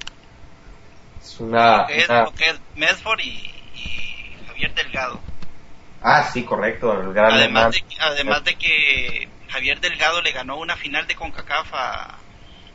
Es 1.21 1.39
una. 1.39 1.77
lo 1.81 1.87
que 1.87 1.97
es, 1.97 2.09
una- 2.09 2.23
lo 2.23 2.33
que 2.33 2.49
es 2.49 2.59
Medford 2.75 3.19
y, 3.21 3.51
y 3.75 4.35
Javier 4.47 4.73
Delgado 4.73 5.19
Ah, 6.01 6.23
sí, 6.23 6.43
correcto. 6.43 6.93
El 7.01 7.13
gran 7.13 7.31
además 7.33 7.73
de, 7.73 7.83
además 7.99 8.43
de 8.45 8.55
que 8.55 9.27
Javier 9.49 9.81
Delgado 9.81 10.21
le 10.21 10.31
ganó 10.31 10.57
una 10.57 10.77
final 10.77 11.05
de 11.07 11.15
CONCACAF 11.15 11.73
a, 11.73 12.17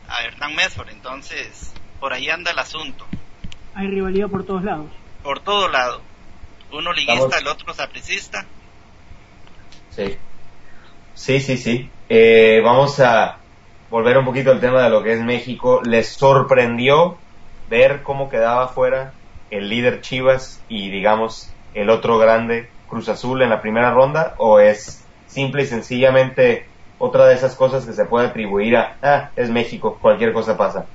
a 0.09 0.23
Hernán 0.25 0.55
Medford 0.55 0.91
entonces 0.91 1.73
por 2.01 2.13
ahí 2.13 2.29
anda 2.29 2.51
el 2.51 2.59
asunto 2.59 3.07
Hay 3.75 3.87
rivalidad 3.89 4.29
por 4.29 4.45
todos 4.45 4.63
lados. 4.65 4.91
por 5.23 5.41
todo 5.41 5.69
lado 5.69 6.03
uno 6.71 6.93
liguista 6.93 7.39
el 7.39 7.47
otro 7.47 7.73
sapricista 7.73 8.45
Sí. 9.91 10.17
Sí, 11.15 11.41
sí, 11.41 11.57
sí. 11.57 11.89
Eh, 12.09 12.61
vamos 12.63 13.01
a 13.01 13.39
volver 13.91 14.19
un 14.19 14.27
poquito 14.27 14.51
al 14.51 14.61
tema 14.61 14.83
de 14.83 14.91
lo 14.91 15.03
que 15.03 15.13
es 15.13 15.23
México. 15.23 15.81
¿Les 15.83 16.07
sorprendió 16.09 17.17
ver 17.71 18.03
cómo 18.03 18.29
quedaba 18.29 18.69
fuera 18.69 19.15
el 19.51 19.71
líder 19.71 20.03
Chivas 20.03 20.63
y, 20.69 20.91
digamos, 20.91 21.51
el 21.73 21.89
otro 21.89 22.19
grande 22.19 22.69
Cruz 22.89 23.09
Azul 23.09 23.41
en 23.41 23.49
la 23.49 23.63
primera 23.63 23.93
ronda? 23.93 24.35
¿O 24.39 24.61
es 24.61 25.09
simple 25.27 25.63
y 25.63 25.67
sencillamente 25.67 26.67
otra 26.99 27.27
de 27.27 27.35
esas 27.35 27.57
cosas 27.57 27.87
que 27.87 27.95
se 27.95 28.05
puede 28.05 28.29
atribuir 28.29 28.77
a, 28.77 28.99
ah, 29.03 29.31
es 29.35 29.51
México, 29.51 29.99
cualquier 30.01 30.33
cosa 30.33 30.59
pasa? 30.59 30.87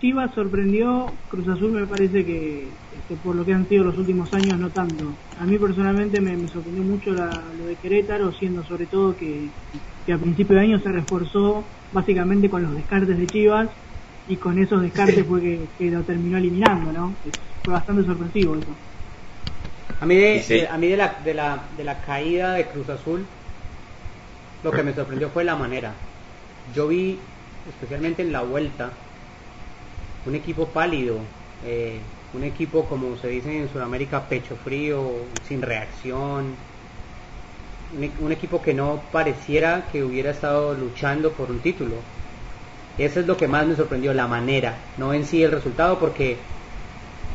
Chivas 0.00 0.32
sorprendió, 0.32 1.06
Cruz 1.28 1.48
Azul 1.48 1.72
me 1.72 1.86
parece 1.86 2.24
que 2.24 2.70
este, 3.08 3.22
por 3.24 3.34
lo 3.34 3.44
que 3.44 3.54
han 3.54 3.66
sido 3.68 3.84
los 3.84 3.96
últimos 3.96 4.32
años 4.34 4.58
no 4.58 4.68
tanto. 4.68 5.04
A 5.40 5.44
mí 5.46 5.58
personalmente 5.58 6.20
me, 6.20 6.36
sorprendió 6.48 6.84
mucho 6.84 7.10
lo 7.10 7.66
de 7.66 7.74
Querétaro, 7.76 8.32
siendo 8.32 8.62
sobre 8.64 8.84
todo 8.84 9.16
que, 9.16 9.48
a 10.12 10.18
principio 10.18 10.56
de 10.56 10.62
año 10.62 10.80
se 10.80 10.92
reforzó 10.92 11.64
básicamente 11.92 12.50
con 12.50 12.62
los 12.62 12.74
descartes 12.74 13.16
de 13.18 13.26
Chivas 13.26 13.68
y 14.28 14.36
con 14.36 14.58
esos 14.58 14.82
descartes 14.82 15.24
fue 15.26 15.40
que, 15.40 15.90
lo 15.90 16.02
terminó 16.02 16.36
eliminando, 16.36 16.92
¿no? 16.92 17.14
Fue 17.64 17.72
bastante 17.72 18.04
sorpresivo 18.04 18.56
eso. 18.56 18.68
A 20.00 20.06
mí 20.06 20.14
de, 20.14 20.68
a 20.70 20.76
mí 20.76 20.88
de 20.88 20.96
la, 20.96 21.16
de, 21.24 21.34
la, 21.34 21.62
de 21.76 21.84
la 21.84 22.00
caída 22.02 22.52
de 22.52 22.66
Cruz 22.66 22.90
Azul, 22.90 23.24
lo 24.62 24.70
que 24.70 24.82
me 24.82 24.92
sorprendió 24.92 25.30
fue 25.30 25.44
la 25.44 25.56
manera. 25.56 25.92
Yo 26.74 26.88
vi, 26.88 27.18
especialmente 27.68 28.20
en 28.20 28.32
la 28.32 28.42
vuelta, 28.42 28.90
un 30.26 30.34
equipo 30.34 30.66
pálido, 30.66 31.18
eh, 31.64 32.00
un 32.34 32.44
equipo 32.44 32.84
como 32.84 33.16
se 33.16 33.28
dice 33.28 33.58
en 33.58 33.68
Sudamérica, 33.70 34.24
pecho 34.28 34.56
frío, 34.56 35.02
sin 35.46 35.62
reacción, 35.62 36.54
e-, 38.00 38.10
un, 38.20 38.32
equipo 38.32 38.60
que 38.60 38.74
no 38.74 39.00
pareciera 39.12 39.84
que 39.90 40.04
hubiera 40.04 40.30
estado 40.30 40.74
luchando 40.74 41.32
por 41.32 41.50
un 41.50 41.60
título. 41.60 41.96
Eso 42.98 43.20
es 43.20 43.26
lo 43.26 43.36
que 43.36 43.48
más 43.48 43.66
me 43.66 43.76
sorprendió, 43.76 44.12
la 44.12 44.26
manera, 44.26 44.74
no 44.96 45.14
en 45.14 45.24
sí 45.24 45.42
el 45.42 45.52
resultado, 45.52 45.98
porque, 45.98 46.36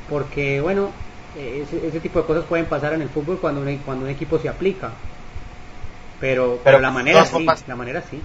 porque 0.09 0.59
bueno, 0.59 0.89
ese, 1.37 1.99
tipo 2.01 2.19
de 2.19 2.25
cosas 2.25 2.43
pueden 2.45 2.65
pasar 2.65 2.93
en 2.93 3.01
el 3.01 3.09
fútbol 3.09 3.39
cuando 3.39 3.61
un, 3.61 3.77
cuando 3.77 4.05
un 4.05 4.11
equipo 4.11 4.37
se 4.39 4.49
aplica. 4.49 4.91
Pero, 6.19 6.59
pero, 6.63 6.79
la 6.79 6.91
manera 6.91 7.25
sí, 7.25 7.45
la 7.67 7.75
manera 7.75 8.01
sí. 8.09 8.21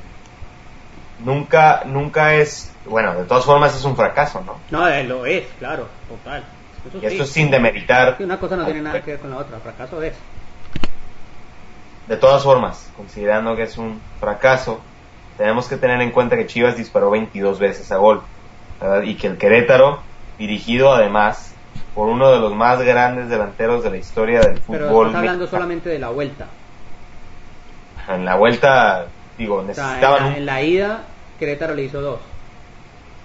Nunca, 1.25 1.83
nunca 1.85 2.35
es 2.35 2.73
bueno, 2.89 3.15
de 3.15 3.25
todas 3.25 3.45
formas 3.45 3.77
es 3.77 3.85
un 3.85 3.97
fracaso, 3.97 4.43
¿no? 4.45 4.57
No, 4.71 4.89
eh, 4.89 5.05
lo 5.05 5.27
es, 5.27 5.47
claro, 5.59 5.89
total. 6.09 6.45
Y 7.01 7.07
esto 7.07 7.23
es 7.23 7.31
sin 7.31 7.51
demeritar. 7.51 8.17
una 8.21 8.39
cosa 8.39 8.57
no 8.57 8.65
tiene 8.65 8.83
nada 8.83 9.03
que 9.03 9.13
ver 9.13 9.21
con 9.21 9.31
la 9.31 9.39
otra, 9.39 9.59
fracaso 9.59 10.03
es. 10.03 10.15
De 12.07 12.17
todas 12.17 12.43
formas, 12.43 12.91
considerando 12.97 13.55
que 13.55 13.65
es 13.65 13.77
un 13.77 14.01
fracaso, 14.19 14.81
tenemos 15.37 15.69
que 15.69 15.77
tener 15.77 16.01
en 16.01 16.11
cuenta 16.11 16.37
que 16.37 16.47
Chivas 16.47 16.77
disparó 16.77 17.11
22 17.11 17.59
veces 17.59 17.93
a 17.93 17.97
gol 17.99 18.23
y 19.05 19.15
que 19.17 19.27
el 19.27 19.37
Querétaro, 19.37 20.01
dirigido 20.39 20.93
además 20.95 21.55
por 21.95 22.09
uno 22.09 22.31
de 22.31 22.39
los 22.39 22.55
más 22.55 22.81
grandes 22.83 23.29
delanteros 23.29 23.83
de 23.83 23.91
la 23.91 23.97
historia 23.97 24.41
del 24.41 24.59
fútbol. 24.59 24.79
Pero 24.79 25.07
estás 25.07 25.15
hablando 25.17 25.47
solamente 25.47 25.89
de 25.89 25.99
la 25.99 26.11
vuelta. 26.11 26.47
En 28.09 28.25
la 28.25 28.37
vuelta, 28.37 29.07
digo, 29.37 29.63
necesitaban. 29.63 30.35
en 30.35 30.47
la 30.47 30.63
ida, 30.63 31.03
Querétaro 31.39 31.75
le 31.75 31.83
hizo 31.83 32.01
dos. 32.01 32.21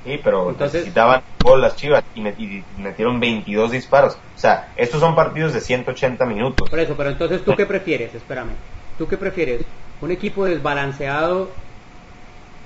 Sí, 0.03 0.19
pero 0.21 0.51
necesitaban 0.51 1.23
gol 1.41 1.61
las 1.61 1.75
Chivas 1.77 2.03
y, 2.13 2.21
metieron 2.77 3.19
22 3.19 3.71
disparos. 3.71 4.15
O 4.15 4.39
sea, 4.39 4.73
estos 4.75 4.99
son 4.99 5.15
partidos 5.15 5.53
de 5.53 5.61
180 5.61 6.25
minutos. 6.25 6.69
Por 6.69 6.79
eso, 6.79 6.95
pero 6.97 7.09
entonces 7.09 7.43
tú 7.43 7.55
qué 7.55 7.65
prefieres, 7.65 8.13
espérame. 8.13 8.51
¿Tú 8.97 9.07
qué 9.07 9.17
prefieres? 9.17 9.61
¿Un 10.01 10.11
equipo 10.11 10.45
desbalanceado 10.45 11.49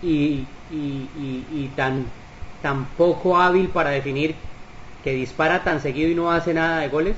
y, 0.02 0.46
y, 0.72 1.72
tan, 1.76 2.06
tan 2.64 2.86
poco 2.98 3.38
hábil 3.38 3.70
para 3.70 3.92
definir 3.92 4.36
que 5.04 5.12
dispara 5.12 5.64
tan 5.64 5.80
seguido 5.80 6.10
y 6.10 6.16
no 6.16 6.32
hace 6.32 6.54
nada 6.54 6.80
de 6.80 6.90
goles? 6.90 7.16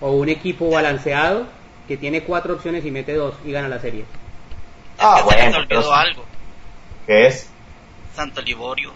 ¿O 0.00 0.12
un 0.12 0.30
equipo 0.30 0.70
balanceado 0.70 1.46
que 1.86 1.98
tiene 1.98 2.22
cuatro 2.22 2.54
opciones 2.54 2.84
y 2.86 2.90
mete 2.90 3.14
dos 3.14 3.34
y 3.44 3.52
gana 3.52 3.68
la 3.68 3.80
serie? 3.80 4.04
Ah, 4.98 5.20
bueno. 5.24 5.58
olvidó 5.58 5.92
algo. 5.92 6.24
¿Qué 7.06 7.26
es? 7.26 7.50
Santo 8.14 8.40
Liborio 8.40 8.92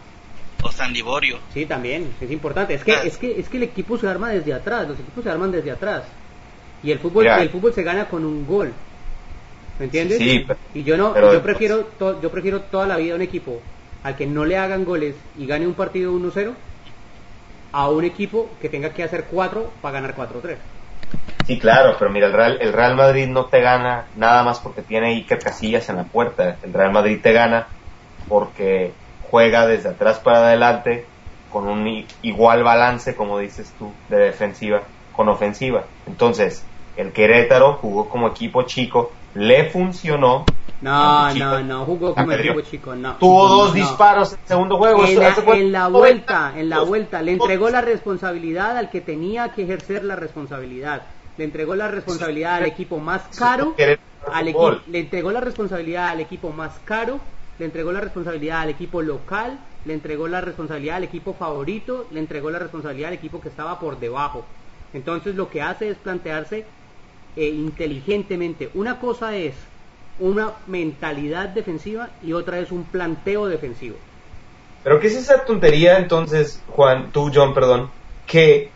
o 0.67 0.73
San 0.73 0.93
Liborio. 0.93 1.39
Sí, 1.53 1.67
también, 1.67 2.13
es 2.21 2.31
importante. 2.31 2.75
Es 2.75 2.85
que, 2.85 2.93
ah. 2.93 3.03
es 3.05 3.17
que, 3.17 3.39
es 3.39 3.49
que 3.49 3.57
el 3.57 3.65
equipo 3.65 3.97
se 3.99 4.09
arma 4.09 4.31
desde 4.31 4.53
atrás, 4.53 4.89
los 4.89 4.99
equipos 4.99 5.25
se 5.25 5.31
arman 5.31 5.51
desde 5.51 5.71
atrás. 5.71 6.05
Y 6.83 6.91
el 6.91 6.99
fútbol, 6.99 7.27
el 7.27 7.49
fútbol 7.49 7.73
se 7.73 7.83
gana 7.83 8.07
con 8.07 8.25
un 8.25 8.47
gol. 8.47 8.73
¿Me 9.79 9.87
entiendes? 9.87 10.19
Sí, 10.19 10.47
y 10.75 10.85
yo 10.85 10.97
no, 10.97 11.15
yo 11.33 11.43
prefiero, 11.43 11.89
yo 12.01 12.31
prefiero 12.31 12.63
toda 12.63 12.87
la 12.87 12.97
vida 12.97 13.15
un 13.15 13.23
equipo 13.23 13.61
al 14.03 14.17
que 14.17 14.27
no 14.27 14.45
le 14.45 14.57
hagan 14.57 14.85
goles 14.85 15.17
y 15.37 15.47
gane 15.47 15.67
un 15.67 15.75
partido 15.75 16.13
1-0 16.13 16.53
a 17.73 17.91
un 17.91 18.05
equipo 18.05 18.49
que 18.61 18.69
tenga 18.69 18.91
que 18.91 19.03
hacer 19.03 19.25
4 19.31 19.73
para 19.83 20.01
ganar 20.01 20.15
4-3. 20.15 20.57
Sí, 21.47 21.59
claro, 21.59 21.97
pero 21.99 22.11
mira, 22.11 22.27
el 22.27 22.33
Real, 22.33 22.59
el 22.61 22.73
Real 22.73 22.97
Madrid 22.97 23.27
no 23.27 23.47
te 23.47 23.61
gana 23.61 24.07
nada 24.17 24.43
más 24.43 24.61
porque 24.61 24.83
tiene 24.83 25.09
Iker 25.09 25.39
Casillas 25.39 25.89
en 25.89 25.97
la 25.97 26.05
puerta. 26.05 26.57
El 26.63 26.73
Real 26.73 26.93
Madrid 26.93 27.19
te 27.23 27.33
gana 27.33 27.67
porque 28.29 28.93
juega 29.31 29.67
desde 29.67 29.91
atrás 29.91 30.19
para 30.19 30.39
adelante 30.39 31.07
con 31.51 31.69
un 31.69 32.05
igual 32.23 32.63
balance, 32.63 33.15
como 33.15 33.39
dices 33.39 33.73
tú, 33.79 33.93
de 34.09 34.19
defensiva 34.19 34.83
con 35.13 35.29
ofensiva. 35.29 35.85
Entonces, 36.07 36.63
el 36.97 37.13
Querétaro 37.13 37.75
jugó 37.75 38.09
como 38.09 38.29
equipo 38.29 38.63
chico, 38.63 39.13
le 39.35 39.71
funcionó. 39.71 40.45
No, 40.83 41.35
no, 41.35 41.63
no, 41.63 41.85
jugó 41.87 42.15
como 42.15 42.33
equipo 42.33 42.61
chico, 42.61 42.95
no. 42.95 43.17
Tuvo 43.17 43.49
dos 43.49 43.75
disparos 43.75 44.35
en 44.35 44.39
el 44.41 44.47
segundo 44.47 44.77
juego. 44.77 45.05
En 45.07 45.73
la, 45.73 45.89
vuelta, 45.89 46.53
en 46.55 46.69
la 46.69 46.81
vuelta, 46.83 47.23
le 47.23 47.33
entregó 47.33 47.71
la 47.71 47.81
responsabilidad 47.81 48.77
al 48.77 48.91
que 48.91 49.01
tenía 49.01 49.51
que 49.51 49.63
ejercer 49.63 50.05
la 50.05 50.17
responsabilidad. 50.17 51.03
Le 51.39 51.45
entregó 51.45 51.75
la 51.75 51.89
responsabilidad 51.89 52.57
al 52.57 52.67
equipo 52.67 52.99
más 52.99 53.23
caro, 53.39 53.75
al 54.31 54.55
le 54.87 54.99
entregó 54.99 55.33
la 55.33 55.41
responsabilidad 55.41 56.09
al 56.09 56.21
equipo 56.21 56.51
más 56.51 56.79
caro 56.85 57.21
le 57.59 57.65
entregó 57.65 57.93
la 57.93 58.01
responsabilidad 58.01 58.61
al 58.61 58.71
equipo 58.71 59.03
local, 59.03 59.59
le 59.85 59.95
entregó 59.95 60.29
la 60.29 60.41
responsabilidad 60.41 60.97
al 60.97 61.05
equipo 61.05 61.35
favorito, 61.35 62.07
le 62.11 62.21
entregó 62.21 62.51
la 62.51 62.59
responsabilidad 62.59 63.09
al 63.09 63.15
equipo 63.15 63.41
que 63.41 63.49
estaba 63.49 63.79
por 63.79 63.99
debajo. 63.99 64.45
Entonces 64.93 65.35
lo 65.35 65.49
que 65.49 65.63
hace 65.63 65.91
es 65.91 65.97
plantearse 65.97 66.65
eh, 67.37 67.49
inteligentemente. 67.49 68.71
Una 68.75 68.99
cosa 68.99 69.37
es 69.37 69.55
una 70.19 70.53
mentalidad 70.67 71.51
defensiva 71.51 72.11
y 72.23 72.33
otra 72.33 72.59
es 72.59 72.73
un 72.73 72.85
planteo 72.85 73.47
defensivo. 73.47 73.97
Pero 74.83 75.01
¿qué 75.01 75.09
es 75.09 75.17
esa 75.17 75.45
tontería 75.45 75.99
entonces, 75.99 76.63
Juan, 76.69 77.11
tú, 77.13 77.31
John, 77.35 77.55
perdón? 77.55 77.91
Que, 78.27 78.71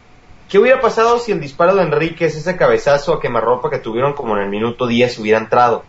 ¿Qué 0.49 0.59
hubiera 0.59 0.81
pasado 0.81 1.19
si 1.19 1.33
el 1.33 1.41
disparo 1.41 1.75
de 1.75 1.83
Enrique 1.83 2.25
es 2.25 2.37
ese 2.37 2.57
cabezazo 2.57 3.15
a 3.15 3.21
quemarropa 3.21 3.71
que 3.71 3.79
tuvieron 3.79 4.15
como 4.15 4.37
en 4.37 4.43
el 4.43 4.49
minuto 4.49 4.87
10 4.87 5.19
hubiera 5.21 5.39
entrado? 5.39 5.85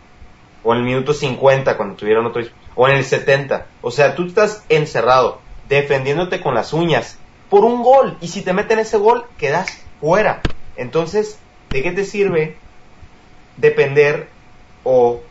O 0.64 0.74
en 0.74 0.80
el 0.80 0.86
minuto 0.86 1.14
50 1.14 1.76
cuando 1.76 1.96
tuvieron 1.96 2.28
otro 2.28 2.42
disparo 2.42 2.61
o 2.76 2.88
en 2.88 2.98
el 2.98 3.06
70. 3.06 3.66
O 3.82 3.92
sea, 3.92 4.16
tú 4.16 4.26
estás 4.26 4.64
encerrado, 4.70 5.40
defendiéndote 5.70 6.42
con 6.42 6.56
las 6.56 6.74
uñas 6.74 7.18
por 7.50 7.66
un 7.66 7.84
gol. 7.84 8.18
Y 8.22 8.30
si 8.30 8.42
te 8.42 8.54
meten 8.54 8.80
ese 8.80 8.98
gol, 8.98 9.26
quedas 9.38 9.84
fuera. 10.00 10.42
Entonces, 10.76 11.38
¿de 11.70 11.84
qué 11.84 11.92
te 11.92 12.06
sirve 12.06 12.58
depender 13.58 14.30
o 14.84 15.22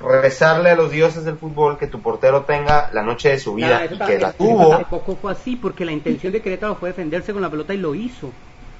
rezarle 0.00 0.70
a 0.70 0.76
los 0.76 0.90
dioses 0.90 1.24
del 1.24 1.36
fútbol 1.36 1.78
que 1.78 1.86
tu 1.86 2.00
portero 2.00 2.42
tenga 2.42 2.90
la 2.92 3.02
noche 3.02 3.30
de 3.30 3.38
su 3.38 3.54
vida 3.54 3.86
y 3.90 3.98
que 3.98 4.18
la 4.18 4.32
tuvo? 4.32 4.70
Tampoco 4.70 5.16
fue 5.16 5.32
así, 5.32 5.56
porque 5.56 5.84
la 5.84 5.92
intención 5.92 6.32
de 6.32 6.42
Querétaro 6.42 6.74
fue 6.74 6.90
defenderse 6.90 7.32
con 7.32 7.42
la 7.42 7.50
pelota 7.50 7.72
y 7.74 7.78
lo 7.78 7.94
hizo. 7.94 8.30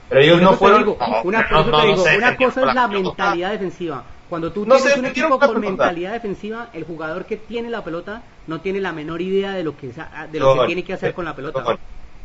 Pero 0.09 0.21
ellos 0.21 0.43
no 0.43 0.55
fueron. 0.55 0.97
una, 1.25 1.47
una 1.49 2.37
cosa 2.37 2.61
es 2.61 2.75
la 2.75 2.89
mentalidad 2.89 3.53
defensiva. 3.53 4.05
Cuando 4.29 4.53
tú 4.53 4.64
tienes 4.64 4.97
un 4.97 5.07
equipo 5.07 5.39
con 5.39 5.61
mentalidad 5.61 6.12
defensiva, 6.12 6.68
el 6.72 6.85
jugador 6.85 7.24
que 7.24 7.37
tiene 7.37 7.70
la 7.70 7.83
pelota 7.83 8.22
no 8.47 8.61
tiene 8.61 8.81
la 8.81 8.93
menor 8.93 9.22
idea 9.22 9.53
de 9.53 9.64
lo 9.64 9.76
que, 9.76 9.89
de 9.89 10.39
lo 10.39 10.61
que 10.61 10.66
tiene 10.66 10.85
que 10.85 10.93
hacer 10.93 11.14
con 11.14 11.24
la 11.24 11.35
pelota. 11.35 11.79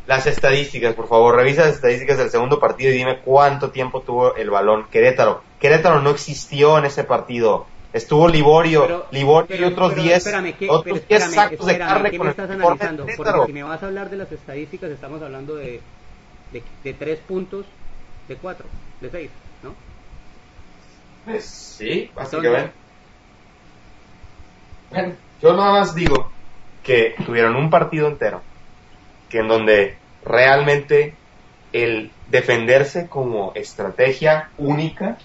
Las 0.05 0.27
estadísticas, 0.27 0.95
por 0.95 1.07
favor, 1.07 1.33
revisa 1.37 1.61
las 1.61 1.75
estadísticas 1.75 2.17
del 2.17 2.29
segundo 2.29 2.59
partido 2.59 2.91
y 2.91 2.97
dime 2.97 3.19
cuánto 3.19 3.71
tiempo 3.71 4.01
tuvo 4.01 4.35
el 4.35 4.49
balón 4.49 4.87
Querétaro. 4.91 5.41
Querétaro 5.59 6.01
no 6.01 6.09
existió 6.09 6.77
en 6.77 6.85
ese 6.85 7.05
partido. 7.05 7.67
Estuvo 7.93 8.27
Liborio, 8.27 9.05
Liborio 9.11 9.55
y 9.55 9.63
otros 9.63 9.95
10 9.95 10.33
otros 10.67 11.07
10 11.07 11.23
sacos 11.31 11.65
de 11.67 11.77
carne 11.77 12.11
¿qué 12.11 12.19
me 12.19 12.31
estás 12.31 12.49
analizando? 12.49 13.05
Porque 13.15 13.45
si 13.45 13.53
me 13.53 13.63
vas 13.63 13.81
a 13.81 13.85
hablar 13.85 14.09
de 14.09 14.17
las 14.17 14.31
estadísticas, 14.31 14.89
estamos 14.89 15.21
hablando 15.21 15.55
de, 15.55 15.79
de, 16.51 16.63
de 16.83 16.93
3 16.93 17.19
puntos, 17.19 17.65
de 18.27 18.35
4, 18.35 18.65
de 18.99 19.09
6, 19.09 19.29
¿no? 19.29 19.52
Pues 21.25 21.45
sí, 21.45 22.11
básicamente. 22.15 22.71
Bueno, 24.91 25.13
yo 25.41 25.53
nada 25.53 25.71
más 25.71 25.95
digo 25.95 26.31
que 26.83 27.15
tuvieron 27.25 27.55
un 27.55 27.69
partido 27.69 28.07
entero, 28.07 28.41
que 29.29 29.39
en 29.39 29.47
donde 29.47 29.97
realmente 30.23 31.15
el 31.71 32.11
defenderse 32.29 33.07
como 33.07 33.51
estrategia 33.55 34.49
única 34.57 35.17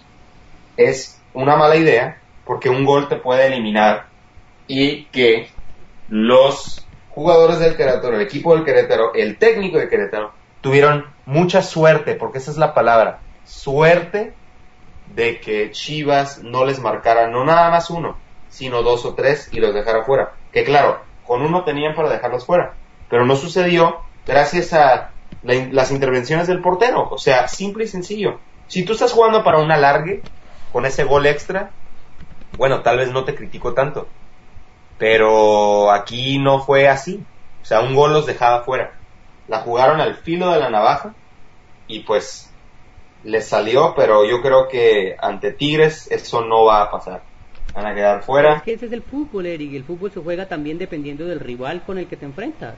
es 0.76 1.20
una 1.34 1.56
mala 1.56 1.76
idea, 1.76 2.18
porque 2.44 2.70
un 2.70 2.84
gol 2.84 3.08
te 3.08 3.16
puede 3.16 3.46
eliminar 3.46 4.06
y 4.66 5.04
que 5.06 5.48
los 6.08 6.86
jugadores 7.10 7.58
del 7.58 7.76
Querétaro, 7.76 8.14
el 8.14 8.22
equipo 8.22 8.54
del 8.54 8.64
Querétaro, 8.64 9.12
el 9.14 9.36
técnico 9.36 9.78
del 9.78 9.88
Querétaro, 9.88 10.32
tuvieron 10.60 11.06
mucha 11.26 11.62
suerte, 11.62 12.14
porque 12.14 12.38
esa 12.38 12.50
es 12.50 12.56
la 12.56 12.74
palabra, 12.74 13.20
suerte 13.44 14.32
de 15.14 15.40
que 15.40 15.70
Chivas 15.70 16.42
no 16.42 16.64
les 16.64 16.80
marcara 16.80 17.28
no 17.28 17.44
nada 17.44 17.70
más 17.70 17.90
uno, 17.90 18.16
sino 18.48 18.82
dos 18.82 19.04
o 19.04 19.14
tres 19.14 19.48
y 19.52 19.60
los 19.60 19.74
dejara 19.74 20.04
fuera. 20.04 20.32
Que 20.52 20.64
claro, 20.64 21.00
con 21.26 21.42
uno 21.42 21.64
tenían 21.64 21.94
para 21.94 22.10
dejarlos 22.10 22.46
fuera, 22.46 22.74
pero 23.08 23.26
no 23.26 23.36
sucedió 23.36 24.00
gracias 24.26 24.72
a 24.72 25.10
las 25.42 25.90
intervenciones 25.90 26.46
del 26.46 26.60
portero. 26.60 27.08
O 27.10 27.18
sea, 27.18 27.48
simple 27.48 27.84
y 27.84 27.88
sencillo. 27.88 28.38
Si 28.66 28.84
tú 28.84 28.92
estás 28.92 29.12
jugando 29.12 29.44
para 29.44 29.58
un 29.58 29.70
alargue 29.70 30.22
con 30.72 30.84
ese 30.84 31.04
gol 31.04 31.26
extra, 31.26 31.70
bueno, 32.56 32.82
tal 32.82 32.98
vez 32.98 33.10
no 33.10 33.24
te 33.24 33.34
critico 33.34 33.74
tanto. 33.74 34.08
Pero 34.98 35.92
aquí 35.92 36.38
no 36.38 36.60
fue 36.60 36.88
así. 36.88 37.22
O 37.62 37.64
sea, 37.64 37.80
un 37.80 37.94
gol 37.94 38.12
los 38.12 38.26
dejaba 38.26 38.64
fuera. 38.64 38.92
La 39.46 39.60
jugaron 39.60 40.00
al 40.00 40.16
filo 40.16 40.50
de 40.50 40.58
la 40.58 40.70
navaja 40.70 41.14
y 41.86 42.00
pues 42.00 42.47
les 43.24 43.46
salió, 43.46 43.94
pero 43.96 44.24
yo 44.24 44.40
creo 44.40 44.68
que 44.68 45.16
ante 45.18 45.52
Tigres 45.52 46.08
eso 46.10 46.44
no 46.44 46.64
va 46.64 46.82
a 46.82 46.90
pasar. 46.90 47.22
Van 47.74 47.86
a 47.86 47.94
quedar 47.94 48.22
fuera. 48.22 48.56
Es 48.56 48.62
que 48.62 48.72
ese 48.74 48.86
es 48.86 48.92
el 48.92 49.02
fútbol, 49.02 49.46
Eric. 49.46 49.74
El 49.74 49.84
fútbol 49.84 50.10
se 50.10 50.20
juega 50.20 50.46
también 50.46 50.78
dependiendo 50.78 51.26
del 51.26 51.40
rival 51.40 51.82
con 51.84 51.98
el 51.98 52.06
que 52.06 52.16
te 52.16 52.24
enfrentas. 52.24 52.74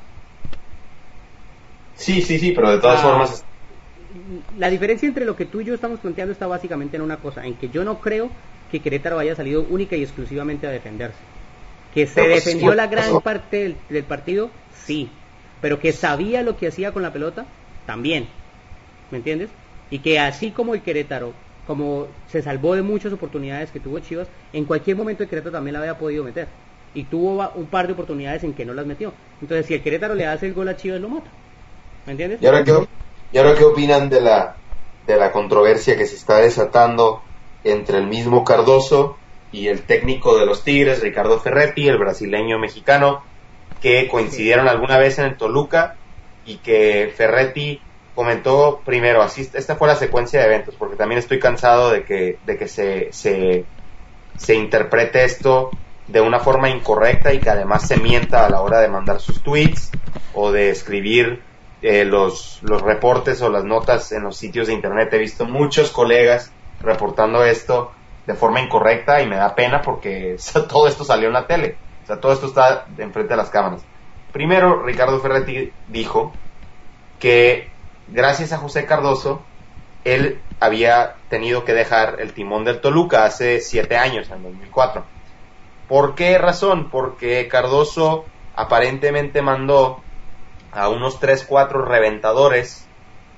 Sí, 1.95 2.23
sí, 2.23 2.39
sí, 2.39 2.53
pero 2.53 2.71
de 2.71 2.79
todas 2.79 3.01
formas... 3.03 3.45
La 4.59 4.69
diferencia 4.69 5.07
entre 5.07 5.25
lo 5.25 5.37
que 5.37 5.45
tú 5.45 5.61
y 5.61 5.65
yo 5.65 5.75
estamos 5.75 6.01
planteando 6.01 6.33
está 6.33 6.47
básicamente 6.47 6.97
en 6.97 7.03
una 7.03 7.19
cosa, 7.19 7.47
en 7.47 7.55
que 7.55 7.69
yo 7.69 7.85
no 7.85 8.01
creo 8.01 8.31
que 8.71 8.81
Querétaro 8.81 9.19
haya 9.19 9.37
salido 9.37 9.67
única 9.69 9.97
y 9.97 10.03
exclusivamente 10.03 10.67
a 10.67 10.71
defenderse. 10.71 11.19
Que 11.95 12.07
se 12.07 12.23
pues, 12.23 12.45
defendió 12.45 12.75
la 12.75 12.87
gran 12.87 13.21
parte 13.21 13.77
del, 13.89 14.05
partido, 14.05 14.51
sí, 14.85 15.11
pero 15.61 15.79
que 15.79 15.93
sabía 15.93 16.43
lo 16.43 16.57
que 16.57 16.69
hacía 16.69 16.93
con 16.93 17.03
la 17.03 17.13
pelota, 17.13 17.47
también. 17.87 18.29
¿Me 19.11 19.19
entiendes? 19.19 19.51
Y 19.91 19.99
que 19.99 20.19
así 20.19 20.51
como 20.51 20.75
el 20.75 20.83
Querétaro, 20.83 21.33
como 21.67 22.07
se 22.29 22.43
salvó 22.43 22.75
de 22.75 22.83
muchas 22.83 23.13
oportunidades 23.13 23.71
que 23.71 23.81
tuvo 23.81 23.99
Chivas, 23.99 24.29
en 24.53 24.65
cualquier 24.65 24.97
momento 24.97 25.23
el 25.23 25.29
Querétaro 25.29 25.53
también 25.53 25.75
la 25.75 25.81
había 25.81 25.99
podido 25.99 26.25
meter. 26.25 26.49
Y 26.95 27.05
tuvo 27.05 27.49
un 27.55 27.67
par 27.67 27.87
de 27.87 27.93
oportunidades 27.93 28.43
en 28.45 28.55
que 28.55 28.65
no 28.65 28.75
las 28.75 28.87
metió. 28.87 29.13
Entonces, 29.41 29.67
si 29.67 29.75
el 29.75 29.83
Querétaro 29.83 30.15
le 30.15 30.27
hace 30.27 30.47
el 30.47 30.55
gol 30.55 30.69
a 30.69 30.77
Chivas, 30.77 31.01
lo 31.01 31.09
mata. 31.09 31.31
¿Me 32.07 32.13
entiendes? 32.13 32.43
¿Y 32.43 32.47
ahora 32.47 32.65
qué, 32.65 32.87
y 33.33 33.39
ahora 33.39 33.55
qué 33.55 33.65
opinan 33.65 34.09
de 34.09 34.21
la, 34.21 34.57
de 35.07 35.17
la 35.17 35.33
controversia 35.33 35.97
que 35.97 36.07
se 36.07 36.17
está 36.17 36.39
desatando 36.39 37.23
entre 37.63 37.99
el 37.99 38.07
mismo 38.07 38.45
Cardoso 38.45 39.17
y 39.53 39.69
el 39.69 39.83
técnico 39.83 40.39
de 40.39 40.47
los 40.47 40.65
Tigres, 40.65 41.03
Ricardo 41.03 41.39
Ferretti, 41.39 41.89
el 41.89 41.99
brasileño 41.99 42.59
mexicano, 42.59 43.23
que 43.81 44.09
coincidieron 44.09 44.69
alguna 44.69 44.99
vez 44.99 45.19
en 45.19 45.27
el 45.27 45.37
Toluca 45.37 45.97
y 46.47 46.57
que 46.57 47.13
Ferretti 47.17 47.81
comentó 48.15 48.81
primero, 48.85 49.23
así, 49.23 49.49
esta 49.53 49.77
fue 49.77 49.89
la 49.89 49.97
secuencia 49.97 50.41
de 50.41 50.47
eventos, 50.47 50.75
porque 50.77 50.97
también 50.97 51.19
estoy 51.19 51.39
cansado 51.39 51.91
de 51.91 52.05
que, 52.05 52.39
de 52.45 52.57
que 52.59 52.69
se, 52.69 53.13
se, 53.13 53.65
se 54.37 54.55
interprete 54.55 55.25
esto 55.25 55.71
de 56.07 56.21
una 56.21 56.41
forma 56.41 56.69
incorrecta 56.69 57.33
y 57.33 57.39
que 57.39 57.51
además 57.51 57.87
se 57.87 57.97
mienta 57.97 58.45
a 58.45 58.51
la 58.51 58.61
hora 58.63 58.81
de 58.81 58.89
mandar 58.89 59.21
sus 59.21 59.43
tweets 59.43 59.91
o 60.35 60.51
de 60.51 60.71
escribir 60.71 61.43
eh, 61.83 62.05
los, 62.05 62.61
los 62.63 62.83
reportes 62.83 63.41
o 63.43 63.49
las 63.49 63.65
notas 63.65 64.13
en 64.13 64.25
los 64.25 64.37
sitios 64.37 64.67
de 64.67 64.75
internet. 64.75 65.13
He 65.13 65.19
visto 65.19 65.47
muchos 65.47 65.91
colegas 65.91 66.53
reportando 66.81 67.45
esto 67.45 67.93
de 68.27 68.35
forma 68.35 68.61
incorrecta 68.61 69.23
y 69.23 69.27
me 69.27 69.37
da 69.37 69.55
pena 69.55 69.83
porque 69.83 70.37
todo 70.69 70.89
esto 70.89 71.05
salió 71.05 71.29
en 71.29 71.35
la 71.35 71.47
tele. 71.47 71.77
O 72.03 72.07
sea, 72.07 72.21
todo 72.21 72.33
esto 72.33 72.47
está 72.47 72.87
enfrente 72.99 73.33
de 73.33 73.37
las 73.37 73.51
cámaras. 73.51 73.83
Primero, 74.33 74.83
Ricardo 74.83 75.21
Ferretti 75.21 75.73
dijo 75.89 76.33
que 77.19 77.70
gracias 78.11 78.53
a 78.53 78.59
José 78.59 78.87
Cardoso, 78.87 79.43
él 80.05 80.41
había 80.61 81.17
tenido 81.29 81.65
que 81.65 81.73
dejar 81.73 82.17
el 82.21 82.33
timón 82.33 82.65
del 82.65 82.81
Toluca 82.81 83.25
hace 83.25 83.61
siete 83.61 83.97
años, 83.97 84.31
en 84.31 84.43
2004. 84.43 85.05
¿Por 85.89 86.15
qué 86.15 86.39
razón? 86.39 86.91
Porque 86.91 87.49
Cardoso 87.49 88.25
aparentemente 88.55 89.43
mandó 89.43 90.01
a 90.73 90.89
unos 90.89 91.19
3, 91.19 91.45
4 91.49 91.85
reventadores 91.85 92.87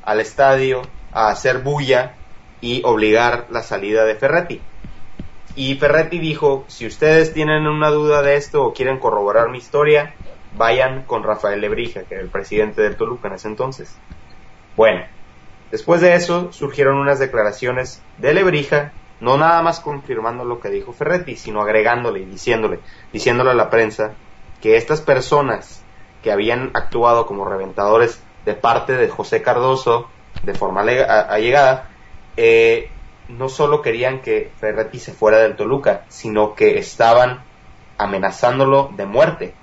al 0.05 0.21
estadio 0.21 0.83
a 1.13 1.29
hacer 1.29 1.59
bulla 1.59 2.15
y 2.61 2.83
obligar 2.85 3.47
la 3.51 3.63
salida 3.63 4.05
de 4.05 4.15
Ferretti. 4.17 4.61
Y 5.55 5.75
Ferretti 5.75 6.19
dijo, 6.19 6.65
si 6.69 6.87
ustedes 6.87 7.35
tienen 7.35 7.67
una 7.67 7.91
duda 7.91 8.23
de 8.23 8.37
esto 8.37 8.65
o 8.65 8.73
quieren 8.73 8.99
corroborar 8.99 9.51
mi 9.51 9.59
historia, 9.59 10.15
vayan 10.57 11.03
con 11.05 11.23
Rafael 11.23 11.61
Lebrija, 11.61 12.03
que 12.05 12.15
era 12.15 12.23
el 12.23 12.31
presidente 12.31 12.83
del 12.83 12.97
Toluca 12.97 13.29
en 13.29 13.35
ese 13.35 13.49
entonces. 13.49 13.97
Bueno, 14.77 15.05
después 15.71 16.01
de 16.01 16.15
eso 16.15 16.53
surgieron 16.53 16.97
unas 16.97 17.19
declaraciones 17.19 18.03
de 18.19 18.35
Lebrija, 18.35 18.93
no 19.21 19.37
nada 19.37 19.63
más 19.63 19.81
confirmando 19.81 20.45
lo 20.45 20.61
que 20.61 20.71
dijo 20.71 20.93
Ferretti, 20.93 21.37
sino 21.37 21.61
agregándole 21.61 22.21
y 22.21 22.25
diciéndole, 22.25 22.81
diciéndole 23.13 23.51
a 23.51 23.55
la 23.55 23.71
prensa 23.71 24.15
que 24.61 24.77
estas 24.77 25.01
personas 25.01 25.83
que 26.23 26.33
habían 26.33 26.71
actuado 26.75 27.27
como 27.27 27.45
reventadores 27.45 28.23
de 28.45 28.55
parte 28.55 28.95
de 28.95 29.09
José 29.09 29.43
Cardoso 29.43 30.09
de 30.43 30.55
forma 30.55 30.81
allegada, 30.81 31.91
eh, 32.37 32.91
no 33.29 33.49
solo 33.49 33.83
querían 33.83 34.21
que 34.21 34.51
Ferretti 34.59 34.99
se 34.99 35.13
fuera 35.13 35.39
del 35.39 35.57
Toluca, 35.57 36.05
sino 36.09 36.55
que 36.55 36.79
estaban 36.79 37.45
amenazándolo 37.99 38.91
de 38.97 39.07
muerte. 39.07 39.55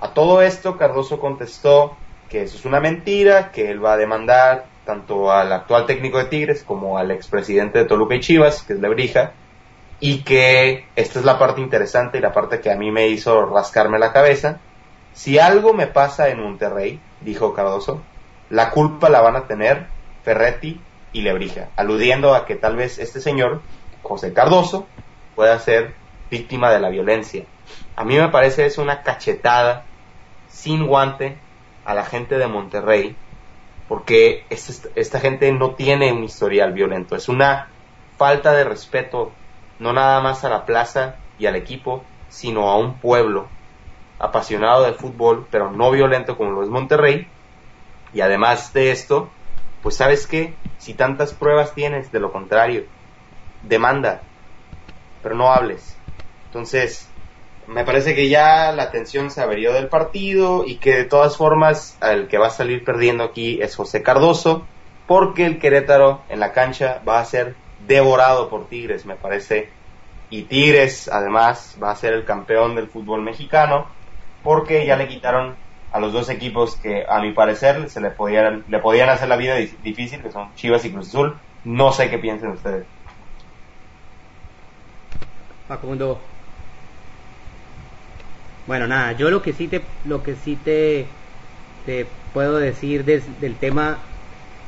A 0.00 0.12
todo 0.12 0.42
esto 0.42 0.76
Cardoso 0.76 1.18
contestó 1.18 1.96
que 2.28 2.42
eso 2.42 2.56
es 2.56 2.64
una 2.64 2.80
mentira, 2.80 3.50
que 3.50 3.70
él 3.70 3.84
va 3.84 3.94
a 3.94 3.96
demandar 3.96 4.66
tanto 4.84 5.30
al 5.30 5.52
actual 5.52 5.86
técnico 5.86 6.18
de 6.18 6.26
Tigres 6.26 6.62
como 6.62 6.98
al 6.98 7.10
expresidente 7.10 7.78
de 7.78 7.84
Toluca 7.84 8.14
y 8.14 8.20
Chivas, 8.20 8.62
que 8.62 8.74
es 8.74 8.80
Lebrija, 8.80 9.32
y 10.00 10.22
que 10.22 10.86
esta 10.96 11.18
es 11.18 11.24
la 11.24 11.38
parte 11.38 11.60
interesante 11.60 12.18
y 12.18 12.20
la 12.20 12.32
parte 12.32 12.60
que 12.60 12.70
a 12.70 12.76
mí 12.76 12.90
me 12.90 13.08
hizo 13.08 13.46
rascarme 13.46 13.98
la 13.98 14.12
cabeza, 14.12 14.60
si 15.12 15.38
algo 15.38 15.74
me 15.74 15.88
pasa 15.88 16.28
en 16.28 16.40
Monterrey, 16.40 17.00
dijo 17.20 17.52
Cardoso, 17.52 18.02
la 18.50 18.70
culpa 18.70 19.08
la 19.08 19.20
van 19.20 19.36
a 19.36 19.46
tener 19.46 19.86
Ferretti 20.22 20.80
y 21.12 21.22
Lebrija, 21.22 21.68
aludiendo 21.76 22.34
a 22.34 22.46
que 22.46 22.54
tal 22.54 22.76
vez 22.76 22.98
este 22.98 23.20
señor, 23.20 23.60
José 24.02 24.32
Cardoso, 24.32 24.86
pueda 25.34 25.58
ser 25.58 25.94
víctima 26.30 26.70
de 26.70 26.80
la 26.80 26.88
violencia. 26.88 27.44
A 27.96 28.04
mí 28.04 28.16
me 28.16 28.28
parece 28.28 28.66
es 28.66 28.78
una 28.78 29.02
cachetada 29.02 29.84
sin 30.48 30.86
guante 30.86 31.36
a 31.88 31.94
la 31.94 32.04
gente 32.04 32.36
de 32.36 32.46
Monterrey, 32.46 33.16
porque 33.88 34.44
esta 34.50 35.20
gente 35.20 35.50
no 35.52 35.70
tiene 35.70 36.12
un 36.12 36.22
historial 36.22 36.74
violento, 36.74 37.16
es 37.16 37.30
una 37.30 37.68
falta 38.18 38.52
de 38.52 38.64
respeto 38.64 39.32
no 39.78 39.94
nada 39.94 40.20
más 40.20 40.44
a 40.44 40.50
la 40.50 40.66
plaza 40.66 41.16
y 41.38 41.46
al 41.46 41.56
equipo, 41.56 42.04
sino 42.28 42.68
a 42.68 42.76
un 42.76 42.98
pueblo 42.98 43.48
apasionado 44.18 44.84
de 44.84 44.92
fútbol, 44.92 45.46
pero 45.50 45.70
no 45.70 45.90
violento 45.90 46.36
como 46.36 46.50
lo 46.50 46.62
es 46.62 46.68
Monterrey. 46.68 47.26
Y 48.12 48.20
además 48.20 48.74
de 48.74 48.90
esto, 48.90 49.30
pues 49.82 49.96
sabes 49.96 50.26
que 50.26 50.54
si 50.76 50.92
tantas 50.92 51.32
pruebas 51.32 51.72
tienes 51.74 52.12
de 52.12 52.20
lo 52.20 52.32
contrario, 52.32 52.84
demanda, 53.62 54.20
pero 55.22 55.34
no 55.34 55.50
hables. 55.50 55.96
Entonces, 56.48 57.08
me 57.68 57.84
parece 57.84 58.14
que 58.14 58.30
ya 58.30 58.72
la 58.72 58.84
atención 58.84 59.30
se 59.30 59.42
averió 59.42 59.74
del 59.74 59.88
partido 59.88 60.64
y 60.66 60.76
que 60.76 60.96
de 60.96 61.04
todas 61.04 61.36
formas 61.36 61.98
el 62.00 62.26
que 62.26 62.38
va 62.38 62.46
a 62.46 62.50
salir 62.50 62.82
perdiendo 62.82 63.24
aquí 63.24 63.60
es 63.60 63.76
José 63.76 64.02
Cardoso, 64.02 64.66
porque 65.06 65.44
el 65.44 65.58
Querétaro 65.58 66.22
en 66.30 66.40
la 66.40 66.52
cancha 66.52 67.02
va 67.06 67.20
a 67.20 67.24
ser 67.26 67.56
devorado 67.86 68.48
por 68.48 68.68
Tigres, 68.68 69.04
me 69.04 69.16
parece. 69.16 69.68
Y 70.30 70.42
Tigres, 70.42 71.08
además, 71.08 71.76
va 71.82 71.90
a 71.90 71.96
ser 71.96 72.14
el 72.14 72.24
campeón 72.24 72.74
del 72.74 72.88
fútbol 72.88 73.22
mexicano 73.22 73.86
porque 74.42 74.86
ya 74.86 74.96
le 74.96 75.06
quitaron 75.06 75.54
a 75.92 76.00
los 76.00 76.14
dos 76.14 76.30
equipos 76.30 76.76
que 76.76 77.04
a 77.06 77.20
mi 77.20 77.32
parecer 77.32 77.90
se 77.90 78.00
le 78.00 78.10
podían, 78.10 78.64
le 78.68 78.78
podían 78.78 79.10
hacer 79.10 79.28
la 79.28 79.36
vida 79.36 79.56
difícil, 79.56 80.22
que 80.22 80.30
son 80.30 80.54
Chivas 80.54 80.86
y 80.86 80.90
Cruz 80.90 81.08
Azul. 81.08 81.36
No 81.64 81.92
sé 81.92 82.08
qué 82.08 82.18
piensen 82.18 82.50
ustedes. 82.50 82.86
Facundo. 85.66 86.18
Bueno, 88.68 88.86
nada, 88.86 89.12
yo 89.12 89.30
lo 89.30 89.40
que 89.42 89.52
sí 89.54 89.68
te, 89.68 89.98
lo 90.02 90.22
que 90.22 90.36
sí 90.36 90.56
te, 90.56 91.08
te 91.84 92.04
puedo 92.32 92.58
decir 92.58 93.04
del 93.04 93.58
tema 93.58 94.12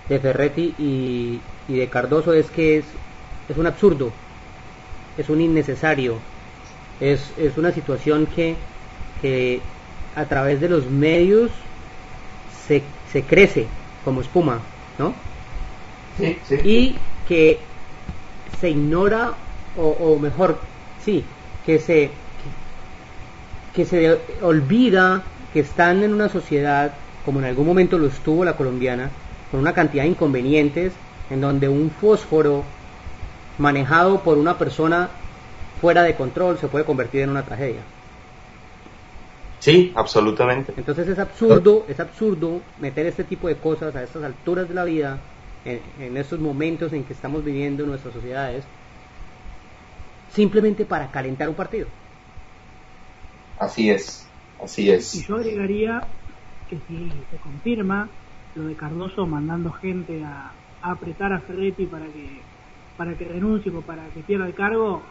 de 0.09 0.21
Ferretti 0.21 0.75
y, 0.79 1.55
y 1.67 1.77
de 1.79 1.91
Cardoso 1.91 2.33
es 2.35 2.51
que 2.51 2.79
es, 2.79 2.99
es 3.49 3.59
un 3.59 3.67
absurdo, 3.67 4.15
es 5.17 5.31
un 5.31 5.41
innecesario, 5.41 6.23
es, 6.99 7.35
es 7.39 7.59
una 7.59 7.73
situación 7.73 8.29
que 8.29 8.69
que 9.17 9.77
a 10.15 10.29
través 10.29 10.61
de 10.61 10.69
los 10.71 10.91
medios 10.91 11.53
se, 12.47 13.01
se 13.05 13.27
crece 13.27 13.81
como 14.01 14.21
espuma, 14.23 14.77
¿no? 14.99 15.31
Sí, 16.17 16.41
sí. 16.45 16.57
Y 16.65 17.15
que 17.25 17.79
se 18.49 18.71
ignora, 18.71 19.39
o, 19.73 20.19
mejor, 20.19 20.71
sí, 20.97 21.37
que 21.63 21.79
se, 21.79 22.30
que, 23.75 23.85
se 23.85 24.19
olvida 24.43 25.23
que 25.53 25.61
están 25.61 26.03
en 26.03 26.15
una 26.15 26.29
sociedad, 26.29 26.93
como 27.25 27.41
en 27.41 27.47
algún 27.47 27.67
momento 27.67 27.99
lo 27.99 28.07
estuvo 28.07 28.45
la 28.45 28.57
colombiana, 28.57 29.11
con 29.51 29.61
una 29.61 29.73
cantidad 29.73 30.05
de 30.05 30.11
inconvenientes, 30.11 30.93
en 31.31 31.41
donde 31.41 31.69
un 31.69 31.91
fósforo 31.91 32.65
manejado 33.59 34.21
por 34.21 34.39
una 34.39 34.59
persona 34.59 35.09
fuera 35.81 36.03
de 36.03 36.15
control 36.15 36.59
se 36.59 36.69
puede 36.69 36.85
convertir 36.85 37.23
en 37.23 37.31
una 37.31 37.45
tragedia. 37.45 37.81
Sí, 39.61 39.93
absolutamente. 39.95 40.73
Entonces 40.77 41.07
es 41.09 41.19
absurdo, 41.19 41.85
es 41.87 42.01
absurdo 42.01 42.61
meter 42.81 43.07
este 43.07 43.25
tipo 43.25 43.47
de 43.47 43.57
cosas 43.57 43.95
a 43.95 44.03
estas 44.03 44.23
alturas 44.23 44.69
de 44.69 44.75
la 44.75 44.85
vida, 44.85 45.19
en, 45.65 45.81
en 46.01 46.17
estos 46.17 46.41
momentos 46.41 46.93
en 46.95 47.05
que 47.05 47.13
estamos 47.13 47.45
viviendo 47.45 47.83
en 47.83 47.91
nuestras 47.91 48.15
sociedades, 48.15 48.65
simplemente 50.33 50.87
para 50.87 51.11
calentar 51.11 51.49
un 51.49 51.55
partido. 51.55 51.87
Así 53.61 53.91
es, 53.91 54.27
así 54.59 54.91
es. 54.91 55.15
Y 55.15 55.23
yo 55.27 55.37
agregaría 55.37 56.01
que 56.67 56.81
si 56.81 57.11
se 57.31 57.39
confirma 57.39 58.11
lo 58.55 58.65
de 58.65 58.75
Cardoso 58.77 59.27
mandando 59.27 59.71
gente 59.73 60.23
a, 60.25 60.55
a 60.83 60.93
apretar 60.93 61.33
a 61.33 61.41
Ferretti 61.43 61.87
para 61.87 62.07
que 62.07 62.43
para 62.97 63.17
que 63.17 63.25
renuncie 63.25 63.73
o 63.73 63.83
para 63.83 64.11
que 64.11 64.23
pierda 64.23 64.47
el 64.47 64.55
cargo, 64.55 65.03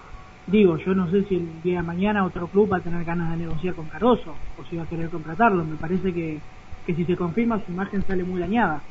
digo, 0.45 0.77
yo 0.77 0.93
no 0.93 1.09
sé 1.09 1.23
si 1.25 1.35
el 1.35 1.61
día 1.61 1.77
de 1.77 1.83
mañana 1.87 2.25
otro 2.25 2.47
club 2.47 2.71
va 2.71 2.77
a 2.77 2.83
tener 2.83 3.03
ganas 3.03 3.31
de 3.31 3.37
negociar 3.37 3.73
con 3.75 3.87
Cardoso 3.87 4.31
o 4.57 4.63
si 4.65 4.75
va 4.77 4.83
a 4.83 4.87
querer 4.87 5.09
contratarlo. 5.09 5.65
Me 5.65 5.77
parece 5.77 6.13
que, 6.13 6.39
que 6.85 6.95
si 6.95 7.05
se 7.05 7.15
confirma 7.15 7.63
su 7.65 7.71
imagen 7.71 8.05
sale 8.05 8.23
muy 8.23 8.41
dañada. 8.41 8.83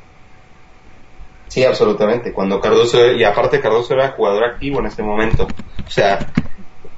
Sí, 1.47 1.63
absolutamente. 1.63 2.31
Cuando 2.33 2.61
Cardoso, 2.61 3.11
y 3.11 3.23
aparte 3.23 3.59
Cardoso 3.59 3.93
era 3.93 4.11
jugador 4.11 4.43
activo 4.43 4.79
en 4.79 4.85
este 4.85 5.01
momento. 5.03 5.43
O 5.45 5.89
sea, 5.91 6.19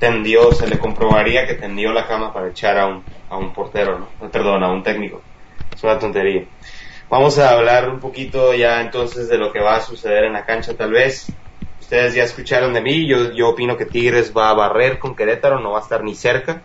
tendió, 0.01 0.51
se 0.51 0.67
le 0.67 0.79
comprobaría 0.79 1.45
que 1.45 1.53
tendió 1.53 1.93
la 1.93 2.07
cama 2.07 2.33
para 2.33 2.49
echar 2.49 2.79
a 2.79 2.87
un, 2.87 3.03
a 3.29 3.37
un 3.37 3.53
portero, 3.53 3.99
¿no? 3.99 4.29
Perdón, 4.31 4.63
a 4.63 4.71
un 4.71 4.81
técnico. 4.81 5.21
Es 5.71 5.83
una 5.83 5.99
tontería. 5.99 6.43
Vamos 7.07 7.37
a 7.37 7.51
hablar 7.51 7.87
un 7.87 7.99
poquito 7.99 8.55
ya 8.55 8.81
entonces 8.81 9.29
de 9.29 9.37
lo 9.37 9.53
que 9.53 9.59
va 9.59 9.75
a 9.75 9.81
suceder 9.81 10.23
en 10.23 10.33
la 10.33 10.43
cancha 10.43 10.75
tal 10.75 10.91
vez. 10.91 11.31
Ustedes 11.79 12.15
ya 12.15 12.23
escucharon 12.23 12.73
de 12.73 12.81
mí, 12.81 13.07
yo, 13.07 13.31
yo 13.31 13.49
opino 13.49 13.77
que 13.77 13.85
Tigres 13.85 14.33
va 14.35 14.49
a 14.49 14.55
barrer 14.55 14.97
con 14.97 15.15
Querétaro, 15.15 15.59
no 15.59 15.73
va 15.73 15.79
a 15.79 15.83
estar 15.83 16.03
ni 16.03 16.15
cerca 16.15 16.63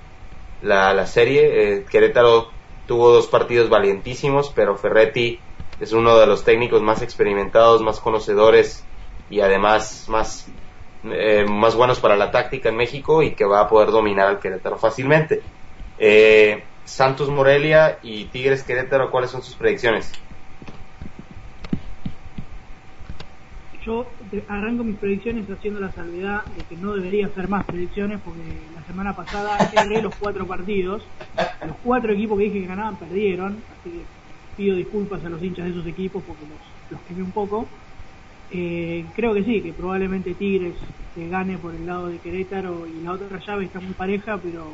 la, 0.62 0.94
la 0.94 1.06
serie. 1.06 1.42
Eh, 1.74 1.84
Querétaro 1.84 2.48
tuvo 2.86 3.10
dos 3.10 3.26
partidos 3.26 3.68
valientísimos, 3.68 4.50
pero 4.54 4.78
Ferretti 4.78 5.38
es 5.78 5.92
uno 5.92 6.16
de 6.16 6.26
los 6.26 6.42
técnicos 6.42 6.80
más 6.80 7.02
experimentados, 7.02 7.82
más 7.82 8.00
conocedores 8.00 8.82
y 9.28 9.40
además 9.40 10.06
más, 10.08 10.46
eh, 11.12 11.44
más 11.48 11.74
buenos 11.74 12.00
para 12.00 12.16
la 12.16 12.30
táctica 12.30 12.68
en 12.68 12.76
México 12.76 13.22
y 13.22 13.32
que 13.32 13.44
va 13.44 13.60
a 13.60 13.68
poder 13.68 13.90
dominar 13.90 14.28
al 14.28 14.38
Querétaro 14.38 14.76
fácilmente. 14.76 15.42
Eh, 15.98 16.62
Santos 16.84 17.28
Morelia 17.28 17.98
y 18.02 18.26
Tigres 18.26 18.62
Querétaro, 18.62 19.10
¿cuáles 19.10 19.30
son 19.30 19.42
sus 19.42 19.54
predicciones? 19.56 20.12
Yo 23.84 24.04
arranco 24.48 24.82
mis 24.82 24.96
predicciones 24.96 25.48
haciendo 25.48 25.78
la 25.78 25.92
salvedad 25.92 26.44
de 26.44 26.64
que 26.64 26.76
no 26.76 26.94
debería 26.94 27.26
hacer 27.26 27.48
más 27.48 27.64
predicciones 27.64 28.20
porque 28.24 28.42
la 28.74 28.82
semana 28.84 29.14
pasada 29.14 29.58
erré 29.76 30.02
los 30.02 30.14
cuatro 30.16 30.46
partidos. 30.46 31.02
Los 31.64 31.76
cuatro 31.84 32.12
equipos 32.12 32.36
que 32.38 32.44
dije 32.44 32.60
que 32.62 32.66
ganaban 32.66 32.96
perdieron, 32.96 33.58
así 33.80 33.90
que 33.90 34.04
pido 34.56 34.76
disculpas 34.76 35.24
a 35.24 35.28
los 35.28 35.42
hinchas 35.42 35.66
de 35.66 35.70
esos 35.70 35.86
equipos 35.86 36.22
porque 36.26 36.42
los, 36.42 36.58
los 36.90 37.00
quemé 37.02 37.22
un 37.22 37.32
poco. 37.32 37.68
Eh, 38.52 39.04
creo 39.14 39.34
que 39.34 39.42
sí, 39.44 39.60
que 39.60 39.72
probablemente 39.72 40.34
Tigres 40.34 40.74
se 41.14 41.28
gane 41.28 41.58
por 41.58 41.74
el 41.74 41.86
lado 41.86 42.08
de 42.08 42.18
Querétaro 42.18 42.86
y 42.86 43.02
la 43.04 43.12
otra 43.12 43.40
llave 43.44 43.64
está 43.64 43.80
muy 43.80 43.92
pareja, 43.94 44.38
pero 44.42 44.66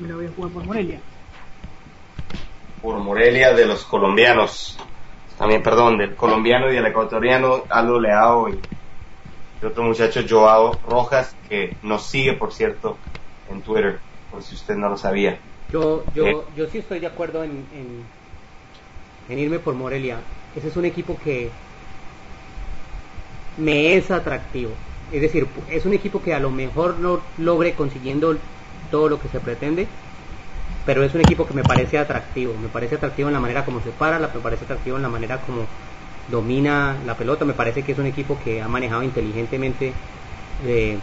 yo 0.00 0.06
la 0.06 0.14
voy 0.16 0.26
a 0.26 0.30
jugar 0.30 0.50
por 0.52 0.64
Morelia. 0.64 0.98
Por 2.82 2.98
Morelia 2.98 3.54
de 3.54 3.66
los 3.66 3.84
colombianos. 3.84 4.76
También, 5.38 5.62
perdón, 5.62 5.98
del 5.98 6.14
colombiano 6.14 6.70
y 6.70 6.74
del 6.76 6.86
ecuatoriano 6.86 7.64
Aldo 7.68 7.98
Leao 8.00 8.48
y 8.50 8.58
el 9.62 9.68
otro 9.68 9.82
muchacho 9.82 10.20
Joao 10.28 10.78
Rojas 10.88 11.34
que 11.48 11.74
nos 11.82 12.06
sigue, 12.06 12.34
por 12.34 12.52
cierto, 12.52 12.96
en 13.50 13.60
Twitter, 13.62 13.98
por 14.30 14.42
si 14.42 14.54
usted 14.54 14.76
no 14.76 14.88
lo 14.90 14.96
sabía. 14.96 15.38
Yo, 15.72 16.04
yo, 16.14 16.26
Eh. 16.26 16.36
yo 16.56 16.66
sí 16.66 16.78
estoy 16.78 17.00
de 17.00 17.06
acuerdo 17.06 17.42
en, 17.42 17.50
en, 17.50 18.04
en 19.28 19.38
irme 19.38 19.58
por 19.58 19.74
Morelia. 19.74 20.18
Ese 20.54 20.68
es 20.68 20.76
un 20.76 20.84
equipo 20.84 21.16
que 21.24 21.50
me 23.56 23.96
es 23.96 24.10
atractivo. 24.10 24.78
Es 25.10 25.20
decir, 25.22 25.48
es 25.68 25.86
un 25.86 25.92
equipo 25.94 26.22
que 26.22 26.34
a 26.34 26.40
lo 26.40 26.50
mejor 26.50 26.98
no 26.98 27.32
logre 27.36 27.74
consiguiendo 27.74 28.40
todo 28.90 29.08
lo 29.08 29.18
que 29.18 29.28
se 29.28 29.40
pretende, 29.40 29.88
pero 30.84 31.02
es 31.04 31.14
un 31.14 31.20
equipo 31.20 31.46
que 31.46 31.54
me 31.54 31.64
parece 31.64 31.98
atractivo. 31.98 32.56
Me 32.56 32.68
parece 32.68 32.96
atractivo 32.96 33.28
en 33.28 33.34
la 33.34 33.40
manera 33.40 33.64
como 33.64 33.80
se 33.80 33.92
para, 33.92 34.18
me 34.18 34.40
parece 34.40 34.64
atractivo 34.64 34.96
en 34.96 35.02
la 35.02 35.08
manera 35.08 35.40
como 35.40 35.68
domina 36.26 37.00
la 37.04 37.16
pelota. 37.16 37.44
Me 37.44 37.54
parece 37.54 37.84
que 37.84 37.92
es 37.92 37.98
un 37.98 38.06
equipo 38.06 38.38
que 38.38 38.60
ha 38.62 38.68
manejado 38.68 39.02
inteligentemente 39.02 39.94
eh, 40.58 41.00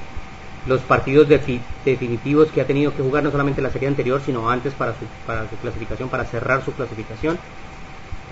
los 0.63 0.83
partidos 0.83 1.27
defi- 1.27 1.65
definitivos 1.83 2.51
que 2.51 2.61
ha 2.61 2.67
tenido 2.67 2.93
que 2.93 3.01
jugar, 3.01 3.23
no 3.23 3.31
solamente 3.31 3.61
la 3.61 3.71
serie 3.71 3.87
anterior, 3.87 4.21
sino 4.21 4.49
antes 4.49 4.75
para 4.75 4.93
su, 4.93 5.07
para 5.25 5.47
su 5.49 5.57
clasificación, 5.57 6.09
para 6.09 6.25
cerrar 6.25 6.63
su 6.63 6.73
clasificación. 6.73 7.39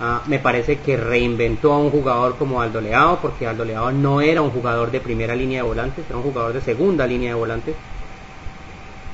Ah, 0.02 0.24
me 0.28 0.40
parece 0.40 0.82
que 0.82 0.98
reinventó 0.98 1.74
a 1.74 1.78
un 1.80 1.92
jugador 1.92 2.38
como 2.38 2.62
Aldo 2.62 2.82
Leao, 2.82 3.22
porque 3.22 3.46
Aldo 3.46 3.66
Leao 3.66 3.92
no 3.92 4.22
era 4.22 4.42
un 4.42 4.50
jugador 4.52 4.92
de 4.92 5.02
primera 5.02 5.36
línea 5.36 5.62
de 5.62 5.68
volantes, 5.68 6.06
era 6.08 6.18
un 6.18 6.24
jugador 6.24 6.54
de 6.54 6.62
segunda 6.62 7.06
línea 7.06 7.30
de 7.32 7.36
volantes. 7.36 7.78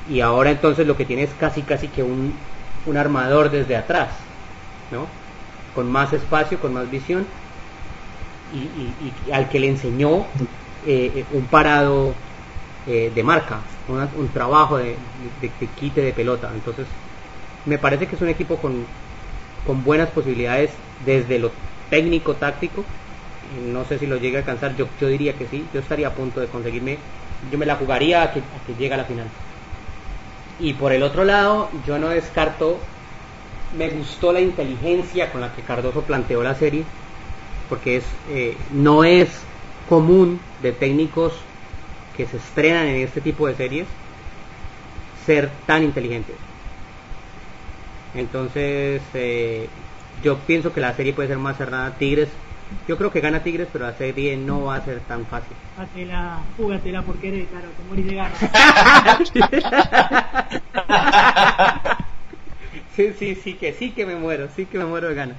Y 0.05 0.21
ahora 0.21 0.51
entonces 0.51 0.85
lo 0.87 0.95
que 0.95 1.05
tiene 1.05 1.23
es 1.23 1.33
casi 1.33 1.63
casi 1.63 1.89
que 1.89 2.03
un, 2.03 2.39
un 2.85 2.97
armador 2.97 3.49
desde 3.49 3.75
atrás, 3.75 4.15
¿no? 4.91 5.09
Con 5.73 5.89
más 5.91 6.13
espacio, 6.13 6.59
con 6.59 6.73
más 6.73 6.89
visión, 6.89 7.27
y, 8.51 9.31
al 9.31 9.49
que 9.49 9.59
le 9.59 9.67
enseñó 9.69 10.31
eh, 10.81 11.11
eh, 11.15 11.27
un 11.31 11.47
parado 11.47 12.15
eh, 12.85 13.11
de 13.13 13.23
marca, 13.23 13.65
una- 13.87 14.11
un 14.15 14.31
trabajo 14.31 14.77
de, 14.77 14.99
de- 15.39 15.49
de 15.59 15.67
quite 15.73 16.01
de 16.01 16.13
pelota. 16.13 16.51
Entonces, 16.53 16.87
me 17.65 17.79
parece 17.79 18.07
que 18.07 18.15
es 18.15 18.21
un 18.21 18.29
equipo 18.29 18.59
con, 18.59 18.87
con 19.65 19.83
buenas 19.83 20.09
posibilidades 20.09 20.71
desde 21.05 21.39
lo 21.39 21.51
técnico-táctico. 21.89 22.81
Eh, 22.81 23.71
No 23.71 23.85
sé 23.85 23.99
si 23.99 24.07
lo 24.07 24.17
llegue 24.17 24.37
a 24.37 24.39
alcanzar, 24.39 24.75
yo, 24.75 24.87
yo 24.99 25.07
diría 25.07 25.33
que 25.33 25.47
sí. 25.47 25.65
Yo 25.73 25.79
estaría 25.79 26.07
a 26.07 26.13
punto 26.13 26.39
de 26.39 26.47
conseguirme, 26.47 26.97
yo 27.51 27.57
me 27.57 27.65
la 27.65 27.75
jugaría 27.75 28.23
a 28.23 28.33
que, 28.33 28.39
a 28.39 28.77
llegue 28.79 28.93
a 28.93 28.97
la 28.97 29.05
final. 29.05 29.27
Y 30.59 30.73
por 30.73 30.93
el 30.93 31.03
otro 31.03 31.25
lado, 31.25 31.69
yo 31.85 31.99
no 31.99 32.09
descarto, 32.09 32.79
me 33.77 33.89
gustó 33.89 34.31
la 34.31 34.39
inteligencia 34.41 35.31
con 35.31 35.41
la 35.41 35.53
que 35.53 35.61
Cardoso 35.61 36.01
planteó 36.01 36.43
la 36.43 36.55
serie, 36.55 36.83
porque 37.69 37.97
es 37.97 38.05
eh, 38.29 38.55
no 38.73 39.03
es 39.03 39.29
común 39.89 40.39
de 40.61 40.71
técnicos 40.71 41.33
que 42.15 42.25
se 42.25 42.37
estrenan 42.37 42.87
en 42.87 43.01
este 43.01 43.21
tipo 43.21 43.47
de 43.47 43.55
series 43.55 43.87
ser 45.25 45.49
tan 45.65 45.83
inteligentes. 45.83 46.44
Entonces, 48.15 49.01
eh, 49.13 49.67
yo 50.23 50.37
pienso 50.39 50.73
que 50.73 50.81
la 50.81 50.93
serie 50.93 51.13
puede 51.13 51.27
ser 51.27 51.37
más 51.37 51.57
cerrada. 51.57 51.91
Tigres, 51.97 52.29
yo 52.87 52.97
creo 52.97 53.11
que 53.11 53.21
gana 53.21 53.43
Tigres, 53.43 53.67
pero 53.71 53.85
la 53.85 53.93
serie 53.93 54.37
no 54.37 54.65
va 54.65 54.75
a 54.75 54.85
ser 54.85 54.99
tan 55.01 55.25
fácil. 55.25 55.55
Hátela, 55.77 56.39
júgatela 56.57 57.01
por 57.01 57.17
Querétaro, 57.17 57.67
te 57.69 57.83
morís 57.89 58.05
de 58.07 58.15
ganas. 58.15 58.39
Sí, 62.95 63.11
sí, 63.19 63.35
sí, 63.35 63.53
que 63.55 63.73
sí 63.73 63.91
que 63.91 64.05
me 64.05 64.15
muero, 64.15 64.47
sí 64.55 64.65
que 64.65 64.77
me 64.77 64.85
muero 64.85 65.09
de 65.09 65.15
ganas. 65.15 65.35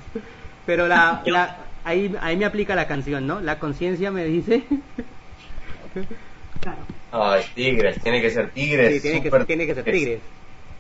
Pero 0.66 0.89
la, 0.89 1.22
la 1.24 1.57
ahí, 1.85 2.14
ahí 2.20 2.37
me 2.37 2.45
aplica 2.45 2.74
la 2.74 2.87
canción, 2.87 3.27
¿no? 3.27 3.41
La 3.41 3.59
conciencia 3.59 4.11
me 4.11 4.24
dice... 4.27 4.62
Claro. 6.61 6.79
Ay, 7.12 7.43
Tigres, 7.55 7.99
tiene 8.03 8.20
que 8.20 8.31
ser 8.31 8.51
Tigres. 8.51 8.97
Sí, 8.97 9.01
tiene 9.01 9.22
que, 9.22 9.31
súper 9.31 9.47
tiene 9.47 9.66
que 9.66 9.74
ser 9.74 9.85
Tigres. 9.85 10.20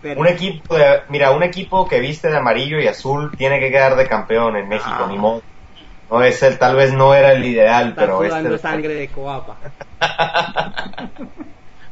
Pero, 0.08 0.20
Un 0.20 0.26
equipo, 0.28 0.76
de- 0.76 1.00
mira, 1.08 1.32
un 1.32 1.42
equipo 1.42 1.88
que 1.88 1.98
viste 2.00 2.28
de 2.30 2.36
amarillo 2.36 2.78
y 2.80 2.86
azul 2.86 3.32
tiene 3.36 3.58
que 3.58 3.70
quedar 3.70 3.96
de 3.96 4.06
campeón 4.06 4.56
en 4.56 4.68
México, 4.68 4.90
Ah. 5.00 5.06
ni 5.08 5.18
modo. 5.18 5.42
No 6.10 6.22
es 6.22 6.40
el, 6.44 6.56
tal 6.58 6.76
vez 6.76 6.92
no 6.92 7.14
era 7.14 7.32
el 7.32 7.44
ideal, 7.44 7.88
está 7.88 8.02
pero 8.02 8.18
sudando 8.18 8.54
este 8.54 8.62
sangre 8.68 8.94
de 8.94 9.08
coapa. 9.08 9.56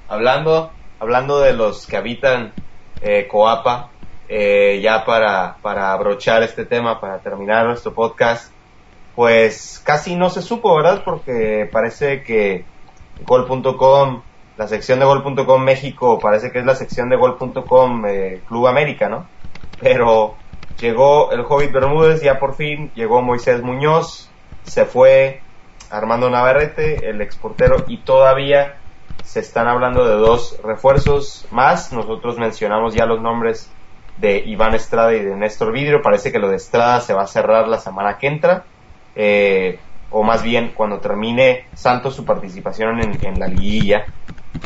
hablando, 0.09 0.71
hablando 1.01 1.41
de 1.41 1.53
los 1.53 1.87
que 1.87 1.97
habitan 1.97 2.53
eh, 3.01 3.27
Coapa, 3.29 3.89
eh, 4.29 4.81
ya 4.83 5.05
para, 5.05 5.57
para 5.61 5.93
abrochar 5.93 6.43
este 6.43 6.65
tema, 6.65 7.01
para 7.01 7.19
terminar 7.19 7.67
nuestro 7.67 7.93
podcast, 7.93 8.53
pues 9.15 9.81
casi 9.85 10.17
no 10.17 10.31
se 10.31 10.43
supo, 10.43 10.75
¿verdad? 10.77 11.03
Porque 11.05 11.69
parece 11.71 12.23
que 12.23 12.65
Gol.com, 13.27 14.23
la 14.57 14.69
sección 14.69 14.99
de 15.01 15.05
Gol.com 15.07 15.63
México, 15.63 16.21
parece 16.21 16.51
que 16.53 16.61
es 16.61 16.65
la 16.67 16.75
sección 16.77 17.09
de 17.09 17.17
Gol.com 17.17 18.05
eh, 18.07 18.45
Club 18.47 18.67
América, 18.69 19.09
¿no? 19.09 19.33
Pero 19.79 20.45
llegó 20.79 21.33
el 21.33 21.41
Hobbit 21.41 21.73
Bermúdez, 21.73 22.23
ya 22.23 22.39
por 22.39 22.55
fin 22.55 22.93
llegó 22.95 23.23
Moisés 23.23 23.63
Muñoz, 23.63 24.35
se 24.63 24.85
fue 24.87 25.49
Armando 25.91 26.31
Navarrete, 26.31 27.09
el 27.11 27.21
exportero, 27.21 27.85
y 27.89 28.05
todavía 28.05 28.83
se 29.21 29.41
están 29.41 29.67
hablando 29.69 30.07
de 30.07 30.15
dos 30.17 30.61
refuerzos 30.63 31.47
más. 31.51 31.93
Nosotros 31.93 32.39
mencionamos 32.39 32.95
ya 32.95 33.07
los 33.07 33.21
nombres 33.23 33.77
de 34.17 34.39
Iván 34.47 34.75
Estrada 34.75 35.15
y 35.15 35.23
de 35.25 35.37
Néstor 35.37 35.73
Vidrio. 35.73 36.03
Parece 36.03 36.31
que 36.33 36.39
lo 36.39 36.49
de 36.49 36.57
Estrada 36.57 37.01
se 37.01 37.15
va 37.15 37.23
a 37.23 37.27
cerrar 37.27 37.69
la 37.69 37.79
semana 37.79 38.19
que 38.19 38.27
entra. 38.29 38.69
eh, 39.15 39.87
o 40.09 40.23
más 40.23 40.43
bien 40.45 40.73
cuando 40.75 41.01
termine 41.01 41.71
Santos 41.75 42.15
su 42.15 42.25
participación 42.25 43.01
en, 43.01 43.19
en 43.25 43.39
la 43.41 43.49
liguilla. 43.49 44.07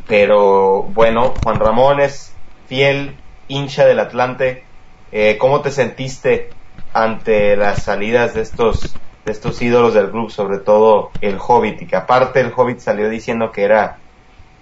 Pero 0.06 0.82
bueno, 0.82 1.30
Juan 1.42 1.60
Ramón 1.60 2.00
es 2.00 2.34
fiel 2.68 3.16
hincha 3.48 3.86
del 3.86 4.00
Atlante 4.00 4.64
eh, 5.10 5.38
¿cómo 5.38 5.62
te 5.62 5.70
sentiste 5.70 6.50
ante 6.92 7.56
las 7.56 7.82
salidas 7.82 8.34
de 8.34 8.42
estos 8.42 8.94
de 9.24 9.32
estos 9.32 9.60
ídolos 9.60 9.94
del 9.94 10.10
club, 10.10 10.30
sobre 10.30 10.58
todo 10.58 11.12
el 11.20 11.38
Hobbit, 11.38 11.82
y 11.82 11.86
que 11.86 11.96
aparte 11.96 12.40
el 12.40 12.52
Hobbit 12.54 12.78
salió 12.78 13.08
diciendo 13.08 13.50
que 13.52 13.64
era 13.64 13.98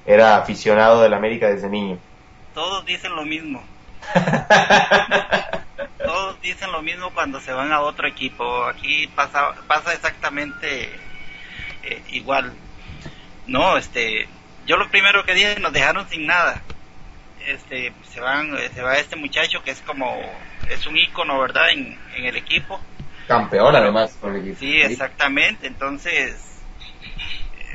era 0.06 0.36
aficionado 0.36 1.02
del 1.02 1.14
América 1.14 1.48
desde 1.48 1.68
niño. 1.68 1.98
Todos 2.54 2.84
dicen 2.86 3.14
lo 3.14 3.24
mismo. 3.24 3.62
Todos 6.04 6.40
dicen 6.40 6.70
lo 6.70 6.80
mismo 6.82 7.10
cuando 7.12 7.40
se 7.40 7.52
van 7.52 7.72
a 7.72 7.80
otro 7.80 8.06
equipo. 8.06 8.64
Aquí 8.66 9.08
pasa 9.08 9.52
pasa 9.66 9.92
exactamente 9.92 10.90
eh, 11.82 12.02
igual. 12.10 12.52
No, 13.48 13.76
este, 13.76 14.28
yo 14.66 14.76
lo 14.76 14.88
primero 14.90 15.24
que 15.24 15.34
dije 15.34 15.60
nos 15.60 15.72
dejaron 15.72 16.08
sin 16.08 16.26
nada. 16.26 16.62
Este, 17.46 17.92
se 18.12 18.20
van, 18.20 18.56
se 18.74 18.82
va 18.82 18.98
este 18.98 19.16
muchacho 19.16 19.62
que 19.62 19.70
es 19.70 19.80
como 19.82 20.20
es 20.68 20.86
un 20.86 20.96
ícono, 20.96 21.38
¿verdad? 21.40 21.70
En, 21.70 21.98
en 22.16 22.24
el 22.24 22.36
equipo. 22.36 22.80
Campeón 23.28 23.74
además 23.74 24.16
con 24.20 24.34
el 24.34 24.42
equipo. 24.42 24.58
Sí, 24.58 24.80
exactamente. 24.80 25.66
Entonces, 25.66 26.36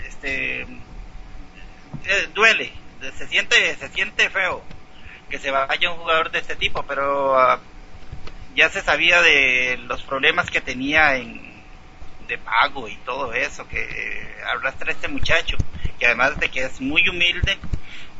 este, 0.08 0.62
eh, 0.62 2.28
duele, 2.34 2.72
se 3.18 3.28
siente, 3.28 3.76
se 3.76 3.88
siente 3.90 4.30
feo 4.30 4.62
que 5.30 5.40
se 5.40 5.50
vaya 5.50 5.92
un 5.92 6.00
jugador 6.00 6.32
de 6.32 6.40
este 6.40 6.56
tipo, 6.56 6.84
pero 6.84 7.40
ah, 7.40 7.60
ya 8.56 8.70
se 8.70 8.82
sabía 8.82 9.22
de 9.22 9.78
los 9.88 10.04
problemas 10.04 10.50
que 10.50 10.62
tenía 10.62 11.16
en 11.16 11.52
de 12.28 12.38
pago 12.38 12.88
y 12.88 12.96
todo 12.98 13.34
eso 13.34 13.68
que 13.68 14.36
arrastra 14.46 14.92
este 14.92 15.08
muchacho, 15.08 15.58
que 16.02 16.08
además 16.08 16.40
de 16.40 16.50
que 16.50 16.64
es 16.64 16.82
muy 16.82 17.08
humilde, 17.08 17.60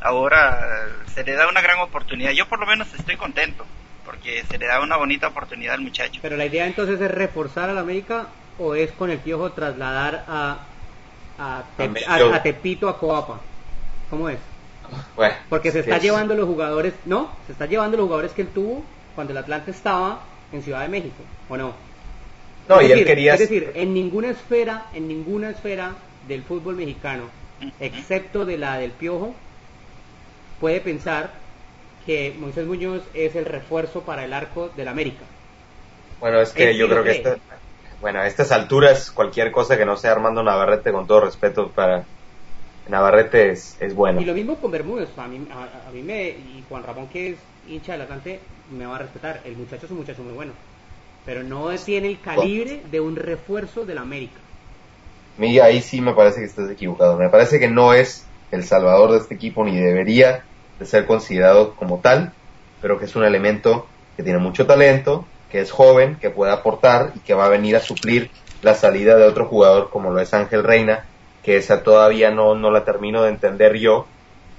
ahora 0.02 0.86
se 1.16 1.24
le 1.24 1.34
da 1.34 1.50
una 1.50 1.62
gran 1.62 1.80
oportunidad. 1.80 2.30
Yo 2.32 2.48
por 2.48 2.60
lo 2.60 2.68
menos 2.68 2.88
estoy 2.94 3.18
contento 3.18 3.66
porque 4.06 4.44
se 4.50 4.60
le 4.60 4.68
da 4.68 4.80
una 4.82 4.98
bonita 4.98 5.28
oportunidad 5.30 5.74
al 5.74 5.82
muchacho. 5.82 6.20
Pero 6.22 6.38
la 6.38 6.46
idea 6.46 6.68
entonces 6.68 7.02
es 7.02 7.10
reforzar 7.10 7.72
al 7.72 7.80
América 7.80 8.28
o 8.60 8.76
es 8.76 8.92
con 8.92 9.10
el 9.10 9.18
piojo 9.18 9.52
trasladar 9.52 10.26
a 10.28 10.60
a, 11.40 11.64
Tep- 11.76 12.04
a- 12.08 12.36
a 12.36 12.44
Tepito 12.44 12.88
a 12.88 13.00
Coapa. 13.00 13.40
¿Cómo 14.12 14.30
es? 14.30 14.38
Bueno, 15.16 15.34
Porque 15.50 15.72
se 15.72 15.80
está 15.80 15.98
es- 15.98 16.04
llevando 16.04 16.36
los 16.36 16.46
jugadores, 16.46 16.94
no, 17.06 17.32
se 17.48 17.54
está 17.54 17.66
llevando 17.66 17.98
los 17.98 18.04
jugadores 18.04 18.32
que 18.34 18.44
él 18.44 18.50
tuvo 18.50 18.84
cuando 19.16 19.32
el 19.32 19.38
Atlante 19.40 19.72
estaba 19.72 20.20
en 20.52 20.62
Ciudad 20.62 20.82
de 20.82 20.90
México, 20.90 21.24
¿o 21.50 21.58
no? 21.58 21.74
No, 22.70 22.76
es 22.80 22.82
y 22.90 22.92
él 22.92 23.00
decir, 23.00 23.06
quería... 23.08 23.34
es 23.34 23.40
decir, 23.40 23.72
en 23.74 23.92
ninguna 23.96 24.30
esfera, 24.30 24.86
en 24.94 25.08
ninguna 25.08 25.50
esfera 25.50 25.94
del 26.28 26.44
fútbol 26.44 26.76
mexicano, 26.76 27.24
excepto 27.80 28.46
de 28.46 28.58
la 28.58 28.78
del 28.78 28.92
Piojo, 28.92 29.36
puede 30.60 30.80
pensar 30.82 31.42
que 32.06 32.34
Moisés 32.38 32.66
Muñoz 32.66 33.04
es 33.14 33.36
el 33.36 33.46
refuerzo 33.46 34.04
para 34.06 34.24
el 34.26 34.34
arco 34.34 34.70
del 34.70 34.88
América. 34.88 35.26
Bueno, 36.20 36.40
es 36.42 36.54
que 36.54 36.74
Él 36.74 36.78
yo 36.78 36.88
sí 36.88 36.90
creo 36.90 37.04
que 37.04 37.12
esta- 37.12 37.38
bueno, 38.00 38.20
a 38.20 38.28
estas 38.28 38.52
alturas 38.52 39.12
cualquier 39.12 39.52
cosa 39.52 39.78
que 39.78 39.86
no 39.86 39.98
sea 39.98 40.12
Armando 40.14 40.44
Navarrete, 40.44 40.92
con 40.92 41.08
todo 41.08 41.22
respeto 41.22 41.74
para 41.74 42.08
Navarrete 42.86 43.52
es, 43.52 43.78
es 43.82 43.96
bueno. 43.96 44.22
Y 44.22 44.26
lo 44.26 44.34
mismo 44.34 44.60
con 44.60 44.72
Bermúdez, 44.72 45.18
a 45.18 45.28
mí, 45.28 45.48
a, 45.52 45.88
a 45.88 45.92
mí 45.92 46.02
me, 46.04 46.30
y 46.30 46.64
Juan 46.68 46.84
Ramón 46.84 47.08
que 47.10 47.30
es 47.32 47.40
hincha 47.64 47.94
del 47.94 48.02
Atlante, 48.02 48.48
me 48.70 48.86
va 48.86 48.96
a 48.98 49.00
respetar, 49.00 49.42
el 49.46 49.56
muchacho 49.58 49.86
es 49.86 49.92
un 49.92 49.98
muchacho 50.00 50.24
muy 50.24 50.34
bueno, 50.34 50.54
pero 51.26 51.44
no 51.44 51.70
tiene 51.84 52.08
el 52.10 52.22
calibre 52.22 52.84
de 52.90 53.00
un 53.00 53.16
refuerzo 53.16 53.86
del 53.86 53.98
América. 54.00 54.41
Mí 55.36 55.60
ahí 55.60 55.82
sí 55.82 56.02
me 56.02 56.14
parece 56.14 56.40
que 56.40 56.46
estás 56.46 56.70
equivocado. 56.70 57.18
Me 57.18 57.30
parece 57.30 57.60
que 57.60 57.70
no 57.70 57.94
es 57.94 58.34
el 58.52 58.64
salvador 58.64 59.12
de 59.12 59.18
este 59.20 59.36
equipo 59.36 59.64
ni 59.64 59.78
debería 59.80 60.46
de 60.78 60.86
ser 60.86 61.06
considerado 61.06 61.76
como 61.76 62.02
tal, 62.02 62.36
pero 62.80 62.98
que 63.00 63.06
es 63.06 63.16
un 63.16 63.24
elemento 63.24 63.94
que 64.16 64.24
tiene 64.24 64.40
mucho 64.40 64.68
talento, 64.68 65.32
que 65.48 65.60
es 65.62 65.72
joven, 65.72 66.18
que 66.20 66.32
puede 66.32 66.52
aportar 66.52 67.14
y 67.16 67.22
que 67.22 67.34
va 67.34 67.46
a 67.46 67.50
venir 67.50 67.76
a 67.76 67.80
suplir 67.82 68.32
la 68.60 68.74
salida 68.76 69.16
de 69.18 69.26
otro 69.26 69.48
jugador 69.48 69.90
como 69.90 70.12
lo 70.12 70.20
es 70.22 70.34
Ángel 70.34 70.64
Reina, 70.64 71.08
que 71.42 71.58
esa 71.58 71.82
todavía 71.84 72.32
no, 72.32 72.56
no 72.56 72.70
la 72.72 72.84
termino 72.86 73.24
de 73.24 73.30
entender 73.30 73.78
yo, 73.78 74.14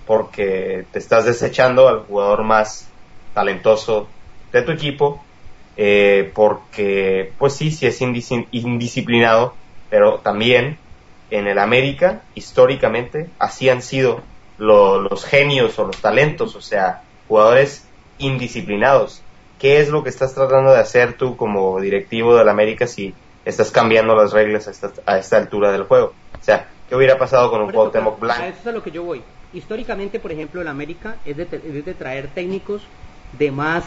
porque 0.05 0.89
te 0.93 0.99
estás 0.99 1.25
desechando 1.27 1.89
al 1.89 2.01
jugador 2.07 2.45
más 2.45 2.97
talentoso 3.33 4.17
de 4.51 4.63
tu 4.63 4.73
equipo, 4.73 5.29
eh, 5.77 6.33
porque 6.35 7.35
pues 7.39 7.55
sí, 7.55 7.71
sí 7.71 7.87
es 7.87 8.01
indis- 8.01 8.49
indisciplinado, 8.51 9.62
pero 9.93 10.21
también 10.21 10.79
en 11.29 11.47
el 11.49 11.59
América, 11.59 12.23
históricamente, 12.35 13.27
así 13.39 13.69
han 13.69 13.83
sido 13.83 14.23
lo- 14.57 15.03
los 15.03 15.27
genios 15.27 15.79
o 15.79 15.85
los 15.85 16.01
talentos, 16.01 16.57
o 16.57 16.63
sea, 16.63 17.03
jugadores 17.29 17.85
indisciplinados. 18.17 19.21
¿Qué 19.59 19.81
es 19.81 19.91
lo 19.91 20.03
que 20.03 20.09
estás 20.09 20.35
tratando 20.35 20.73
de 20.73 20.79
hacer 20.79 21.13
tú 21.19 21.37
como 21.37 21.79
directivo 21.79 22.35
del 22.37 22.49
América 22.49 22.87
si 22.87 23.15
estás 23.45 23.71
cambiando 23.71 24.17
las 24.17 24.33
reglas 24.33 24.67
a 24.67 24.71
esta, 24.71 24.93
a 25.05 25.19
esta 25.19 25.37
altura 25.37 25.71
del 25.73 25.85
juego? 25.85 26.15
O 26.33 26.43
sea, 26.43 26.71
¿qué 26.89 26.97
hubiera 26.97 27.19
pasado 27.19 27.51
con 27.51 27.61
un 27.61 27.69
eso, 27.69 27.77
Cuauhtémoc 27.77 28.17
A 28.17 28.21
Blanco? 28.21 28.43
eso 28.45 28.61
es 28.63 28.67
a 28.67 28.73
lo 28.73 28.83
que 28.83 28.91
yo 28.93 29.03
voy. 29.03 29.21
Históricamente, 29.53 30.21
por 30.21 30.33
ejemplo, 30.33 30.63
el 30.63 30.69
América 30.69 31.17
es 31.27 31.37
de, 31.37 31.43
es 31.43 31.85
de 31.85 31.95
traer 31.95 32.29
técnicos 32.29 32.81
de 33.39 33.51
más 33.51 33.85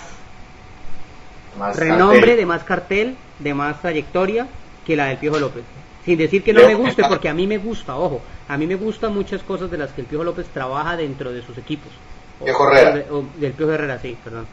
Más 1.58 1.80
renombre, 1.80 2.20
cartel. 2.20 2.38
de 2.38 2.46
más 2.46 2.64
cartel, 2.64 3.18
de 3.40 3.54
más 3.56 3.82
trayectoria 3.82 4.48
que 4.86 4.96
la 4.96 5.06
del 5.08 5.18
Piojo 5.18 5.40
López. 5.40 5.64
Sin 6.06 6.18
decir 6.18 6.44
que 6.44 6.54
no 6.54 6.60
Leo, 6.60 6.70
me 6.70 6.76
guste, 6.76 7.02
está- 7.02 7.10
porque 7.10 7.28
a 7.30 7.34
mí 7.34 7.48
me 7.48 7.58
gusta, 7.58 7.98
ojo, 7.98 8.22
a 8.48 8.58
mí 8.58 8.68
me 8.68 8.76
gustan 8.76 9.14
muchas 9.14 9.42
cosas 9.42 9.72
de 9.72 9.78
las 9.78 9.92
que 9.92 10.02
el 10.02 10.08
Piojo 10.08 10.24
López 10.24 10.48
trabaja 10.54 10.96
dentro 10.96 11.32
de 11.32 11.42
sus 11.42 11.58
equipos. 11.58 11.92
O- 12.40 12.46
Piojo 12.46 12.70
Herrera. 12.72 13.06
o 13.12 13.26
del 13.38 13.54
Piojo 13.54 13.72
Herrera, 13.72 14.00
sí, 14.00 14.16
perdón. 14.24 14.46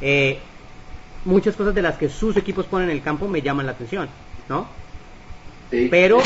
Eh, 0.00 0.38
muchas 1.24 1.54
cosas 1.54 1.74
de 1.74 1.82
las 1.82 1.96
que 1.96 2.08
sus 2.08 2.36
equipos 2.36 2.66
ponen 2.66 2.90
en 2.90 2.96
el 2.96 3.02
campo 3.02 3.28
me 3.28 3.40
llaman 3.40 3.66
la 3.66 3.72
atención, 3.72 4.08
¿no? 4.48 4.66
Sí. 5.70 5.86
Pero 5.90 6.18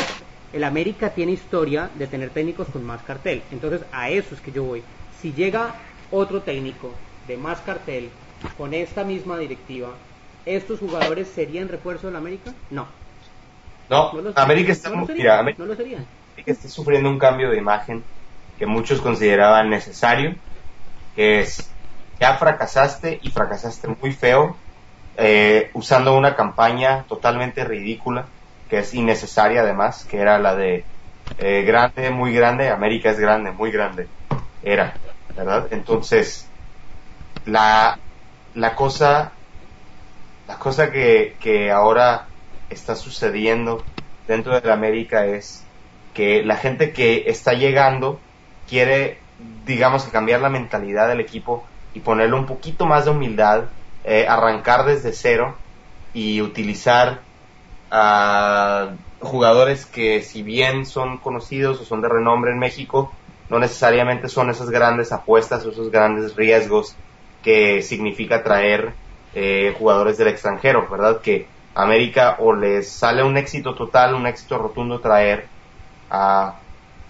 el 0.54 0.64
América 0.64 1.10
tiene 1.10 1.32
historia 1.32 1.90
de 1.98 2.06
tener 2.06 2.30
técnicos 2.30 2.68
con 2.68 2.84
más 2.84 3.02
cartel. 3.02 3.42
Entonces 3.50 3.82
a 3.92 4.08
eso 4.08 4.34
es 4.34 4.40
que 4.40 4.52
yo 4.52 4.62
voy. 4.64 4.82
Si 5.20 5.32
llega 5.32 5.74
otro 6.10 6.40
técnico 6.40 6.94
de 7.28 7.36
más 7.36 7.60
cartel 7.60 8.08
con 8.56 8.72
esta 8.72 9.04
misma 9.04 9.36
directiva, 9.38 9.90
¿estos 10.46 10.78
jugadores 10.80 11.28
serían 11.28 11.68
refuerzo 11.68 12.06
del 12.06 12.16
América? 12.16 12.54
No. 12.70 12.86
No, 13.88 14.12
América 14.34 14.72
está, 14.72 14.90
no 14.90 15.06
mira, 15.06 15.38
América 15.38 15.64
está 16.46 16.68
sufriendo 16.68 17.08
un 17.08 17.18
cambio 17.18 17.50
de 17.50 17.58
imagen 17.58 18.02
que 18.58 18.66
muchos 18.66 19.00
consideraban 19.00 19.68
necesario, 19.68 20.34
que 21.14 21.40
es, 21.40 21.70
ya 22.20 22.36
fracasaste 22.36 23.18
y 23.22 23.30
fracasaste 23.30 23.88
muy 23.88 24.12
feo, 24.12 24.56
eh, 25.16 25.70
usando 25.74 26.16
una 26.16 26.34
campaña 26.34 27.04
totalmente 27.08 27.64
ridícula, 27.64 28.26
que 28.68 28.78
es 28.78 28.94
innecesaria 28.94 29.60
además, 29.60 30.04
que 30.04 30.18
era 30.18 30.38
la 30.38 30.54
de 30.54 30.84
eh, 31.38 31.62
grande, 31.62 32.10
muy 32.10 32.32
grande, 32.32 32.70
América 32.70 33.10
es 33.10 33.18
grande, 33.18 33.50
muy 33.50 33.70
grande, 33.70 34.08
era, 34.62 34.94
¿verdad? 35.36 35.68
Entonces, 35.70 36.48
la, 37.44 37.98
la 38.54 38.74
cosa, 38.74 39.32
la 40.48 40.58
cosa 40.58 40.90
que, 40.90 41.36
que 41.40 41.70
ahora 41.70 42.26
está 42.74 42.94
sucediendo 42.96 43.82
dentro 44.26 44.58
de 44.58 44.66
la 44.66 44.74
América 44.74 45.26
es 45.26 45.64
que 46.12 46.42
la 46.44 46.56
gente 46.56 46.92
que 46.92 47.24
está 47.26 47.52
llegando 47.54 48.20
quiere, 48.68 49.18
digamos, 49.66 50.04
cambiar 50.04 50.40
la 50.40 50.48
mentalidad 50.48 51.08
del 51.08 51.20
equipo 51.20 51.64
y 51.92 52.00
ponerle 52.00 52.36
un 52.36 52.46
poquito 52.46 52.86
más 52.86 53.04
de 53.04 53.10
humildad, 53.10 53.64
eh, 54.04 54.26
arrancar 54.28 54.84
desde 54.84 55.12
cero 55.12 55.56
y 56.12 56.40
utilizar 56.40 57.20
a 57.90 58.90
jugadores 59.20 59.86
que 59.86 60.22
si 60.22 60.42
bien 60.42 60.86
son 60.86 61.18
conocidos 61.18 61.80
o 61.80 61.84
son 61.84 62.00
de 62.00 62.08
renombre 62.08 62.52
en 62.52 62.58
México, 62.58 63.12
no 63.50 63.58
necesariamente 63.58 64.28
son 64.28 64.50
esas 64.50 64.70
grandes 64.70 65.12
apuestas 65.12 65.64
o 65.64 65.70
esos 65.70 65.90
grandes 65.90 66.34
riesgos 66.36 66.96
que 67.42 67.82
significa 67.82 68.42
traer 68.42 68.92
eh, 69.34 69.74
jugadores 69.78 70.16
del 70.16 70.28
extranjero, 70.28 70.88
¿verdad? 70.88 71.20
Que 71.20 71.46
América 71.74 72.36
o 72.38 72.52
les 72.54 72.88
sale 72.88 73.22
un 73.22 73.36
éxito 73.36 73.74
total, 73.74 74.14
un 74.14 74.26
éxito 74.26 74.58
rotundo 74.58 75.00
traer 75.00 75.46
a 76.10 76.54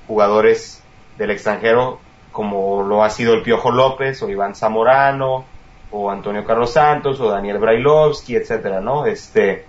jugadores 0.06 0.82
del 1.18 1.30
extranjero 1.30 2.00
como 2.32 2.82
lo 2.82 3.04
ha 3.04 3.10
sido 3.10 3.34
el 3.34 3.42
Piojo 3.42 3.70
López 3.70 4.22
o 4.22 4.28
Iván 4.28 4.54
Zamorano 4.54 5.44
o 5.90 6.10
Antonio 6.10 6.44
Carlos 6.44 6.72
Santos 6.72 7.20
o 7.20 7.30
Daniel 7.30 7.58
Brailovsky, 7.58 8.36
etcétera, 8.36 8.80
¿no? 8.80 9.06
Este 9.06 9.66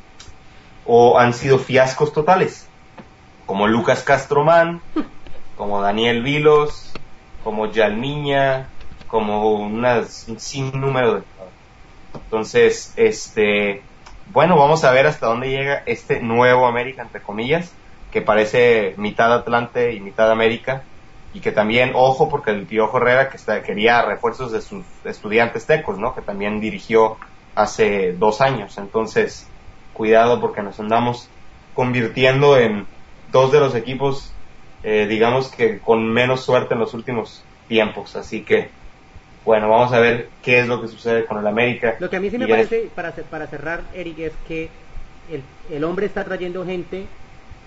o 0.86 1.18
han 1.18 1.34
sido 1.34 1.58
fiascos 1.58 2.14
totales, 2.14 2.68
como 3.46 3.68
Lucas 3.68 4.04
Castromán, 4.04 4.82
como 5.58 5.82
Daniel 5.82 6.22
Vilos, 6.24 6.94
como 7.44 7.72
Yalmiña, 7.72 8.70
como 9.08 9.52
unas, 9.54 10.28
un 10.28 10.40
sinnúmero 10.40 11.16
de 11.16 11.24
entonces, 12.16 12.94
este, 12.96 13.82
bueno, 14.34 14.58
vamos 14.58 14.84
a 14.84 14.92
ver 14.92 15.08
hasta 15.08 15.28
dónde 15.28 15.50
llega 15.50 15.84
este 15.86 16.22
nuevo 16.22 16.68
América, 16.68 17.02
entre 17.02 17.22
comillas, 17.22 17.74
que 18.12 18.22
parece 18.22 18.94
mitad 18.98 19.34
Atlante 19.34 19.94
y 19.94 20.00
mitad 20.00 20.32
América, 20.32 20.84
y 21.34 21.42
que 21.42 21.52
también, 21.52 21.92
ojo, 21.96 22.30
porque 22.30 22.52
el 22.52 22.66
Piojo 22.66 22.98
Herrera 22.98 23.30
que 23.30 23.36
está, 23.36 23.62
quería 23.62 24.02
refuerzos 24.02 24.52
de 24.54 24.62
sus 24.62 24.86
estudiantes 25.04 25.66
tecos, 25.66 25.98
¿no? 25.98 26.16
Que 26.16 26.22
también 26.22 26.62
dirigió 26.62 27.18
hace 27.56 28.14
dos 28.14 28.40
años. 28.40 28.78
Entonces, 28.78 29.48
cuidado 29.94 30.40
porque 30.40 30.62
nos 30.62 30.80
andamos 30.80 31.30
convirtiendo 31.74 32.58
en 32.58 32.88
dos 33.34 33.52
de 33.52 33.60
los 33.60 33.76
equipos, 33.76 34.32
eh, 34.84 35.08
digamos 35.08 35.50
que 35.50 35.80
con 35.80 36.08
menos 36.08 36.42
suerte 36.42 36.74
en 36.74 36.80
los 36.80 36.94
últimos 36.94 37.44
tiempos. 37.68 38.16
Así 38.16 38.44
que, 38.44 38.70
bueno, 39.46 39.70
vamos 39.70 39.94
a 39.94 40.00
ver 40.00 40.30
qué 40.42 40.60
es 40.60 40.68
lo 40.68 40.82
que 40.82 40.88
sucede 40.88 41.26
con 41.26 41.38
el 41.38 41.46
América. 41.46 41.96
Lo 42.00 42.10
que 42.10 42.16
a 42.16 42.20
mí 42.20 42.32
sí 42.32 42.38
me 42.40 42.48
parece, 42.48 42.90
para, 42.94 43.12
para 43.12 43.46
cerrar, 43.46 43.84
Eric, 43.94 44.20
es 44.20 44.34
que 44.48 44.70
el, 45.32 45.44
el 45.72 45.84
hombre 45.84 46.08
está 46.08 46.24
trayendo 46.24 46.66
gente 46.66 47.06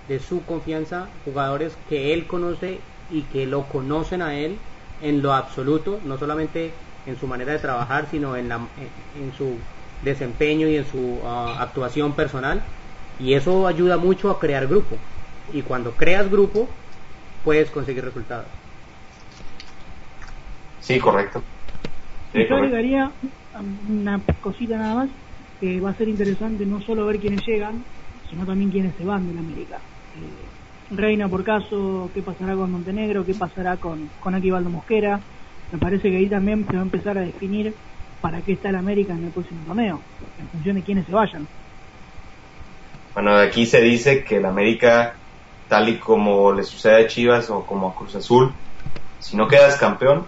de 0.09 0.19
su 0.19 0.45
confianza, 0.45 1.07
jugadores 1.25 1.77
que 1.89 2.13
él 2.13 2.27
conoce 2.27 2.81
y 3.11 3.23
que 3.23 3.47
lo 3.47 3.63
conocen 3.65 4.23
a 4.23 4.35
él 4.35 4.59
en 5.03 5.23
lo 5.23 5.33
absoluto, 5.33 6.01
no 6.05 6.19
solamente 6.19 6.73
en 7.07 7.19
su 7.19 7.29
manera 7.29 7.53
de 7.53 7.59
trabajar, 7.61 8.07
sino 8.11 8.37
en, 8.37 8.49
la, 8.49 8.57
en, 8.57 9.33
su 9.37 9.57
desempeño 10.03 10.67
y 10.67 10.77
en 10.77 10.87
su 10.87 11.21
ah, 11.25 11.59
actuación 11.61 12.13
personal. 12.15 12.61
Y 13.21 13.35
eso 13.35 13.67
ayuda 13.67 13.97
mucho 13.97 14.31
a 14.31 14.41
crear 14.41 14.67
grupo. 14.67 14.97
Y 15.53 15.63
cuando 15.63 15.93
creas 15.93 16.31
grupo, 16.31 16.69
puedes 17.45 17.71
conseguir 17.71 18.05
resultados. 18.05 18.47
Sí, 20.81 20.99
correcto. 20.99 21.43
Yo 22.35 22.57
agregaría 22.57 23.13
una 23.89 24.21
cosita 24.41 24.77
nada 24.77 24.95
más, 24.95 25.11
que 25.61 25.81
va 25.81 25.91
a 25.91 25.95
ser 25.95 26.09
interesante 26.09 26.65
no 26.67 26.81
solo 26.83 27.07
ver 27.07 27.19
quiénes 27.19 27.45
llegan, 27.47 27.85
sino 28.29 28.45
también 28.45 28.71
quiénes 28.71 28.95
se 28.97 29.05
van 29.05 29.27
de 29.27 29.35
la 29.35 29.41
América. 29.41 29.79
Eh, 30.17 30.97
Reina 30.97 31.29
por 31.29 31.45
caso, 31.45 32.11
qué 32.15 32.23
pasará 32.23 32.55
con 32.55 32.71
Montenegro, 32.71 33.25
qué 33.25 33.35
pasará 33.35 33.77
con, 33.77 34.09
con 34.21 34.35
Aquivaldo 34.35 34.71
Mosquera. 34.71 35.21
Me 35.73 35.79
parece 35.79 36.11
que 36.11 36.17
ahí 36.17 36.29
también 36.29 36.67
se 36.67 36.75
va 36.75 36.81
a 36.81 36.85
empezar 36.85 37.19
a 37.19 37.23
definir 37.23 37.75
para 38.23 38.41
qué 38.41 38.53
está 38.53 38.71
el 38.71 38.77
América 38.77 39.13
en 39.13 39.25
el 39.25 39.31
próximo 39.31 39.61
torneo, 39.67 40.01
en 40.39 40.49
función 40.49 40.77
de 40.77 40.83
quiénes 40.83 41.07
se 41.07 41.13
vayan. 41.13 41.47
Bueno, 43.13 43.37
aquí 43.37 43.67
se 43.67 43.81
dice 43.81 44.25
que 44.25 44.37
el 44.37 44.47
América, 44.47 45.15
tal 45.69 45.89
y 45.89 45.99
como 45.99 46.53
le 46.53 46.63
sucede 46.63 47.05
a 47.05 47.07
Chivas 47.07 47.51
o 47.51 47.67
como 47.67 47.89
a 47.89 47.95
Cruz 47.95 48.15
Azul, 48.15 48.51
si 49.19 49.37
no 49.37 49.47
quedas 49.47 49.77
campeón, 49.77 50.25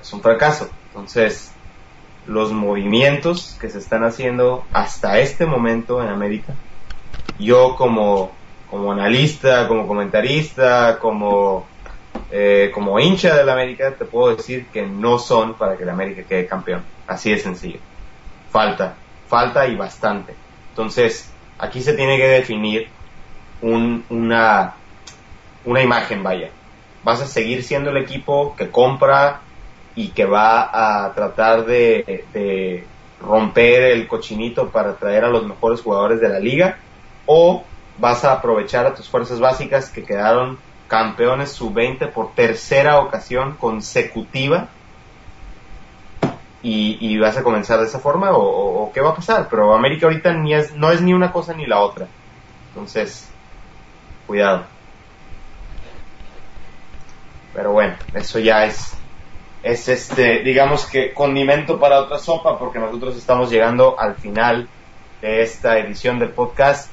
es 0.00 0.12
un 0.12 0.20
fracaso. 0.20 0.70
Entonces, 0.90 1.52
los 2.26 2.52
movimientos 2.52 3.56
que 3.60 3.70
se 3.70 3.78
están 3.78 4.04
haciendo 4.04 4.64
hasta 4.72 5.20
este 5.20 5.46
momento 5.46 6.02
en 6.02 6.08
América, 6.08 6.54
yo 7.38 7.76
como, 7.76 8.32
como 8.68 8.92
analista, 8.92 9.68
como 9.68 9.86
comentarista, 9.86 10.98
como, 10.98 11.66
eh, 12.30 12.70
como 12.74 12.98
hincha 12.98 13.36
del 13.36 13.48
América, 13.48 13.94
te 13.96 14.04
puedo 14.04 14.36
decir 14.36 14.66
que 14.66 14.86
no 14.86 15.18
son 15.18 15.54
para 15.54 15.76
que 15.76 15.84
el 15.84 15.90
América 15.90 16.22
quede 16.28 16.46
campeón. 16.46 16.82
Así 17.06 17.30
de 17.30 17.38
sencillo. 17.38 17.78
Falta, 18.50 18.96
falta 19.28 19.66
y 19.66 19.76
bastante. 19.76 20.34
Entonces, 20.70 21.30
aquí 21.58 21.82
se 21.82 21.94
tiene 21.94 22.16
que 22.16 22.26
definir 22.26 22.88
un, 23.62 24.04
una, 24.10 24.74
una 25.64 25.82
imagen, 25.82 26.22
vaya. 26.22 26.50
Vas 27.02 27.20
a 27.20 27.26
seguir 27.26 27.62
siendo 27.62 27.90
el 27.90 27.96
equipo 27.96 28.54
que 28.56 28.70
compra 28.70 29.40
y 29.94 30.08
que 30.08 30.24
va 30.24 31.04
a 31.04 31.12
tratar 31.14 31.64
de, 31.64 32.86
romper 33.20 33.82
el 33.82 34.08
cochinito 34.08 34.70
para 34.70 34.94
traer 34.94 35.24
a 35.24 35.28
los 35.28 35.44
mejores 35.44 35.82
jugadores 35.82 36.20
de 36.20 36.28
la 36.30 36.40
liga 36.40 36.78
o 37.26 37.64
vas 37.98 38.24
a 38.24 38.32
aprovechar 38.32 38.86
a 38.86 38.94
tus 38.94 39.08
fuerzas 39.10 39.40
básicas 39.40 39.90
que 39.90 40.04
quedaron 40.04 40.58
campeones 40.88 41.52
sub-20 41.52 42.10
por 42.12 42.34
tercera 42.34 42.98
ocasión 43.00 43.56
consecutiva 43.60 44.68
y, 46.62 47.18
vas 47.18 47.36
a 47.36 47.42
comenzar 47.42 47.80
de 47.80 47.86
esa 47.86 48.00
forma 48.00 48.32
o, 48.32 48.90
qué 48.92 49.00
va 49.00 49.10
a 49.10 49.14
pasar. 49.14 49.48
Pero 49.48 49.74
América 49.74 50.06
ahorita 50.06 50.34
ni 50.34 50.54
es, 50.54 50.74
no 50.74 50.90
es 50.90 51.00
ni 51.00 51.14
una 51.14 51.32
cosa 51.32 51.54
ni 51.54 51.66
la 51.66 51.80
otra. 51.80 52.06
Entonces, 52.68 53.28
cuidado. 54.26 54.64
Pero 57.54 57.72
bueno, 57.72 57.94
eso 58.14 58.38
ya 58.38 58.64
es, 58.66 58.94
es 59.62 59.88
este, 59.88 60.40
digamos 60.40 60.86
que 60.86 61.12
condimento 61.12 61.78
para 61.78 62.00
otra 62.00 62.18
sopa 62.18 62.58
porque 62.58 62.78
nosotros 62.78 63.16
estamos 63.16 63.50
llegando 63.50 63.98
al 63.98 64.14
final 64.14 64.68
de 65.20 65.42
esta 65.42 65.78
edición 65.78 66.18
del 66.18 66.30
podcast. 66.30 66.90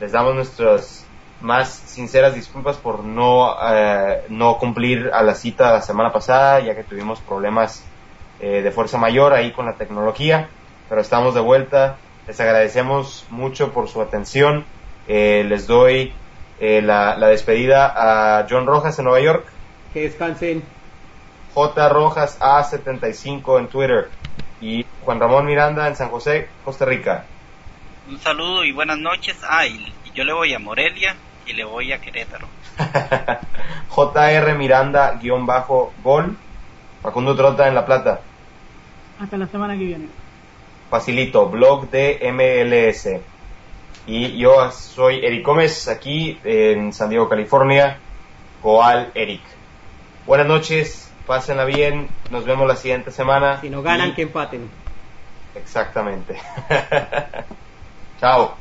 Les 0.00 0.12
damos 0.12 0.34
nuestras 0.34 1.06
más 1.40 1.68
sinceras 1.70 2.34
disculpas 2.34 2.76
por 2.76 3.04
no, 3.04 3.54
eh, 3.68 4.22
no 4.28 4.58
cumplir 4.58 5.10
a 5.12 5.22
la 5.22 5.34
cita 5.34 5.72
la 5.72 5.82
semana 5.82 6.12
pasada, 6.12 6.60
ya 6.60 6.74
que 6.74 6.84
tuvimos 6.84 7.20
problemas 7.20 7.84
eh, 8.40 8.62
de 8.62 8.70
fuerza 8.70 8.98
mayor 8.98 9.32
ahí 9.32 9.52
con 9.52 9.66
la 9.66 9.74
tecnología, 9.74 10.48
pero 10.88 11.00
estamos 11.00 11.34
de 11.34 11.40
vuelta. 11.40 11.96
Les 12.26 12.40
agradecemos 12.40 13.26
mucho 13.30 13.72
por 13.72 13.88
su 13.88 14.00
atención. 14.00 14.64
Eh, 15.06 15.44
les 15.46 15.66
doy 15.66 16.12
eh, 16.60 16.80
la, 16.80 17.16
la, 17.16 17.28
despedida 17.28 17.92
a 18.38 18.46
John 18.48 18.66
Rojas 18.66 18.98
en 18.98 19.04
Nueva 19.04 19.20
York. 19.20 19.46
Que 19.92 20.02
descansen. 20.02 20.62
J 21.54 21.88
Rojas 21.88 22.38
A75 22.40 23.58
en 23.60 23.68
Twitter. 23.68 24.10
Y 24.60 24.84
Juan 25.04 25.20
Ramón 25.20 25.46
Miranda 25.46 25.86
en 25.88 25.96
San 25.96 26.08
José, 26.08 26.48
Costa 26.64 26.84
Rica. 26.84 27.24
Un 28.08 28.18
saludo 28.20 28.64
y 28.64 28.72
buenas 28.72 28.98
noches. 28.98 29.36
Ah, 29.48 29.66
y 29.66 29.92
yo 30.14 30.24
le 30.24 30.32
voy 30.32 30.52
a 30.52 30.58
Morelia 30.58 31.16
y 31.46 31.52
le 31.52 31.64
voy 31.64 31.92
a 31.92 32.00
Querétaro. 32.00 32.48
JR 33.88 34.54
Miranda 34.56 35.18
guion 35.20 35.46
bajo 35.46 35.92
gol 36.02 36.36
Facundo 37.02 37.36
Trota 37.36 37.68
en 37.68 37.74
La 37.74 37.84
Plata. 37.84 38.20
Hasta 39.20 39.36
la 39.36 39.46
semana 39.46 39.74
que 39.74 39.84
viene. 39.84 40.08
Facilito, 40.90 41.48
blog 41.48 41.90
de 41.90 42.20
MLS. 42.32 43.08
Y 44.06 44.38
yo 44.38 44.70
soy 44.70 45.24
Eric 45.24 45.44
Gómez, 45.44 45.88
aquí 45.88 46.38
en 46.44 46.92
San 46.92 47.10
Diego, 47.10 47.28
California. 47.28 47.98
Goal 48.62 49.10
Eric. 49.14 49.42
Buenas 50.26 50.46
noches, 50.46 51.03
pásenla 51.26 51.64
bien, 51.64 52.08
nos 52.30 52.44
vemos 52.44 52.66
la 52.66 52.76
siguiente 52.76 53.10
semana. 53.10 53.60
Si 53.60 53.70
no 53.70 53.82
ganan, 53.82 54.14
que 54.14 54.22
empaten. 54.22 54.70
Exactamente. 55.54 56.36
Chao. 58.18 58.58